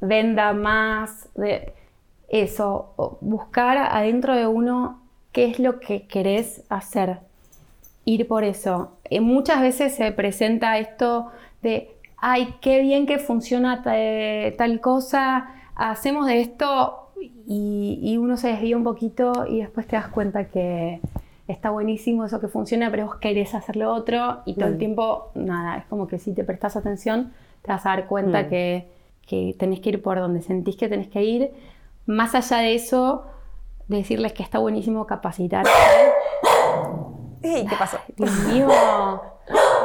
venda 0.00 0.52
más, 0.52 1.28
de 1.34 1.72
eso, 2.28 3.18
buscar 3.20 3.76
adentro 3.78 4.34
de 4.34 4.46
uno 4.46 5.00
qué 5.32 5.44
es 5.46 5.58
lo 5.58 5.80
que 5.80 6.06
querés 6.06 6.62
hacer. 6.68 7.20
Ir 8.04 8.28
por 8.28 8.44
eso. 8.44 8.92
Eh, 9.04 9.20
muchas 9.20 9.60
veces 9.60 9.94
se 9.94 10.12
presenta 10.12 10.78
esto 10.78 11.30
de, 11.62 11.93
ay, 12.26 12.54
qué 12.62 12.80
bien 12.80 13.04
que 13.04 13.18
funciona 13.18 13.82
tal 13.82 14.80
cosa, 14.80 15.46
hacemos 15.76 16.26
de 16.26 16.40
esto 16.40 17.10
y, 17.46 18.16
uno 18.18 18.38
se 18.38 18.48
desvía 18.48 18.78
un 18.78 18.84
poquito 18.84 19.44
y 19.46 19.60
después 19.60 19.86
te 19.86 19.96
das 19.96 20.08
cuenta 20.08 20.46
que 20.46 21.02
está 21.48 21.68
buenísimo 21.68 22.24
eso 22.24 22.40
que 22.40 22.48
funciona, 22.48 22.90
pero 22.90 23.04
vos 23.04 23.16
querés 23.16 23.54
hacer 23.54 23.76
lo 23.76 23.92
otro 23.92 24.40
y 24.46 24.54
todo 24.54 24.68
el 24.68 24.78
tiempo, 24.78 25.32
nada, 25.34 25.76
es 25.76 25.84
como 25.84 26.06
que 26.06 26.18
si 26.18 26.32
te 26.32 26.44
prestas 26.44 26.76
atención, 26.76 27.34
te 27.60 27.70
vas 27.70 27.84
a 27.84 27.90
dar 27.90 28.06
cuenta 28.06 28.44
mm. 28.44 28.48
que, 28.48 28.88
que 29.26 29.54
tenés 29.58 29.80
que 29.80 29.90
ir 29.90 30.02
por 30.02 30.18
donde 30.18 30.40
sentís 30.40 30.76
que 30.76 30.88
tenés 30.88 31.08
que 31.08 31.22
ir. 31.22 31.50
Más 32.06 32.34
allá 32.34 32.62
de 32.62 32.74
eso, 32.74 33.26
decirles 33.86 34.32
que 34.32 34.42
está 34.42 34.58
buenísimo 34.58 35.06
capacitar 35.06 35.66
¿qué 37.42 37.66
pasó? 37.78 37.98
Dios 38.16 38.32
mío, 38.48 38.68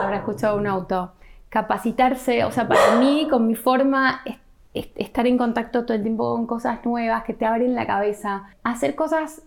habrá 0.02 0.16
escuchado 0.16 0.56
un 0.56 0.68
auto. 0.68 1.12
Capacitarse, 1.50 2.46
o 2.46 2.52
sea, 2.52 2.68
para 2.68 2.96
mí, 3.00 3.28
con 3.30 3.48
mi 3.48 3.56
forma, 3.56 4.22
estar 4.74 5.26
en 5.28 5.38
contacto 5.38 5.86
todo 5.86 5.96
el 5.96 6.04
tiempo 6.04 6.36
con 6.36 6.46
cosas 6.46 6.86
nuevas 6.86 7.24
que 7.24 7.34
te 7.34 7.46
abren 7.46 7.76
la 7.76 7.88
cabeza. 7.88 8.44
Hacer 8.64 8.96
cosas 8.96 9.42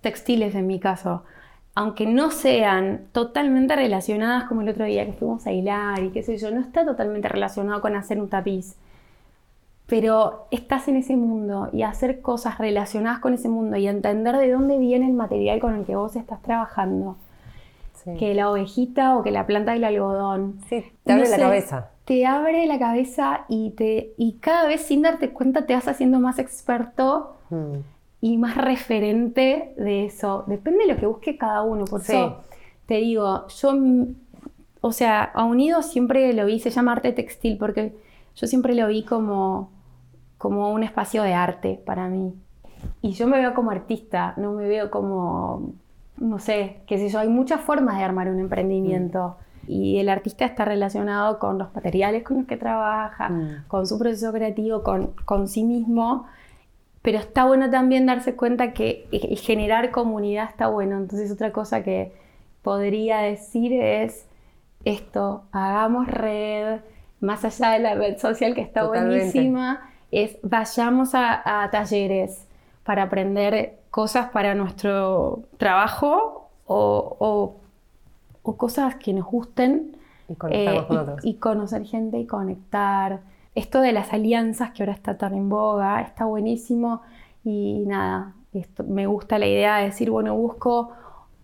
textiles 0.00 0.54
en 0.54 0.66
mi 0.66 0.78
caso, 0.78 1.24
aunque 1.74 2.06
no 2.06 2.30
sean 2.30 3.06
totalmente 3.12 3.74
relacionadas 3.76 4.44
como 4.44 4.62
el 4.62 4.68
otro 4.68 4.84
día 4.84 5.06
que 5.06 5.12
fuimos 5.12 5.46
a 5.46 5.52
hilar 5.52 6.02
y 6.02 6.10
qué 6.10 6.22
sé 6.22 6.36
yo, 6.36 6.50
no 6.50 6.60
está 6.60 6.84
totalmente 6.84 7.28
relacionado 7.28 7.80
con 7.80 7.96
hacer 7.96 8.20
un 8.20 8.28
tapiz. 8.28 8.76
Pero 9.86 10.48
estás 10.50 10.88
en 10.88 10.96
ese 10.96 11.16
mundo 11.16 11.70
y 11.72 11.82
hacer 11.82 12.20
cosas 12.20 12.58
relacionadas 12.58 13.20
con 13.20 13.34
ese 13.34 13.48
mundo 13.48 13.76
y 13.76 13.86
entender 13.86 14.36
de 14.36 14.50
dónde 14.50 14.78
viene 14.78 15.06
el 15.06 15.12
material 15.12 15.60
con 15.60 15.74
el 15.74 15.84
que 15.84 15.96
vos 15.96 16.16
estás 16.16 16.42
trabajando 16.42 17.16
que 18.18 18.34
la 18.34 18.50
ovejita 18.50 19.16
o 19.16 19.22
que 19.22 19.30
la 19.30 19.46
planta 19.46 19.72
del 19.72 19.84
algodón. 19.84 20.60
Sí, 20.68 20.84
te 21.04 21.12
abre 21.12 21.28
la 21.28 21.38
cabeza. 21.38 21.90
Te 22.04 22.24
abre 22.24 22.66
la 22.66 22.78
cabeza 22.78 23.44
y, 23.48 23.70
te, 23.70 24.14
y 24.16 24.34
cada 24.34 24.68
vez 24.68 24.82
sin 24.82 25.02
darte 25.02 25.30
cuenta 25.30 25.66
te 25.66 25.74
vas 25.74 25.88
haciendo 25.88 26.20
más 26.20 26.38
experto 26.38 27.36
mm. 27.50 27.74
y 28.20 28.38
más 28.38 28.56
referente 28.56 29.74
de 29.76 30.06
eso. 30.06 30.44
Depende 30.46 30.86
de 30.86 30.92
lo 30.92 31.00
que 31.00 31.06
busque 31.06 31.36
cada 31.36 31.62
uno. 31.62 31.84
Por 31.84 32.00
eso 32.00 32.42
te 32.86 32.94
digo, 32.94 33.48
yo, 33.48 33.74
o 34.80 34.92
sea, 34.92 35.24
a 35.24 35.44
Unido 35.44 35.82
siempre 35.82 36.32
lo 36.32 36.46
vi, 36.46 36.60
se 36.60 36.70
llama 36.70 36.92
arte 36.92 37.12
textil, 37.12 37.58
porque 37.58 37.96
yo 38.36 38.46
siempre 38.46 38.74
lo 38.76 38.86
vi 38.86 39.02
como, 39.02 39.72
como 40.38 40.70
un 40.72 40.84
espacio 40.84 41.24
de 41.24 41.34
arte 41.34 41.82
para 41.84 42.08
mí. 42.08 42.34
Y 43.02 43.12
yo 43.12 43.26
me 43.26 43.38
veo 43.38 43.52
como 43.54 43.72
artista, 43.72 44.34
no 44.36 44.52
me 44.52 44.68
veo 44.68 44.90
como 44.90 45.72
no 46.18 46.38
sé, 46.38 46.78
qué 46.86 46.98
sé 46.98 47.08
yo, 47.08 47.18
hay 47.18 47.28
muchas 47.28 47.60
formas 47.60 47.98
de 47.98 48.04
armar 48.04 48.28
un 48.28 48.40
emprendimiento. 48.40 49.36
Mm. 49.62 49.70
Y 49.70 49.98
el 49.98 50.08
artista 50.08 50.44
está 50.44 50.64
relacionado 50.64 51.38
con 51.38 51.58
los 51.58 51.74
materiales 51.74 52.22
con 52.22 52.38
los 52.38 52.46
que 52.46 52.56
trabaja, 52.56 53.28
mm. 53.28 53.64
con 53.68 53.86
su 53.86 53.98
proceso 53.98 54.32
creativo, 54.32 54.82
con, 54.82 55.12
con, 55.24 55.48
sí 55.48 55.64
mismo. 55.64 56.26
Pero 57.02 57.18
está 57.18 57.44
bueno 57.44 57.70
también 57.70 58.06
darse 58.06 58.34
cuenta 58.34 58.72
que 58.72 59.08
generar 59.42 59.90
comunidad 59.90 60.48
está 60.48 60.68
bueno. 60.68 60.96
Entonces 60.96 61.30
otra 61.30 61.52
cosa 61.52 61.82
que 61.82 62.12
podría 62.62 63.18
decir 63.18 63.72
es 63.72 64.26
esto, 64.84 65.44
hagamos 65.52 66.06
red, 66.08 66.80
más 67.20 67.44
allá 67.44 67.70
de 67.70 67.78
la 67.80 67.94
red 67.94 68.18
social 68.18 68.54
que 68.54 68.60
está 68.60 68.86
buenísima, 68.86 69.90
es 70.12 70.38
vayamos 70.42 71.10
a 71.14 71.68
talleres 71.72 72.45
para 72.86 73.02
aprender 73.02 73.80
cosas 73.90 74.30
para 74.30 74.54
nuestro 74.54 75.42
trabajo 75.58 76.50
o, 76.66 77.58
o 78.46 78.56
cosas 78.56 78.94
que 78.96 79.12
nos 79.12 79.26
gusten. 79.26 79.96
Y 80.28 80.34
conectar 80.36 80.86
con 80.86 80.98
otros. 80.98 81.24
Y 81.24 81.34
conocer 81.34 81.84
gente 81.84 82.18
y 82.18 82.26
conectar. 82.26 83.20
Esto 83.54 83.80
de 83.80 83.92
las 83.92 84.12
alianzas 84.12 84.70
que 84.70 84.82
ahora 84.82 84.92
está 84.92 85.18
tan 85.18 85.34
en 85.34 85.48
boga, 85.48 86.00
está 86.00 86.24
buenísimo. 86.24 87.02
Y 87.44 87.84
nada, 87.86 88.34
me 88.86 89.06
gusta 89.06 89.38
la 89.38 89.46
idea 89.46 89.78
de 89.78 89.86
decir, 89.86 90.10
bueno, 90.10 90.34
busco 90.36 90.92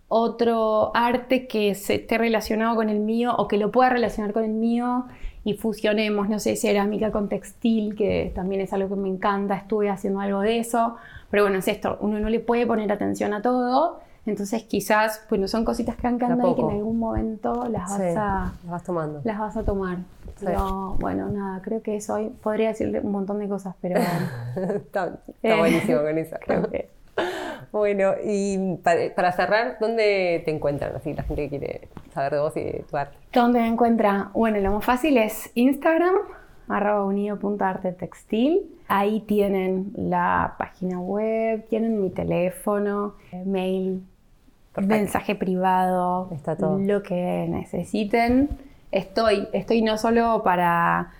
otro 0.07 0.91
arte 0.95 1.47
que 1.47 1.75
se 1.75 1.95
esté 1.95 2.17
relacionado 2.17 2.75
con 2.75 2.89
el 2.89 2.99
mío 2.99 3.35
o 3.35 3.47
que 3.47 3.57
lo 3.57 3.71
pueda 3.71 3.89
relacionar 3.89 4.31
con 4.31 4.43
el 4.43 4.51
mío 4.51 5.05
y 5.43 5.55
fusionemos, 5.55 6.29
no 6.29 6.39
sé, 6.39 6.55
cerámica 6.55 7.11
con 7.11 7.29
textil, 7.29 7.95
que 7.95 8.31
también 8.33 8.61
es 8.61 8.71
algo 8.73 8.89
que 8.89 9.01
me 9.01 9.09
encanta, 9.09 9.55
estuve 9.55 9.89
haciendo 9.89 10.19
algo 10.19 10.41
de 10.41 10.59
eso, 10.59 10.95
pero 11.29 11.43
bueno, 11.43 11.59
es 11.59 11.67
esto, 11.67 11.97
uno 12.01 12.19
no 12.19 12.29
le 12.29 12.39
puede 12.39 12.65
poner 12.65 12.91
atención 12.91 13.33
a 13.33 13.41
todo, 13.41 13.99
entonces 14.25 14.63
quizás, 14.63 15.25
bueno, 15.29 15.47
son 15.49 15.65
cositas 15.65 15.97
que 15.97 16.07
han 16.07 16.17
quedado 16.17 16.51
y 16.51 16.55
que 16.55 16.61
en 16.61 16.69
algún 16.69 16.97
momento 16.97 17.67
las 17.67 17.89
vas 17.89 17.99
a... 17.99 18.53
Las 18.63 18.71
vas 18.71 18.83
tomando. 18.83 19.21
Las 19.25 19.37
vas 19.37 19.57
a 19.57 19.63
tomar. 19.63 19.97
Pero 20.39 20.95
bueno, 20.99 21.29
nada, 21.29 21.61
creo 21.61 21.81
que 21.81 21.97
eso 21.97 22.13
hoy 22.13 22.29
podría 22.29 22.69
decirle 22.69 23.01
un 23.01 23.11
montón 23.11 23.39
de 23.39 23.49
cosas, 23.49 23.75
pero... 23.81 23.99
está, 24.55 25.19
buenísimo 25.41 26.01
con 26.01 26.17
eso. 26.17 26.37
Creo 26.45 26.69
que... 26.69 26.89
Bueno, 27.71 28.13
y 28.23 28.77
para, 28.83 29.31
cerrar, 29.31 29.77
¿dónde 29.79 30.41
te 30.45 30.51
encuentran? 30.51 30.95
Así 30.95 31.13
la 31.13 31.23
gente 31.23 31.43
que 31.43 31.57
quiere 31.57 31.87
saber 32.13 32.33
de 32.33 32.39
vos 32.39 32.57
y 32.57 32.63
de 32.63 32.85
tu 32.89 32.97
arte. 32.97 33.17
¿Dónde 33.31 33.59
me 33.59 33.67
encuentra? 33.67 34.29
Bueno, 34.33 34.59
lo 34.59 34.73
más 34.73 34.85
fácil 34.85 35.17
es 35.17 35.51
Instagram, 35.55 36.15
arroba 36.67 37.13
textil. 37.97 38.69
Ahí 38.87 39.21
tienen 39.21 39.91
la 39.95 40.55
página 40.57 40.99
web, 40.99 41.65
tienen 41.69 42.01
mi 42.01 42.09
teléfono, 42.09 43.15
mail, 43.45 44.03
mensaje 44.75 45.35
privado, 45.35 46.29
Está 46.33 46.55
todo. 46.55 46.79
lo 46.79 47.03
que 47.03 47.47
necesiten. 47.49 48.49
Estoy, 48.91 49.47
estoy 49.53 49.81
no 49.81 49.97
solo 49.97 50.41
para 50.43 51.11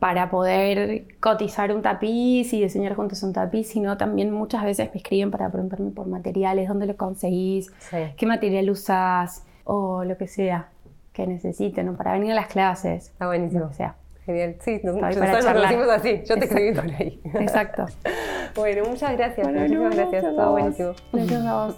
para 0.00 0.30
poder 0.30 1.04
cotizar 1.20 1.72
un 1.72 1.82
tapiz 1.82 2.52
y 2.52 2.62
diseñar 2.62 2.94
juntos 2.94 3.22
un 3.22 3.34
tapiz, 3.34 3.68
sino 3.68 3.96
también 3.96 4.32
muchas 4.32 4.64
veces 4.64 4.90
me 4.92 4.96
escriben 4.96 5.30
para 5.30 5.50
preguntarme 5.50 5.90
por 5.90 6.08
materiales, 6.08 6.66
dónde 6.66 6.86
lo 6.86 6.96
conseguís, 6.96 7.70
qué 8.16 8.26
material 8.26 8.70
usás 8.70 9.44
o 9.64 10.02
lo 10.02 10.16
que 10.16 10.26
sea 10.26 10.70
que 11.12 11.26
necesiten 11.26 11.88
o 11.90 11.96
para 11.96 12.14
venir 12.14 12.32
a 12.32 12.34
las 12.34 12.46
clases. 12.46 13.08
Está 13.08 13.26
buenísimo. 13.26 13.66
O 13.66 13.72
sea. 13.72 13.94
Genial. 14.24 14.56
Sí, 14.60 14.80
nosotros 14.82 15.16
lo 15.16 15.60
decimos 15.60 15.88
así. 15.88 16.22
Yo 16.26 16.38
te 16.38 16.44
escribí 16.44 16.74
por 16.74 16.84
ahí. 16.84 17.20
Exacto. 17.34 17.86
bueno, 18.54 18.84
muchas 18.88 19.16
gracias. 19.16 19.46
Muchísimas 19.46 19.96
gracias. 19.96 20.22
Todo 20.22 20.52
buenísimo. 20.52 20.94
Gracias 21.12 21.46
a 21.46 21.66
vos. 21.66 21.76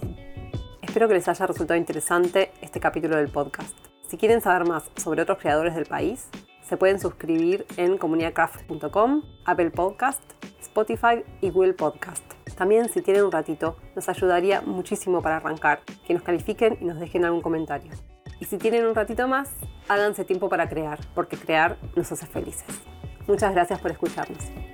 Espero 0.81 1.07
que 1.07 1.13
les 1.15 1.27
haya 1.27 1.47
resultado 1.47 1.77
interesante 1.77 2.51
este 2.61 2.79
capítulo 2.79 3.17
del 3.17 3.29
podcast. 3.29 3.75
Si 4.07 4.17
quieren 4.17 4.41
saber 4.41 4.67
más 4.67 4.83
sobre 4.95 5.23
otros 5.23 5.39
creadores 5.39 5.73
del 5.73 5.85
país, 5.85 6.29
se 6.73 6.77
pueden 6.77 6.99
suscribir 6.99 7.67
en 7.77 7.99
comunidadcraft.com, 7.99 9.21
Apple 9.45 9.69
Podcast, 9.69 10.23
Spotify 10.59 11.23
y 11.39 11.51
Google 11.51 11.73
Podcast. 11.73 12.23
También 12.57 12.89
si 12.89 13.03
tienen 13.03 13.25
un 13.25 13.31
ratito, 13.31 13.77
nos 13.95 14.09
ayudaría 14.09 14.61
muchísimo 14.61 15.21
para 15.21 15.37
arrancar, 15.37 15.81
que 16.07 16.15
nos 16.15 16.23
califiquen 16.23 16.79
y 16.81 16.85
nos 16.85 16.99
dejen 16.99 17.25
algún 17.25 17.41
comentario. 17.41 17.91
Y 18.39 18.45
si 18.45 18.57
tienen 18.57 18.87
un 18.87 18.95
ratito 18.95 19.27
más, 19.27 19.51
háganse 19.87 20.25
tiempo 20.25 20.49
para 20.49 20.67
crear, 20.67 20.99
porque 21.13 21.37
crear 21.37 21.77
nos 21.95 22.11
hace 22.11 22.25
felices. 22.25 22.81
Muchas 23.27 23.53
gracias 23.53 23.79
por 23.79 23.91
escucharnos. 23.91 24.72